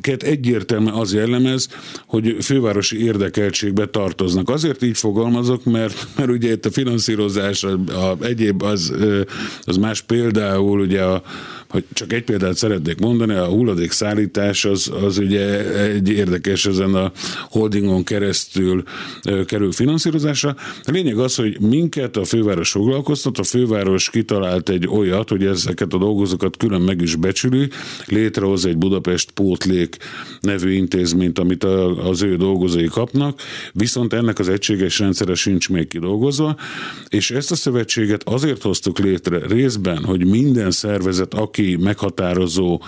Ket 0.00 0.22
egyértelműen 0.22 0.94
az 0.94 1.14
jellemez, 1.14 1.68
hogy 2.06 2.36
fővárosi 2.40 3.04
érdekeltségbe 3.04 3.86
tartoznak. 3.86 4.48
Azért 4.48 4.82
így 4.82 4.96
fogalmazok, 4.96 5.64
mert, 5.64 6.06
mert 6.16 6.30
ugye 6.30 6.52
itt 6.52 6.66
a 6.66 6.70
finanszírozás, 6.70 7.64
a, 7.64 7.72
a 7.72 8.24
egyéb 8.24 8.62
az, 8.62 8.94
az 9.60 9.76
más 9.76 10.00
például 10.00 10.80
ugye 10.80 11.02
a, 11.02 11.22
hogy 11.68 11.84
csak 11.92 12.12
egy 12.12 12.24
példát 12.24 12.56
szeretnék 12.56 12.98
mondani, 12.98 13.34
a 13.34 13.46
hulladék 13.46 13.90
szállítás 13.90 14.64
az, 14.64 14.92
az 15.02 15.18
ugye 15.18 15.74
egy 15.82 16.08
érdekes 16.08 16.66
ezen 16.66 16.94
a 16.94 17.12
holdingon 17.50 18.04
keresztül 18.04 18.82
kerül 19.46 19.72
finanszírozásra. 19.72 20.56
A 20.82 20.90
lényeg 20.90 21.18
az, 21.18 21.34
hogy 21.34 21.60
minket 21.60 22.16
a 22.16 22.24
főváros 22.24 22.70
foglalkoztat, 22.70 23.38
a 23.38 23.42
főváros 23.42 24.10
kitalált 24.10 24.68
egy 24.68 24.86
olyat, 24.88 25.28
hogy 25.28 25.44
ezeket 25.44 25.92
a 25.92 25.98
dolgozókat 25.98 26.56
külön 26.56 26.80
meg 26.80 27.00
is 27.00 27.14
becsüli, 27.14 27.68
létrehoz 28.06 28.66
egy 28.66 28.76
Budapest 28.76 29.30
Pótlék 29.30 29.96
nevű 30.40 30.72
intézményt, 30.72 31.38
amit 31.38 31.64
a, 31.64 32.08
az 32.08 32.22
ő 32.22 32.36
dolgozói 32.36 32.86
kapnak, 32.86 33.40
viszont 33.72 34.12
ennek 34.12 34.38
az 34.38 34.48
egységes 34.48 34.98
rendszere 34.98 35.34
sincs 35.34 35.68
még 35.68 35.88
kidolgozva, 35.88 36.56
és 37.08 37.30
ezt 37.30 37.50
a 37.50 37.54
szövetséget 37.54 38.22
azért 38.28 38.62
hoztuk 38.62 38.98
létre 38.98 39.46
részben, 39.46 40.04
hogy 40.04 40.26
minden 40.26 40.70
szervezet, 40.70 41.34
aki 41.34 41.55
meghatározó, 41.80 42.82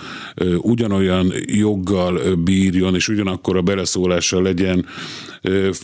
ugyanolyan 0.57 1.33
joggal 1.45 2.35
bírjon, 2.35 2.95
és 2.95 3.07
ugyanakkor 3.07 3.57
a 3.57 3.61
beleszólása 3.61 4.41
legyen 4.41 4.85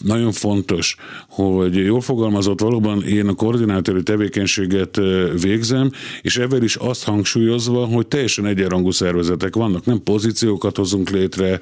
nagyon 0.03 0.31
fontos, 0.31 0.95
hogy 1.29 1.75
jól 1.75 2.01
fogalmazott, 2.01 2.59
valóban 2.59 3.03
én 3.03 3.27
a 3.27 3.33
koordinátori 3.33 4.03
tevékenységet 4.03 4.99
végzem, 5.41 5.91
és 6.21 6.37
evel 6.37 6.63
is 6.63 6.75
azt 6.75 7.03
hangsúlyozva, 7.03 7.85
hogy 7.85 8.07
teljesen 8.07 8.45
egyenrangú 8.45 8.91
szervezetek 8.91 9.55
vannak, 9.55 9.85
nem 9.85 10.03
pozíciókat 10.03 10.77
hozunk 10.77 11.09
létre, 11.09 11.59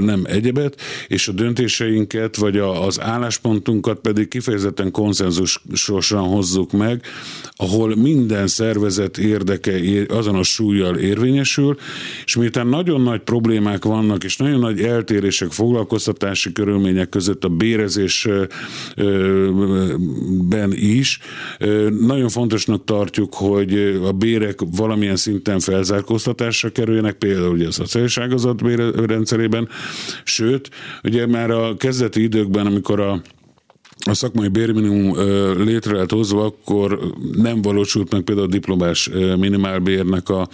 nem 0.00 0.22
egyebet, 0.24 0.80
és 1.06 1.28
a 1.28 1.32
döntéseinket, 1.32 2.36
vagy 2.36 2.56
az 2.58 3.00
álláspontunkat 3.00 3.98
pedig 3.98 4.28
kifejezetten 4.28 4.90
konszenzusosan 4.90 6.22
hozzuk 6.28 6.72
meg, 6.72 7.02
ahol 7.50 7.96
minden 7.96 8.46
szervezet 8.46 9.18
érdeke 9.18 9.80
azonos 10.08 10.48
súlyjal 10.48 10.96
érvényesül, 10.96 11.76
és 12.24 12.36
miután 12.36 12.66
nagyon 12.66 13.00
nagy 13.00 13.20
problémák 13.20 13.84
vannak, 13.84 14.24
és 14.24 14.36
nagyon 14.36 14.60
nagy 14.60 14.80
eltérések 14.80 15.50
foglalkoztatási 15.50 16.52
körülmények 16.66 17.08
között 17.08 17.44
a 17.44 17.48
bérezésben 17.48 18.48
is, 20.72 21.18
nagyon 22.00 22.28
fontosnak 22.28 22.84
tartjuk, 22.84 23.34
hogy 23.34 23.74
a 24.04 24.12
bérek 24.12 24.58
valamilyen 24.76 25.16
szinten 25.16 25.58
felzárkóztatásra 25.60 26.70
kerüljenek, 26.70 27.14
például 27.14 27.52
ugye 27.52 27.66
a 27.66 27.70
szociális 27.70 28.18
ágazat 28.18 28.62
rendszerében, 29.06 29.68
sőt, 30.24 30.70
ugye 31.02 31.26
már 31.26 31.50
a 31.50 31.76
kezdeti 31.76 32.22
időkben, 32.22 32.66
amikor 32.66 33.00
a 33.00 33.22
a 34.08 34.14
szakmai 34.14 34.48
bérminimum 34.48 35.16
létre 35.64 35.92
lehet 35.92 36.10
hozva, 36.10 36.44
akkor 36.44 37.12
nem 37.36 37.62
valósult 37.62 38.12
meg 38.12 38.22
például 38.22 38.46
a 38.46 38.50
diplomás 38.50 39.10
minimálbérnek 39.38 40.28
a, 40.28 40.48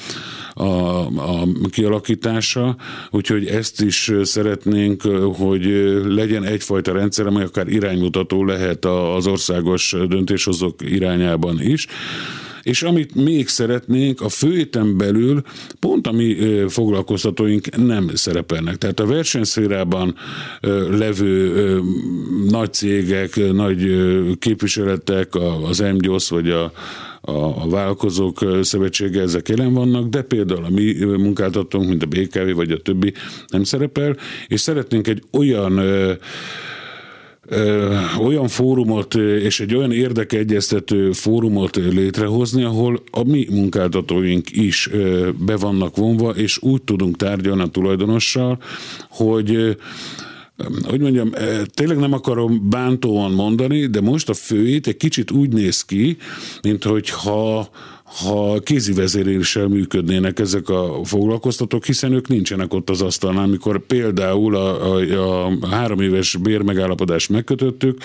a, 0.54 0.64
a 1.06 1.46
kialakítása, 1.70 2.76
úgyhogy 3.10 3.46
ezt 3.46 3.80
is 3.80 4.12
szeretnénk, 4.22 5.02
hogy 5.36 5.64
legyen 6.04 6.44
egyfajta 6.44 6.92
rendszer, 6.92 7.26
amely 7.26 7.44
akár 7.44 7.68
iránymutató 7.68 8.44
lehet 8.44 8.84
az 8.84 9.26
országos 9.26 9.96
döntéshozók 10.08 10.74
irányában 10.90 11.60
is. 11.62 11.86
És 12.62 12.82
amit 12.82 13.14
még 13.14 13.48
szeretnénk, 13.48 14.20
a 14.20 14.28
főéten 14.28 14.96
belül 14.96 15.42
pont 15.78 16.06
a 16.06 16.12
mi 16.12 16.36
foglalkoztatóink 16.68 17.76
nem 17.76 18.10
szerepelnek. 18.14 18.76
Tehát 18.76 19.00
a 19.00 19.06
versenyszférában 19.06 20.14
levő 20.90 21.80
nagy 22.48 22.72
cégek, 22.72 23.52
nagy 23.52 23.96
képviseletek, 24.38 25.34
az 25.68 25.78
MGOS 25.78 26.28
vagy 26.28 26.50
a 26.50 26.72
a, 27.24 27.68
vállalkozók 27.68 28.46
szövetsége 28.62 29.20
ezek 29.20 29.48
jelen 29.48 29.72
vannak, 29.72 30.08
de 30.08 30.22
például 30.22 30.64
a 30.64 30.70
mi 30.70 31.04
munkáltatónk, 31.04 31.88
mint 31.88 32.02
a 32.02 32.06
BKV 32.06 32.54
vagy 32.54 32.70
a 32.70 32.78
többi 32.78 33.12
nem 33.46 33.64
szerepel, 33.64 34.16
és 34.46 34.60
szeretnénk 34.60 35.08
egy 35.08 35.22
olyan 35.32 35.80
olyan 38.20 38.48
fórumot 38.48 39.14
és 39.14 39.60
egy 39.60 39.74
olyan 39.74 39.92
érdekeegyeztető 39.92 41.12
fórumot 41.12 41.76
létrehozni, 41.76 42.62
ahol 42.62 43.02
a 43.10 43.24
mi 43.24 43.46
munkáltatóink 43.50 44.56
is 44.56 44.90
be 45.38 45.56
vannak 45.56 45.96
vonva, 45.96 46.30
és 46.30 46.62
úgy 46.62 46.82
tudunk 46.82 47.16
tárgyalni 47.16 47.62
a 47.62 47.66
tulajdonossal, 47.66 48.58
hogy 49.08 49.76
hogy 50.82 51.00
mondjam, 51.00 51.30
tényleg 51.74 51.98
nem 51.98 52.12
akarom 52.12 52.68
bántóan 52.68 53.32
mondani, 53.32 53.86
de 53.86 54.00
most 54.00 54.28
a 54.28 54.34
főét 54.34 54.86
egy 54.86 54.96
kicsit 54.96 55.30
úgy 55.30 55.52
néz 55.52 55.82
ki, 55.82 56.16
mint 56.62 56.84
hogyha 56.84 57.70
ha 58.14 58.58
kézi 58.58 58.92
vezéréssel 58.92 59.68
működnének 59.68 60.38
ezek 60.38 60.68
a 60.68 61.00
foglalkoztatók, 61.04 61.84
hiszen 61.84 62.12
ők 62.12 62.28
nincsenek 62.28 62.74
ott 62.74 62.90
az 62.90 63.02
asztalnál, 63.02 63.44
amikor 63.44 63.86
például 63.86 64.56
a, 64.56 64.96
a, 64.96 65.46
a 65.46 65.66
három 65.66 66.00
éves 66.00 66.36
bérmegállapodást 66.36 67.28
megkötöttük, 67.28 67.98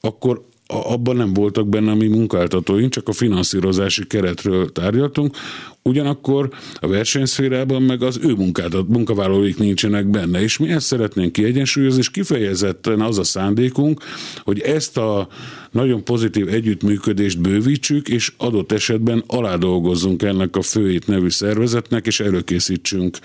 akkor 0.00 0.44
abban 0.66 1.16
nem 1.16 1.32
voltak 1.32 1.68
benne 1.68 1.90
a 1.90 1.94
mi 1.94 2.06
munkáltatóink, 2.06 2.92
csak 2.92 3.08
a 3.08 3.12
finanszírozási 3.12 4.06
keretről 4.06 4.72
tárgyaltunk, 4.72 5.36
ugyanakkor 5.82 6.48
a 6.80 6.86
versenyszférában 6.86 7.82
meg 7.82 8.02
az 8.02 8.18
ő 8.22 8.34
munkáltat, 8.34 8.88
munkavállalóik 8.88 9.58
nincsenek 9.58 10.06
benne, 10.06 10.42
és 10.42 10.58
mi 10.58 10.68
ezt 10.68 10.86
szeretnénk 10.86 11.32
kiegyensúlyozni, 11.32 11.98
és 11.98 12.10
kifejezetten 12.10 13.00
az 13.00 13.18
a 13.18 13.24
szándékunk, 13.24 14.02
hogy 14.44 14.60
ezt 14.60 14.96
a 14.96 15.28
nagyon 15.76 16.04
pozitív 16.04 16.48
együttműködést 16.48 17.40
bővítsük, 17.40 18.08
és 18.08 18.32
adott 18.36 18.72
esetben 18.72 19.24
aládolgozzunk 19.26 20.22
ennek 20.22 20.56
a 20.56 20.62
főét 20.62 21.06
nevű 21.06 21.28
szervezetnek, 21.28 22.06
és 22.06 22.20
előkészítsünk 22.20 23.18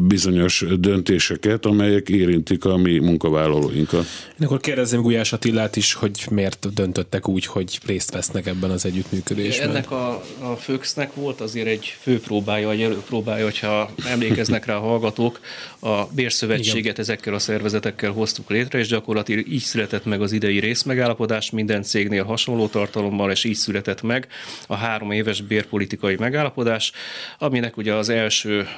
bizonyos 0.00 0.64
döntéseket, 0.78 1.66
amelyek 1.66 2.08
érintik 2.08 2.64
a 2.64 2.76
mi 2.76 2.98
munkavállalóinkat. 2.98 4.06
Én 4.40 4.46
akkor 4.46 4.60
kérdezzem 4.60 5.00
Gulyás 5.00 5.32
Attillát 5.32 5.76
is, 5.76 5.94
hogy 5.94 6.26
miért 6.30 6.74
döntöttek 6.74 7.28
úgy, 7.28 7.46
hogy 7.46 7.78
részt 7.86 8.10
vesznek 8.10 8.46
ebben 8.46 8.70
az 8.70 8.84
együttműködésben. 8.84 9.68
Ennek 9.68 9.90
a, 9.90 10.24
a 10.40 10.56
Föxnek 10.56 11.14
volt 11.14 11.40
azért 11.40 11.66
egy 11.66 11.96
főpróbája, 12.00 12.70
egy 12.70 12.82
előpróbája, 12.82 13.44
hogyha 13.44 13.90
emlékeznek 14.04 14.66
rá 14.66 14.76
a 14.76 14.80
hallgatók, 14.80 15.40
a 15.80 16.04
Bérszövetséget 16.04 16.84
Igen. 16.84 16.94
ezekkel 16.96 17.34
a 17.34 17.38
szervezetekkel 17.38 18.10
hoztuk 18.10 18.50
létre, 18.50 18.78
és 18.78 18.86
gyakorlatilag 18.86 19.48
így 19.48 19.60
született 19.60 20.04
meg 20.04 20.22
az 20.22 20.32
idei 20.32 20.58
részmegállapodás, 20.58 21.50
minden 21.52 21.82
cégnél 21.82 22.24
hasonló 22.24 22.66
tartalommal, 22.66 23.30
és 23.30 23.44
így 23.44 23.54
született 23.54 24.02
meg 24.02 24.26
a 24.66 24.76
három 24.76 25.10
éves 25.10 25.40
bérpolitikai 25.40 26.16
megállapodás, 26.18 26.92
aminek 27.38 27.76
ugye 27.76 27.94
az 27.94 28.08
első 28.08 28.68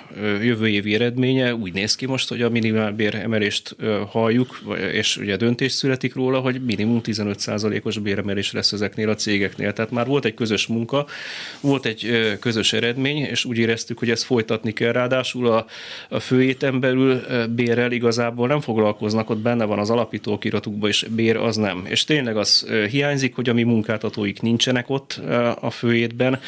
jövő 0.42 0.68
évi 0.68 0.94
eredménye 0.94 1.54
úgy 1.54 1.72
néz 1.72 1.94
ki 1.94 2.06
most, 2.06 2.28
hogy 2.28 2.42
a 2.42 2.50
minimálbér 2.50 3.14
emelést 3.14 3.76
halljuk, 4.08 4.60
és 4.92 5.16
ugye 5.16 5.36
döntés 5.36 5.72
születik 5.72 6.14
róla, 6.14 6.38
hogy 6.40 6.64
minimum 6.64 7.00
15%-os 7.04 7.98
béremelés 7.98 8.52
lesz 8.52 8.72
ezeknél 8.72 9.08
a 9.08 9.14
cégeknél. 9.14 9.72
Tehát 9.72 9.90
már 9.90 10.06
volt 10.06 10.24
egy 10.24 10.34
közös 10.34 10.66
munka, 10.66 11.06
volt 11.60 11.86
egy 11.86 12.36
közös 12.40 12.72
eredmény, 12.72 13.16
és 13.16 13.44
úgy 13.44 13.58
éreztük, 13.58 13.98
hogy 13.98 14.10
ezt 14.10 14.24
folytatni 14.24 14.72
kell. 14.72 14.92
Ráadásul 14.92 15.46
a, 15.46 15.66
a 16.08 16.20
főéten 16.20 16.80
belül 16.80 17.22
bérrel 17.54 17.92
igazából 17.92 18.48
nem 18.48 18.60
foglalkoznak, 18.60 19.30
ott 19.30 19.38
benne 19.38 19.64
van 19.64 19.78
az 19.78 19.90
alapítókiratukban, 19.90 20.88
és 20.88 21.06
bér 21.10 21.36
az 21.36 21.56
nem. 21.56 21.86
És 21.88 22.04
tényleg 22.04 22.36
az 22.36 22.63
hiányzik, 22.90 23.34
hogy 23.34 23.48
a 23.48 23.52
mi 23.52 23.62
munkáltatóik 23.62 24.40
nincsenek 24.40 24.90
ott 24.90 25.20
a 25.60 25.70
főétben, 25.70 26.40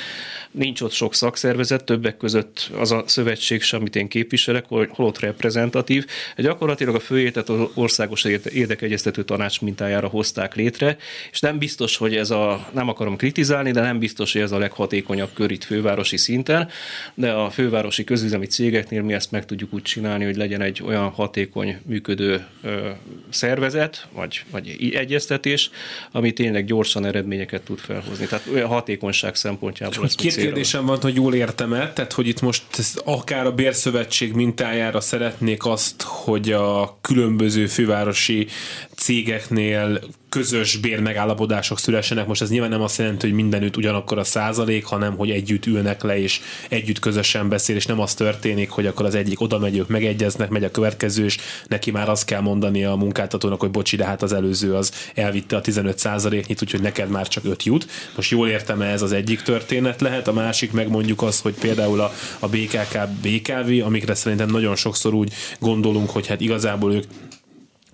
nincs 0.56 0.80
ott 0.80 0.92
sok 0.92 1.14
szakszervezet, 1.14 1.84
többek 1.84 2.16
között 2.16 2.70
az 2.78 2.92
a 2.92 3.02
szövetség 3.06 3.62
sem, 3.62 3.80
amit 3.80 3.96
én 3.96 4.08
képviselek, 4.08 4.64
holott 4.68 5.18
reprezentatív. 5.18 6.06
Gyakorlatilag 6.36 6.94
a 6.94 7.00
főétet 7.00 7.48
az 7.48 7.68
országos 7.74 8.24
érdekegyeztető 8.52 9.22
tanács 9.22 9.60
mintájára 9.60 10.08
hozták 10.08 10.54
létre, 10.54 10.96
és 11.32 11.40
nem 11.40 11.58
biztos, 11.58 11.96
hogy 11.96 12.16
ez 12.16 12.30
a, 12.30 12.68
nem 12.72 12.88
akarom 12.88 13.16
kritizálni, 13.16 13.70
de 13.70 13.80
nem 13.80 13.98
biztos, 13.98 14.32
hogy 14.32 14.42
ez 14.42 14.52
a 14.52 14.58
leghatékonyabb 14.58 15.30
kör 15.34 15.50
itt 15.50 15.64
fővárosi 15.64 16.16
szinten, 16.16 16.68
de 17.14 17.32
a 17.32 17.50
fővárosi 17.50 18.04
közüzemi 18.04 18.46
cégeknél 18.46 19.02
mi 19.02 19.12
ezt 19.12 19.30
meg 19.30 19.46
tudjuk 19.46 19.74
úgy 19.74 19.82
csinálni, 19.82 20.24
hogy 20.24 20.36
legyen 20.36 20.60
egy 20.60 20.82
olyan 20.86 21.08
hatékony 21.08 21.78
működő 21.86 22.46
ö, 22.62 22.88
szervezet, 23.28 24.06
vagy, 24.12 24.42
vagy 24.50 24.92
egyeztetés, 24.94 25.70
ami 26.12 26.32
tényleg 26.32 26.64
gyorsan 26.64 27.04
eredményeket 27.04 27.62
tud 27.62 27.78
felhozni. 27.78 28.26
Tehát 28.26 28.46
olyan 28.52 28.68
hatékonyság 28.68 29.34
szempontjából. 29.34 29.98
Hogy 29.98 30.14
két 30.14 30.36
kérdésem 30.36 30.86
van, 30.86 31.00
hogy 31.00 31.14
jól 31.14 31.34
értem-e, 31.34 31.92
tehát 31.92 32.12
hogy 32.12 32.28
itt 32.28 32.40
most 32.40 32.64
akár 33.04 33.46
a 33.46 33.52
bérszövetség 33.52 34.32
mintájára 34.32 35.00
szeretnék 35.00 35.64
azt, 35.66 36.02
hogy 36.02 36.52
a 36.52 36.98
különböző 37.00 37.66
fővárosi 37.66 38.46
cégeknél 38.94 40.00
közös 40.36 40.76
bérmegállapodások 40.76 41.78
szülessenek. 41.78 42.26
Most 42.26 42.42
ez 42.42 42.50
nyilván 42.50 42.70
nem 42.70 42.82
azt 42.82 42.98
jelenti, 42.98 43.26
hogy 43.26 43.36
mindenütt 43.36 43.76
ugyanakkor 43.76 44.18
a 44.18 44.24
százalék, 44.24 44.84
hanem 44.84 45.16
hogy 45.16 45.30
együtt 45.30 45.66
ülnek 45.66 46.02
le, 46.02 46.18
és 46.18 46.40
együtt 46.68 46.98
közösen 46.98 47.48
beszél, 47.48 47.76
és 47.76 47.86
nem 47.86 48.00
az 48.00 48.14
történik, 48.14 48.70
hogy 48.70 48.86
akkor 48.86 49.06
az 49.06 49.14
egyik 49.14 49.40
oda 49.40 49.58
megy, 49.58 49.76
ők 49.76 49.88
megegyeznek, 49.88 50.48
megy 50.48 50.64
a 50.64 50.70
következő, 50.70 51.24
és 51.24 51.38
neki 51.66 51.90
már 51.90 52.08
azt 52.08 52.24
kell 52.24 52.40
mondani 52.40 52.84
a 52.84 52.94
munkáltatónak, 52.94 53.60
hogy 53.60 53.70
bocsi, 53.70 53.96
de 53.96 54.04
hát 54.04 54.22
az 54.22 54.32
előző 54.32 54.74
az 54.74 54.92
elvitte 55.14 55.56
a 55.56 55.60
15 55.60 55.98
százaléknyit, 55.98 56.62
úgyhogy 56.62 56.80
neked 56.80 57.08
már 57.08 57.28
csak 57.28 57.44
5 57.44 57.62
jut. 57.62 57.86
Most 58.16 58.30
jól 58.30 58.48
értem 58.48 58.80
ez 58.80 59.02
az 59.02 59.12
egyik 59.12 59.42
történet 59.42 60.00
lehet, 60.00 60.28
a 60.28 60.32
másik 60.32 60.72
meg 60.72 60.88
mondjuk 60.88 61.22
az, 61.22 61.40
hogy 61.40 61.54
például 61.54 62.00
a, 62.00 62.12
a 62.38 62.48
BKK, 62.48 63.08
BKV, 63.22 63.84
amikre 63.84 64.14
szerintem 64.14 64.48
nagyon 64.50 64.76
sokszor 64.76 65.14
úgy 65.14 65.32
gondolunk, 65.60 66.10
hogy 66.10 66.26
hát 66.26 66.40
igazából 66.40 66.94
ők 66.94 67.04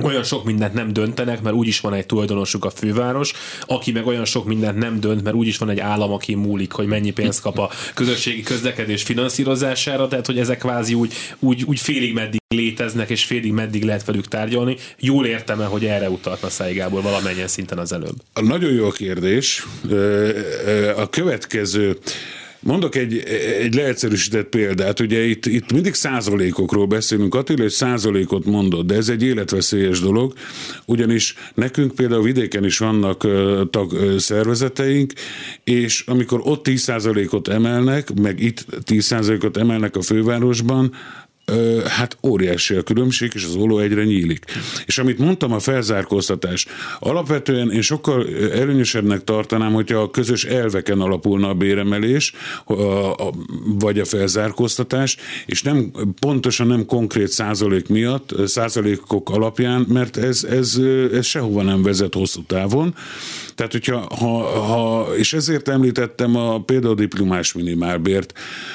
olyan 0.02 0.22
sok 0.22 0.44
mindent 0.44 0.74
nem 0.74 0.92
döntenek, 0.92 1.42
mert 1.42 1.56
úgyis 1.56 1.80
van 1.80 1.94
egy 1.94 2.06
tulajdonosuk 2.06 2.64
a 2.64 2.70
főváros, 2.70 3.32
aki 3.66 3.92
meg 3.92 4.06
olyan 4.06 4.24
sok 4.24 4.46
mindent 4.46 4.78
nem 4.78 5.00
dönt, 5.00 5.22
mert 5.22 5.36
úgyis 5.36 5.58
van 5.58 5.70
egy 5.70 5.78
állam, 5.78 6.12
aki 6.12 6.34
múlik, 6.34 6.72
hogy 6.72 6.86
mennyi 6.86 7.10
pénzt 7.10 7.40
kap 7.40 7.58
a 7.58 7.70
közösségi 7.94 8.42
közlekedés 8.42 9.02
finanszírozására, 9.02 10.08
tehát 10.08 10.26
hogy 10.26 10.38
ezek 10.38 10.58
kvázi 10.58 10.94
úgy, 10.94 11.14
úgy, 11.38 11.62
úgy 11.66 11.80
félig 11.80 12.14
meddig 12.14 12.40
léteznek, 12.48 13.10
és 13.10 13.24
félig 13.24 13.52
meddig 13.52 13.84
lehet 13.84 14.04
velük 14.04 14.28
tárgyalni. 14.28 14.76
Jól 14.98 15.26
értem-e, 15.26 15.64
hogy 15.64 15.84
erre 15.84 16.10
utalt 16.10 16.50
Szái 16.50 16.74
Gábor 16.74 17.02
valamennyien 17.02 17.48
szinten 17.48 17.78
az 17.78 17.92
előbb? 17.92 18.16
Nagyon 18.40 18.72
jó 18.72 18.86
a 18.86 18.92
kérdés. 18.92 19.66
A 20.96 21.10
következő 21.10 21.98
Mondok 22.62 22.94
egy, 22.94 23.18
egy 23.60 23.74
leegyszerűsített 23.74 24.48
példát, 24.48 25.00
ugye 25.00 25.24
itt, 25.24 25.46
itt 25.46 25.72
mindig 25.72 25.94
százalékokról 25.94 26.86
beszélünk, 26.86 27.34
Attila 27.34 27.64
egy 27.64 27.70
százalékot 27.70 28.44
mondott, 28.44 28.86
de 28.86 28.94
ez 28.94 29.08
egy 29.08 29.22
életveszélyes 29.22 30.00
dolog, 30.00 30.32
ugyanis 30.84 31.34
nekünk 31.54 31.94
például 31.94 32.22
vidéken 32.22 32.64
is 32.64 32.78
vannak 32.78 33.26
tag 33.70 34.18
szervezeteink, 34.18 35.12
és 35.64 36.04
amikor 36.06 36.40
ott 36.44 36.62
10 36.62 36.80
százalékot 36.80 37.48
emelnek, 37.48 38.14
meg 38.20 38.40
itt 38.40 38.66
10 38.84 39.04
százalékot 39.04 39.56
emelnek 39.56 39.96
a 39.96 40.02
fővárosban, 40.02 40.94
hát 41.86 42.16
óriási 42.22 42.74
a 42.74 42.82
különbség, 42.82 43.30
és 43.34 43.44
az 43.44 43.54
olló 43.54 43.78
egyre 43.78 44.04
nyílik. 44.04 44.44
És 44.86 44.98
amit 44.98 45.18
mondtam, 45.18 45.52
a 45.52 45.58
felzárkóztatás. 45.58 46.66
Alapvetően 46.98 47.70
én 47.70 47.80
sokkal 47.80 48.26
előnyösebbnek 48.52 49.24
tartanám, 49.24 49.72
hogyha 49.72 49.98
a 49.98 50.10
közös 50.10 50.44
elveken 50.44 51.00
alapulna 51.00 51.48
a 51.48 51.54
béremelés, 51.54 52.32
vagy 53.78 53.98
a 53.98 54.04
felzárkóztatás, 54.04 55.16
és 55.46 55.62
nem 55.62 55.90
pontosan 56.20 56.66
nem 56.66 56.86
konkrét 56.86 57.28
százalék 57.28 57.88
miatt, 57.88 58.34
százalékok 58.46 59.30
alapján, 59.30 59.86
mert 59.88 60.16
ez, 60.16 60.44
ez, 60.44 60.80
ez 61.12 61.26
sehova 61.26 61.62
nem 61.62 61.82
vezet 61.82 62.14
hosszú 62.14 62.42
távon. 62.46 62.94
Tehát, 63.54 63.72
hogyha, 63.72 64.06
ha, 64.18 64.42
ha, 64.60 65.06
és 65.16 65.32
ezért 65.32 65.68
említettem 65.68 66.36
a 66.36 66.62
például 66.62 66.94
diplomás 66.94 67.52
minimálbért. 67.52 68.32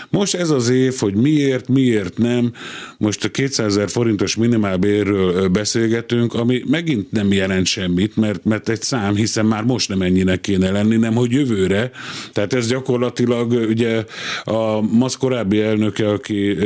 Most 0.09 0.36
ez 0.36 0.49
az 0.49 0.69
év, 0.69 0.95
hogy 0.99 1.13
miért, 1.13 1.67
miért 1.67 2.17
nem, 2.17 2.53
most 2.97 3.24
a 3.24 3.30
200 3.30 3.78
ezer 3.78 3.89
forintos 3.89 4.36
minimálbérről 4.36 5.47
beszélgetünk, 5.47 6.34
ami 6.34 6.63
megint 6.68 7.11
nem 7.11 7.32
jelent 7.32 7.65
semmit, 7.65 8.15
mert, 8.15 8.45
mert 8.45 8.70
egy 8.70 8.82
szám, 8.82 9.15
hiszen 9.15 9.45
már 9.45 9.63
most 9.63 9.89
nem 9.89 10.01
ennyinek 10.01 10.41
kéne 10.41 10.72
lenni, 10.72 10.95
nem 10.95 11.13
hogy 11.13 11.32
jövőre. 11.32 11.91
Tehát 12.34 12.53
ez 12.53 12.68
gyakorlatilag 12.68 13.51
ugye 13.51 14.05
a 14.43 14.82
MASZ 14.82 15.15
korábbi 15.15 15.61
elnöke, 15.61 16.09
aki 16.09 16.57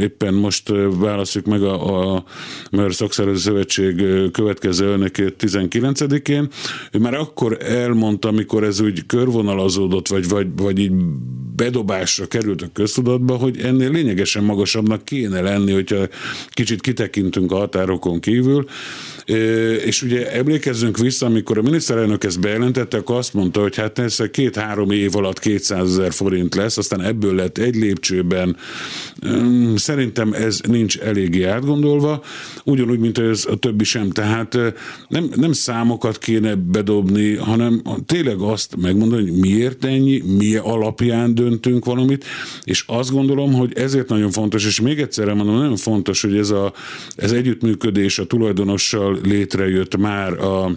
éppen 0.00 0.34
most 0.34 0.72
választjuk 0.98 1.44
meg 1.44 1.62
a, 1.62 2.14
a 2.14 2.24
Magyar 2.70 2.94
Szakszervező 2.94 3.38
Szövetség 3.38 4.02
következő 4.32 4.90
elnökét 4.90 5.34
19-én, 5.40 6.48
ő 6.92 6.98
már 6.98 7.14
akkor 7.14 7.58
elmondta, 7.60 8.28
amikor 8.28 8.64
ez 8.64 8.80
úgy 8.80 9.06
körvonalazódott, 9.06 10.08
vagy, 10.08 10.28
vagy, 10.28 10.46
vagy 10.56 10.78
így 10.78 10.92
bedobásra 11.56 12.26
került 12.26 12.62
a 12.62 12.68
köztudatba, 12.72 13.36
hogy 13.36 13.58
ennél 13.58 13.90
lényegesen 13.90 14.44
magasabbnak 14.44 15.04
kéne 15.14 15.40
lenni, 15.40 15.72
hogyha 15.72 16.08
kicsit 16.48 16.80
kitekintünk 16.80 17.52
a 17.52 17.56
határokon 17.56 18.20
kívül. 18.20 18.66
És 19.84 20.02
ugye 20.02 20.32
emlékezzünk 20.32 20.98
vissza, 20.98 21.26
amikor 21.26 21.58
a 21.58 21.62
miniszterelnök 21.62 22.24
ezt 22.24 22.40
bejelentette, 22.40 22.96
akkor 22.96 23.16
azt 23.16 23.34
mondta, 23.34 23.60
hogy 23.60 23.76
hát 23.76 23.98
ez 23.98 24.18
két-három 24.30 24.90
év 24.90 25.16
alatt 25.16 25.38
200 25.38 25.90
ezer 25.90 26.12
forint 26.12 26.54
lesz, 26.54 26.76
aztán 26.76 27.02
ebből 27.02 27.34
lett 27.34 27.58
egy 27.58 27.74
lépcsőben. 27.74 28.56
Szerintem 29.76 30.32
ez 30.32 30.60
nincs 30.68 30.98
eléggé 30.98 31.42
átgondolva, 31.42 32.22
ugyanúgy, 32.64 32.98
mint 32.98 33.18
ez 33.18 33.44
a 33.50 33.56
többi 33.56 33.84
sem. 33.84 34.10
Tehát 34.10 34.58
nem, 35.08 35.30
nem 35.34 35.52
számokat 35.52 36.18
kéne 36.18 36.54
bedobni, 36.54 37.34
hanem 37.34 37.82
tényleg 38.06 38.40
azt 38.40 38.76
megmondani, 38.76 39.22
hogy 39.22 39.38
miért 39.40 39.84
ennyi, 39.84 40.22
mi 40.38 40.56
alapján 40.56 41.34
döntünk 41.34 41.84
valamit, 41.84 42.24
és 42.64 42.84
azt 42.86 43.10
gondolom, 43.10 43.52
hogy 43.52 43.72
ezért 43.74 44.08
nagyon 44.08 44.30
fontos, 44.30 44.66
és 44.66 44.80
még 44.80 45.00
egyszer 45.00 45.34
mondom, 45.34 45.56
nagyon 45.56 45.76
fontos, 45.76 46.22
hogy 46.22 46.36
ez, 46.36 46.50
a, 46.50 46.72
ez 47.16 47.32
együttműködés 47.32 48.18
a 48.18 48.26
tulajdonossal 48.26 49.13
létrejött 49.22 49.96
már 49.96 50.32
a 50.32 50.70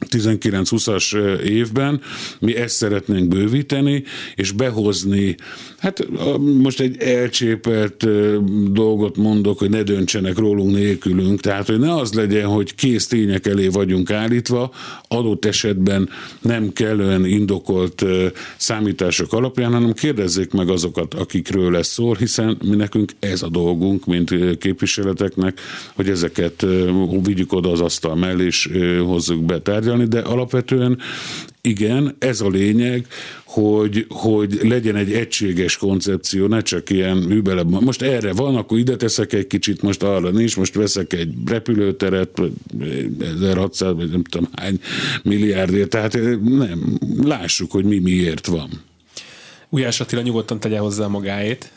19-20-as 0.00 1.38
évben. 1.40 2.00
Mi 2.40 2.56
ezt 2.56 2.74
szeretnénk 2.74 3.28
bővíteni, 3.28 4.02
és 4.34 4.50
behozni, 4.50 5.36
hát 5.78 6.06
most 6.60 6.80
egy 6.80 6.96
elcsépelt 7.02 8.06
dolgot 8.72 9.16
mondok, 9.16 9.58
hogy 9.58 9.70
ne 9.70 9.82
döntsenek 9.82 10.38
rólunk 10.38 10.72
nélkülünk, 10.72 11.40
tehát 11.40 11.66
hogy 11.66 11.78
ne 11.78 11.94
az 11.94 12.12
legyen, 12.12 12.46
hogy 12.46 12.74
kész 12.74 13.06
tények 13.06 13.46
elé 13.46 13.68
vagyunk 13.68 14.10
állítva, 14.10 14.72
adott 15.08 15.44
esetben 15.44 16.08
nem 16.40 16.72
kellően 16.72 17.24
indokolt 17.24 18.04
számítások 18.56 19.32
alapján, 19.32 19.72
hanem 19.72 19.92
kérdezzék 19.92 20.52
meg 20.52 20.68
azokat, 20.68 21.14
akikről 21.14 21.70
lesz 21.70 21.92
szól, 21.92 22.14
hiszen 22.14 22.58
mi 22.64 22.76
nekünk 22.76 23.12
ez 23.18 23.42
a 23.42 23.48
dolgunk, 23.48 24.06
mint 24.06 24.58
képviseleteknek, 24.58 25.60
hogy 25.94 26.08
ezeket 26.08 26.66
vigyük 27.22 27.52
oda 27.52 27.70
az 27.70 27.80
asztal 27.80 28.14
mellé, 28.14 28.44
és 28.44 28.70
hozzuk 29.04 29.44
be. 29.44 29.60
Tárgyalni, 29.60 29.83
tárgyalni, 29.84 30.04
de 30.04 30.20
alapvetően 30.20 30.98
igen, 31.60 32.16
ez 32.18 32.40
a 32.40 32.48
lényeg, 32.48 33.06
hogy, 33.44 34.06
hogy 34.08 34.58
legyen 34.62 34.96
egy 34.96 35.12
egységes 35.12 35.76
koncepció, 35.76 36.46
ne 36.46 36.60
csak 36.60 36.90
ilyen 36.90 37.16
műbele. 37.16 37.62
Most 37.62 38.02
erre 38.02 38.32
van, 38.32 38.56
akkor 38.56 38.78
ide 38.78 38.96
teszek 38.96 39.32
egy 39.32 39.46
kicsit, 39.46 39.82
most 39.82 40.02
arra 40.02 40.30
nincs, 40.30 40.56
most 40.56 40.74
veszek 40.74 41.12
egy 41.12 41.34
repülőteret, 41.46 42.40
1600, 43.20 43.94
vagy 43.94 44.10
nem 44.10 44.24
tudom 44.24 44.48
hány 44.56 44.80
milliárdért, 45.22 45.88
tehát 45.88 46.18
nem, 46.42 46.98
lássuk, 47.22 47.70
hogy 47.70 47.84
mi 47.84 47.98
miért 47.98 48.46
van. 48.46 48.68
Ujjás 49.74 50.00
Attila 50.00 50.22
nyugodtan 50.22 50.60
tegye 50.60 50.78
hozzá 50.78 51.06
magáét. 51.06 51.70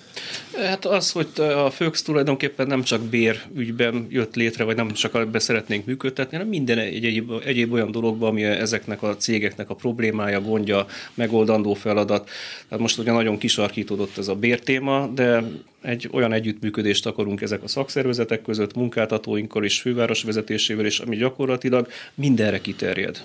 Hát 0.65 0.85
az, 0.85 1.11
hogy 1.11 1.27
a 1.35 1.69
Föx 1.69 2.01
tulajdonképpen 2.01 2.67
nem 2.67 2.83
csak 2.83 3.01
bér 3.01 3.41
ügyben 3.55 4.07
jött 4.09 4.35
létre, 4.35 4.63
vagy 4.63 4.75
nem 4.75 4.91
csak 4.91 5.15
ebbe 5.15 5.39
szeretnénk 5.39 5.85
működtetni, 5.85 6.37
hanem 6.37 6.51
minden 6.51 6.77
egy, 6.77 7.05
egyéb, 7.05 7.31
egyéb 7.45 7.73
olyan 7.73 7.91
dologban, 7.91 8.29
ami 8.29 8.43
ezeknek 8.43 9.03
a 9.03 9.15
cégeknek 9.15 9.69
a 9.69 9.75
problémája, 9.75 10.41
gondja, 10.41 10.85
megoldandó 11.13 11.73
feladat. 11.73 12.29
Tehát 12.69 12.83
most 12.83 12.97
ugye 12.97 13.11
nagyon 13.11 13.37
kisarkítódott 13.37 14.17
ez 14.17 14.27
a 14.27 14.35
bértéma, 14.35 15.07
de 15.07 15.43
egy 15.81 16.09
olyan 16.11 16.33
együttműködést 16.33 17.05
akarunk 17.05 17.41
ezek 17.41 17.63
a 17.63 17.67
szakszervezetek 17.67 18.41
között, 18.41 18.75
munkáltatóinkkal 18.75 19.63
és 19.63 19.81
főváros 19.81 20.23
vezetésével, 20.23 20.85
és 20.85 20.99
ami 20.99 21.15
gyakorlatilag 21.15 21.87
mindenre 22.15 22.61
kiterjed. 22.61 23.23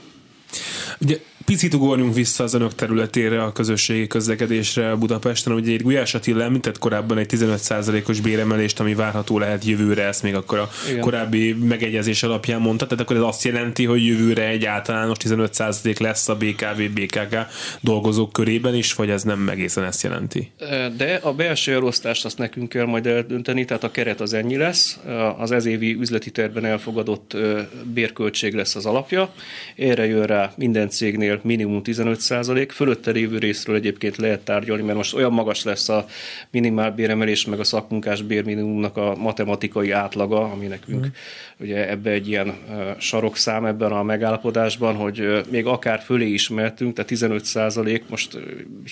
Ugye 1.01 1.19
picit 1.45 1.75
ugorjunk 1.75 2.15
vissza 2.15 2.45
az 2.45 2.55
önök 2.55 2.75
területére, 2.75 3.43
a 3.43 3.53
közösségi 3.53 4.07
közlekedésre 4.07 4.95
Budapesten. 4.95 5.53
Ugye 5.53 5.73
egy 5.73 5.83
Gulyás 5.83 6.15
Attila 6.15 6.43
említett 6.43 6.79
korábban 6.79 7.19
egy 7.19 7.27
15%-os 7.31 8.21
béremelést, 8.21 8.81
ami 8.81 8.95
várható 8.95 9.39
lehet 9.39 9.65
jövőre, 9.65 10.07
ezt 10.07 10.23
még 10.23 10.35
akkor 10.35 10.59
a 10.59 10.71
Igen. 10.89 11.01
korábbi 11.01 11.53
megegyezés 11.53 12.23
alapján 12.23 12.61
mondta. 12.61 12.87
Tehát 12.87 13.05
akkor 13.05 13.17
ez 13.17 13.23
azt 13.23 13.45
jelenti, 13.45 13.85
hogy 13.85 14.07
jövőre 14.07 14.49
egy 14.49 14.65
általános 14.65 15.17
15% 15.25 16.01
lesz 16.01 16.29
a 16.29 16.37
BKV, 16.37 16.83
BKK 16.95 17.37
dolgozók 17.81 18.33
körében 18.33 18.75
is, 18.75 18.95
vagy 18.95 19.11
ez 19.11 19.23
nem 19.23 19.49
egészen 19.49 19.85
ezt 19.85 20.03
jelenti? 20.03 20.51
De 20.97 21.21
a 21.23 21.33
belső 21.33 21.73
elosztást 21.73 22.25
azt 22.25 22.39
nekünk 22.39 22.69
kell 22.69 22.87
majd 22.87 23.07
eldönteni, 23.07 23.65
tehát 23.65 23.85
a 23.85 23.91
keret 23.91 24.21
az 24.21 24.33
ennyi 24.33 24.57
lesz. 24.57 24.99
Az 25.39 25.51
ezévi 25.51 25.95
üzleti 26.01 26.31
tervben 26.31 26.65
elfogadott 26.65 27.37
bérköltség 27.95 28.55
lesz 28.55 28.75
az 28.75 28.87
alapja. 28.87 29.33
Erre 29.77 30.07
jön 30.07 30.27
rá 30.27 30.53
minden 30.57 30.83
minden 30.83 31.32
cégnél 31.33 31.57
minimum 31.57 31.83
15 31.83 32.21
százalék, 32.21 32.73
fölötte 32.73 33.11
lévő 33.11 33.39
részről 33.39 33.77
egyébként 33.77 34.17
lehet 34.17 34.41
tárgyalni, 34.41 34.83
mert 34.83 34.97
most 34.97 35.15
olyan 35.15 35.33
magas 35.33 35.65
lesz 35.65 35.89
a 35.89 36.07
minimálbéremelés, 36.51 37.45
meg 37.45 37.61
a 37.61 37.65
szakmunkás 37.65 38.23
bérminimumnak 38.23 38.97
a 38.97 39.15
matematikai 39.17 39.91
átlaga, 39.91 40.51
ami 40.51 40.67
nekünk 40.67 41.07
mm. 41.07 41.11
ugye 41.61 41.89
ebbe 41.89 42.11
egy 42.11 42.29
ilyen 42.29 42.55
sarokszám 42.99 43.65
ebben 43.65 43.93
a 43.93 44.03
megállapodásban, 44.03 44.95
hogy 44.95 45.43
még 45.51 45.67
akár 45.67 46.01
fölé 46.01 46.29
is 46.29 46.49
mehetünk, 46.49 46.93
tehát 46.93 47.09
15 47.09 47.45
százalék, 47.45 48.03
most 48.09 48.39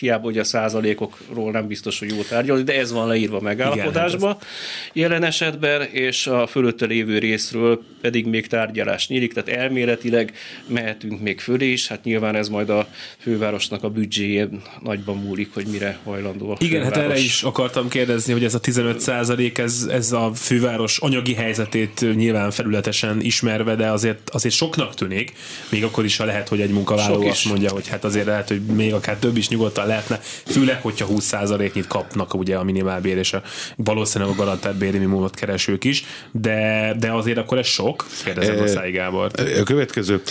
hiába 0.01 0.29
ugye 0.29 0.41
a 0.41 0.45
százalékokról 0.45 1.51
nem 1.51 1.67
biztos, 1.67 1.99
hogy 1.99 2.09
jó 2.09 2.23
tárgyalni, 2.23 2.63
de 2.63 2.79
ez 2.79 2.93
van 2.93 3.07
leírva 3.07 3.37
a 3.37 3.41
megállapodásba 3.41 4.29
Igen, 4.31 5.11
jelen 5.11 5.25
esetben, 5.25 5.83
és 5.83 6.27
a 6.27 6.47
fölötte 6.47 6.87
lévő 6.87 7.19
részről 7.19 7.83
pedig 8.01 8.27
még 8.27 8.47
tárgyalás 8.47 9.09
nyílik, 9.09 9.33
tehát 9.33 9.61
elméletileg 9.61 10.33
mehetünk 10.67 11.21
még 11.21 11.41
fölé 11.41 11.73
is, 11.73 11.89
hát 11.89 12.05
nyilván 12.05 12.30
ez 12.37 12.49
majd 12.49 12.71
a 12.71 12.87
fővárosnak 13.19 13.83
a 13.83 13.89
büdzséje 13.89 14.49
nagyban 14.83 15.17
múlik, 15.17 15.55
hogy 15.55 15.67
mire 15.67 15.99
hajlandó 16.05 16.51
a 16.51 16.57
Igen, 16.59 16.83
főváros. 16.83 16.97
hát 16.97 17.11
erre 17.11 17.19
is 17.19 17.43
akartam 17.43 17.89
kérdezni, 17.89 18.33
hogy 18.33 18.45
ez 18.45 18.55
a 18.55 18.61
15 18.61 19.01
százalék, 19.01 19.59
ez, 19.59 19.87
ez 19.91 20.13
a 20.13 20.31
főváros 20.35 20.99
anyagi 20.99 21.35
helyzetét 21.35 22.07
nyilván 22.15 22.51
felületesen 22.51 23.21
ismerve, 23.21 23.75
de 23.75 23.91
azért, 23.91 24.31
azért 24.31 24.55
soknak 24.55 24.95
tűnik, 24.95 25.33
még 25.69 25.85
akkor 25.85 26.05
is, 26.05 26.17
ha 26.17 26.25
lehet, 26.25 26.49
hogy 26.49 26.61
egy 26.61 26.71
munkavállaló 26.71 27.27
azt 27.27 27.45
mondja, 27.45 27.71
hogy 27.71 27.89
hát 27.89 28.05
azért 28.05 28.27
lehet, 28.27 28.49
hogy 28.49 28.61
még 28.61 28.95
akár 28.95 29.17
több 29.17 29.37
is 29.37 29.49
nyugodtan 29.49 29.87
lehetne, 29.87 30.21
főleg, 30.47 30.83
hogyha 30.83 31.07
20 31.07 31.25
százaléknyit 31.25 31.87
kapnak 31.87 32.35
ugye 32.35 32.57
a 32.57 32.65
minimálbér 32.65 33.17
és 33.17 33.33
a 33.33 33.43
valószínűleg 33.77 34.33
a 34.33 34.37
garantált 34.37 34.77
bérinimumot 34.77 35.35
keresők 35.35 35.85
is, 35.85 36.05
de, 36.33 36.95
de 36.99 37.13
azért 37.13 37.39
akkor 37.39 37.59
ez 37.59 37.67
sok, 37.67 38.07
kérdezem 38.25 38.59
a 38.61 38.67
Száj 38.67 38.91
Gábor. 38.91 39.31
A 39.61 39.63
következő. 39.63 40.23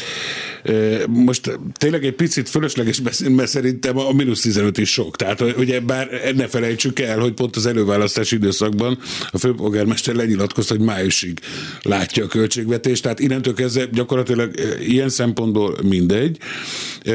Most 1.08 1.60
tényleg 1.74 2.06
egy 2.06 2.14
picit 2.14 2.50
fölösleges 2.50 3.00
beszélni, 3.00 3.36
mert 3.36 3.50
szerintem 3.50 3.98
a 3.98 4.12
mínusz 4.12 4.42
15 4.42 4.78
is 4.78 4.92
sok. 4.92 5.16
Tehát 5.16 5.42
ugye 5.42 5.80
bár 5.80 6.10
ne 6.36 6.48
felejtsük 6.48 7.00
el, 7.00 7.20
hogy 7.20 7.34
pont 7.34 7.56
az 7.56 7.66
előválasztási 7.66 8.36
időszakban 8.36 8.98
a 9.32 9.38
főpolgármester 9.38 10.16
lenyilatkozta, 10.16 10.76
hogy 10.76 10.86
májusig 10.86 11.40
látja 11.82 12.24
a 12.24 12.28
költségvetést, 12.28 13.04
tehát 13.04 13.20
innentől 13.20 13.54
kezdve 13.54 13.86
gyakorlatilag 13.92 14.52
ilyen 14.88 15.10
szempontból 15.10 15.78
mindegy. 15.84 16.38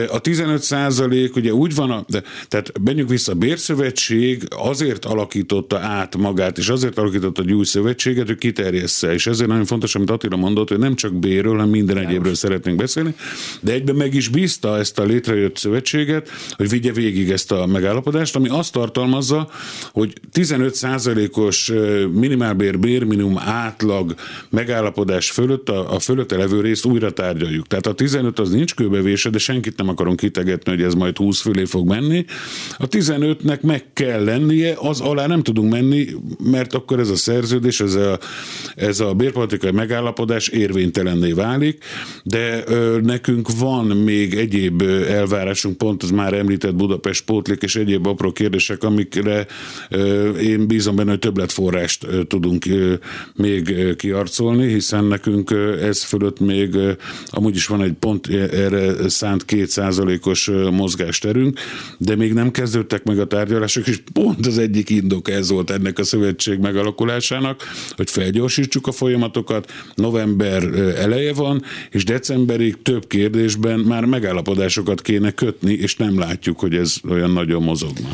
A 0.08 0.18
15 0.18 0.62
százalék 0.62 1.36
ugye 1.36 1.52
úgy 1.52 1.74
van, 1.74 1.90
a, 1.90 2.04
tehát 2.48 2.72
menjünk 2.84 3.08
vissza, 3.08 3.32
a 3.32 3.34
Bérszövetség 3.34 4.42
azért 4.50 5.04
alakította 5.04 5.78
át 5.78 6.16
magát, 6.16 6.58
és 6.58 6.68
azért 6.68 6.98
alakította 6.98 7.42
a 7.42 7.52
új 7.52 7.64
szövetséget, 7.64 8.26
hogy 8.26 8.38
kiterjessze, 8.38 9.12
és 9.12 9.26
ezért 9.26 9.48
nagyon 9.48 9.64
fontos, 9.64 9.94
amit 9.94 10.10
Attila 10.10 10.36
mondott, 10.36 10.68
hogy 10.68 10.78
nem 10.78 10.94
csak 10.94 11.14
bérről, 11.14 11.52
hanem 11.52 11.68
minden 11.68 11.98
egyébről 11.98 12.34
szeretnénk 12.34 12.78
beszélni, 12.78 13.14
de 13.60 13.72
egyben 13.72 13.96
meg 13.96 14.14
is 14.14 14.28
bízta 14.28 14.78
ezt 14.78 14.98
a 14.98 15.04
létrejött 15.04 15.56
szövetséget, 15.56 16.30
hogy 16.56 16.68
vigye 16.68 16.92
végig 16.92 17.30
ezt 17.30 17.52
a 17.52 17.66
megállapodást, 17.66 18.36
ami 18.36 18.48
azt 18.48 18.72
tartalmazza, 18.72 19.50
hogy 19.92 20.12
15%-os 20.32 21.72
minimálbér, 22.12 22.78
bérminimum 22.78 23.38
átlag 23.38 24.14
megállapodás 24.50 25.30
fölött 25.30 25.68
a, 25.68 25.94
a 25.94 25.98
fölötte 25.98 26.36
levő 26.36 26.60
részt 26.60 26.84
újra 26.84 27.12
tárgyaljuk. 27.12 27.66
Tehát 27.66 27.86
a 27.86 27.92
15 27.94 28.38
az 28.38 28.50
nincs 28.50 28.74
kőbevése, 28.74 29.30
de 29.30 29.38
senkit 29.38 29.76
nem 29.76 29.88
akarom 29.88 30.16
kitegetni, 30.16 30.70
hogy 30.70 30.82
ez 30.82 30.94
majd 30.94 31.16
20 31.16 31.40
fölé 31.40 31.64
fog 31.64 31.88
menni. 31.88 32.24
A 32.78 32.88
15-nek 32.88 33.60
meg 33.60 33.84
kell 33.92 34.24
lennie, 34.24 34.74
az 34.78 35.00
alá 35.00 35.26
nem 35.26 35.42
tudunk 35.42 35.72
menni, 35.72 36.06
mert 36.42 36.74
akkor 36.74 36.98
ez 36.98 37.08
a 37.08 37.16
szerződés, 37.16 37.80
ez 37.80 37.94
a, 37.94 38.18
ez 38.74 39.00
a 39.00 39.14
bérpolitikai 39.14 39.70
megállapodás 39.70 40.48
érvénytelenné 40.48 41.32
válik, 41.32 41.84
de 42.22 42.62
ö, 42.66 42.98
nekünk 43.26 43.58
van 43.58 43.86
még 43.86 44.34
egyéb 44.34 44.82
elvárásunk, 45.08 45.76
pont 45.76 46.02
az 46.02 46.10
már 46.10 46.32
említett 46.32 46.74
Budapest 46.74 47.24
pótlék 47.24 47.62
és 47.62 47.76
egyéb 47.76 48.06
apró 48.06 48.32
kérdések, 48.32 48.82
amikre 48.82 49.46
én 50.40 50.66
bízom 50.66 50.96
benne, 50.96 51.10
hogy 51.10 51.18
többletforrást 51.18 52.06
tudunk 52.28 52.64
még 53.34 53.94
kiarcolni, 53.96 54.68
hiszen 54.68 55.04
nekünk 55.04 55.54
ez 55.80 56.02
fölött 56.02 56.40
még 56.40 56.76
amúgy 57.26 57.56
is 57.56 57.66
van 57.66 57.82
egy 57.82 57.92
pont 57.92 58.26
erre 58.28 59.08
szánt 59.08 59.44
kétszázalékos 59.44 60.50
mozgásterünk, 60.70 61.60
de 61.98 62.16
még 62.16 62.32
nem 62.32 62.50
kezdődtek 62.50 63.04
meg 63.04 63.18
a 63.18 63.26
tárgyalások, 63.26 63.86
és 63.86 64.02
pont 64.12 64.46
az 64.46 64.58
egyik 64.58 64.90
indok 64.90 65.30
ez 65.30 65.50
volt 65.50 65.70
ennek 65.70 65.98
a 65.98 66.04
szövetség 66.04 66.58
megalakulásának, 66.58 67.62
hogy 67.96 68.10
felgyorsítsuk 68.10 68.86
a 68.86 68.92
folyamatokat, 68.92 69.72
november 69.94 70.62
eleje 70.96 71.32
van, 71.32 71.62
és 71.90 72.04
decemberig 72.04 72.82
több 72.82 73.06
kérdésben 73.14 73.78
már 73.78 74.04
megállapodásokat 74.04 75.02
kéne 75.02 75.30
kötni, 75.30 75.72
és 75.72 75.96
nem 75.96 76.18
látjuk, 76.18 76.60
hogy 76.60 76.74
ez 76.74 76.96
olyan 77.08 77.30
nagyon 77.30 77.62
mozogna. 77.62 78.08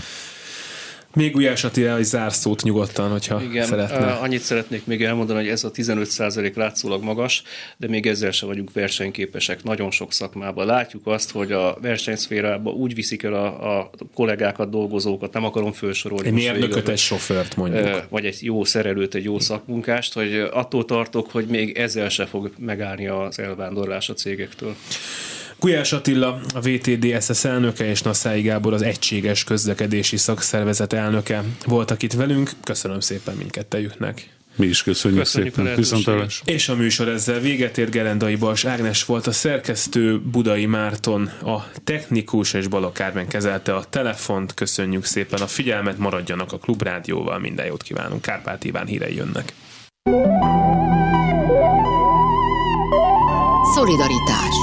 Még 1.14 1.32
Gulyás 1.32 1.64
Attila 1.64 1.96
egy 1.96 2.04
zárszót 2.04 2.62
nyugodtan, 2.62 3.10
hogyha 3.10 3.42
Igen, 3.42 3.66
szeretne. 3.66 4.12
Annyit 4.12 4.40
szeretnék 4.40 4.86
még 4.86 5.02
elmondani, 5.02 5.38
hogy 5.38 5.48
ez 5.48 5.64
a 5.64 5.70
15% 5.70 6.54
látszólag 6.54 7.02
magas, 7.02 7.42
de 7.76 7.88
még 7.88 8.06
ezzel 8.06 8.30
sem 8.30 8.48
vagyunk 8.48 8.72
versenyképesek 8.72 9.62
nagyon 9.62 9.90
sok 9.90 10.12
szakmában. 10.12 10.66
Látjuk 10.66 11.06
azt, 11.06 11.30
hogy 11.30 11.52
a 11.52 11.78
versenyszférában 11.80 12.74
úgy 12.74 12.94
viszik 12.94 13.22
el 13.22 13.34
a, 13.34 13.78
a 13.78 13.90
kollégákat, 14.14 14.70
dolgozókat, 14.70 15.32
nem 15.32 15.44
akarom 15.44 15.72
felsorolni. 15.72 16.26
Egy 16.26 16.32
mérnököt, 16.32 16.88
egy 16.88 16.98
sofőrt 16.98 17.56
mondjuk. 17.56 18.08
Vagy 18.08 18.24
egy 18.24 18.38
jó 18.40 18.64
szerelőt, 18.64 19.14
egy 19.14 19.24
jó 19.24 19.38
szakmunkást, 19.38 20.12
hogy 20.12 20.48
attól 20.52 20.84
tartok, 20.84 21.30
hogy 21.30 21.46
még 21.46 21.76
ezzel 21.78 22.08
se 22.08 22.26
fog 22.26 22.50
megállni 22.58 23.06
az 23.06 23.38
elvándorlás 23.38 24.08
a 24.08 24.14
cégektől. 24.14 24.74
Gulyás 25.60 25.92
Attila, 25.92 26.40
a 26.54 26.60
VTD 26.60 27.22
SS 27.22 27.44
elnöke 27.44 27.88
és 27.88 28.02
Nasszái 28.02 28.40
Gábor 28.40 28.72
az 28.72 28.82
Egységes 28.82 29.44
Közlekedési 29.44 30.16
Szakszervezet 30.16 30.92
elnöke 30.92 31.44
voltak 31.66 32.02
itt 32.02 32.12
velünk. 32.12 32.50
Köszönöm 32.64 33.00
szépen 33.00 33.34
mindkettejüknek. 33.36 34.28
Mi 34.56 34.66
is 34.66 34.82
köszönjük, 34.82 35.20
köszönjük 35.20 35.54
szépen. 35.84 36.28
És 36.44 36.68
a 36.68 36.74
műsor 36.74 37.08
ezzel 37.08 37.40
véget 37.40 37.78
ér. 37.78 37.90
Gerendai 37.90 38.36
Bals 38.36 38.64
Ágnes 38.64 39.04
volt 39.04 39.26
a 39.26 39.32
szerkesztő, 39.32 40.20
Budai 40.20 40.66
Márton 40.66 41.30
a 41.42 41.70
technikus, 41.84 42.52
és 42.52 42.66
Balak 42.66 43.00
Ármen 43.00 43.28
kezelte 43.28 43.74
a 43.74 43.84
telefont. 43.84 44.54
Köszönjük 44.54 45.04
szépen 45.04 45.40
a 45.40 45.46
figyelmet, 45.46 45.98
maradjanak 45.98 46.52
a 46.52 46.58
Klubrádióval, 46.58 47.38
minden 47.38 47.66
jót 47.66 47.82
kívánunk. 47.82 48.22
Kárpát 48.22 48.64
Iván 48.64 48.86
hírei 48.86 49.14
jönnek. 49.14 49.52
Szolidaritás 53.74 54.59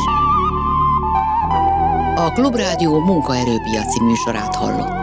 a 2.18 2.32
Klubrádió 2.32 3.00
munkaerőpiaci 3.00 4.04
műsorát 4.04 4.56
hallották. 4.56 4.97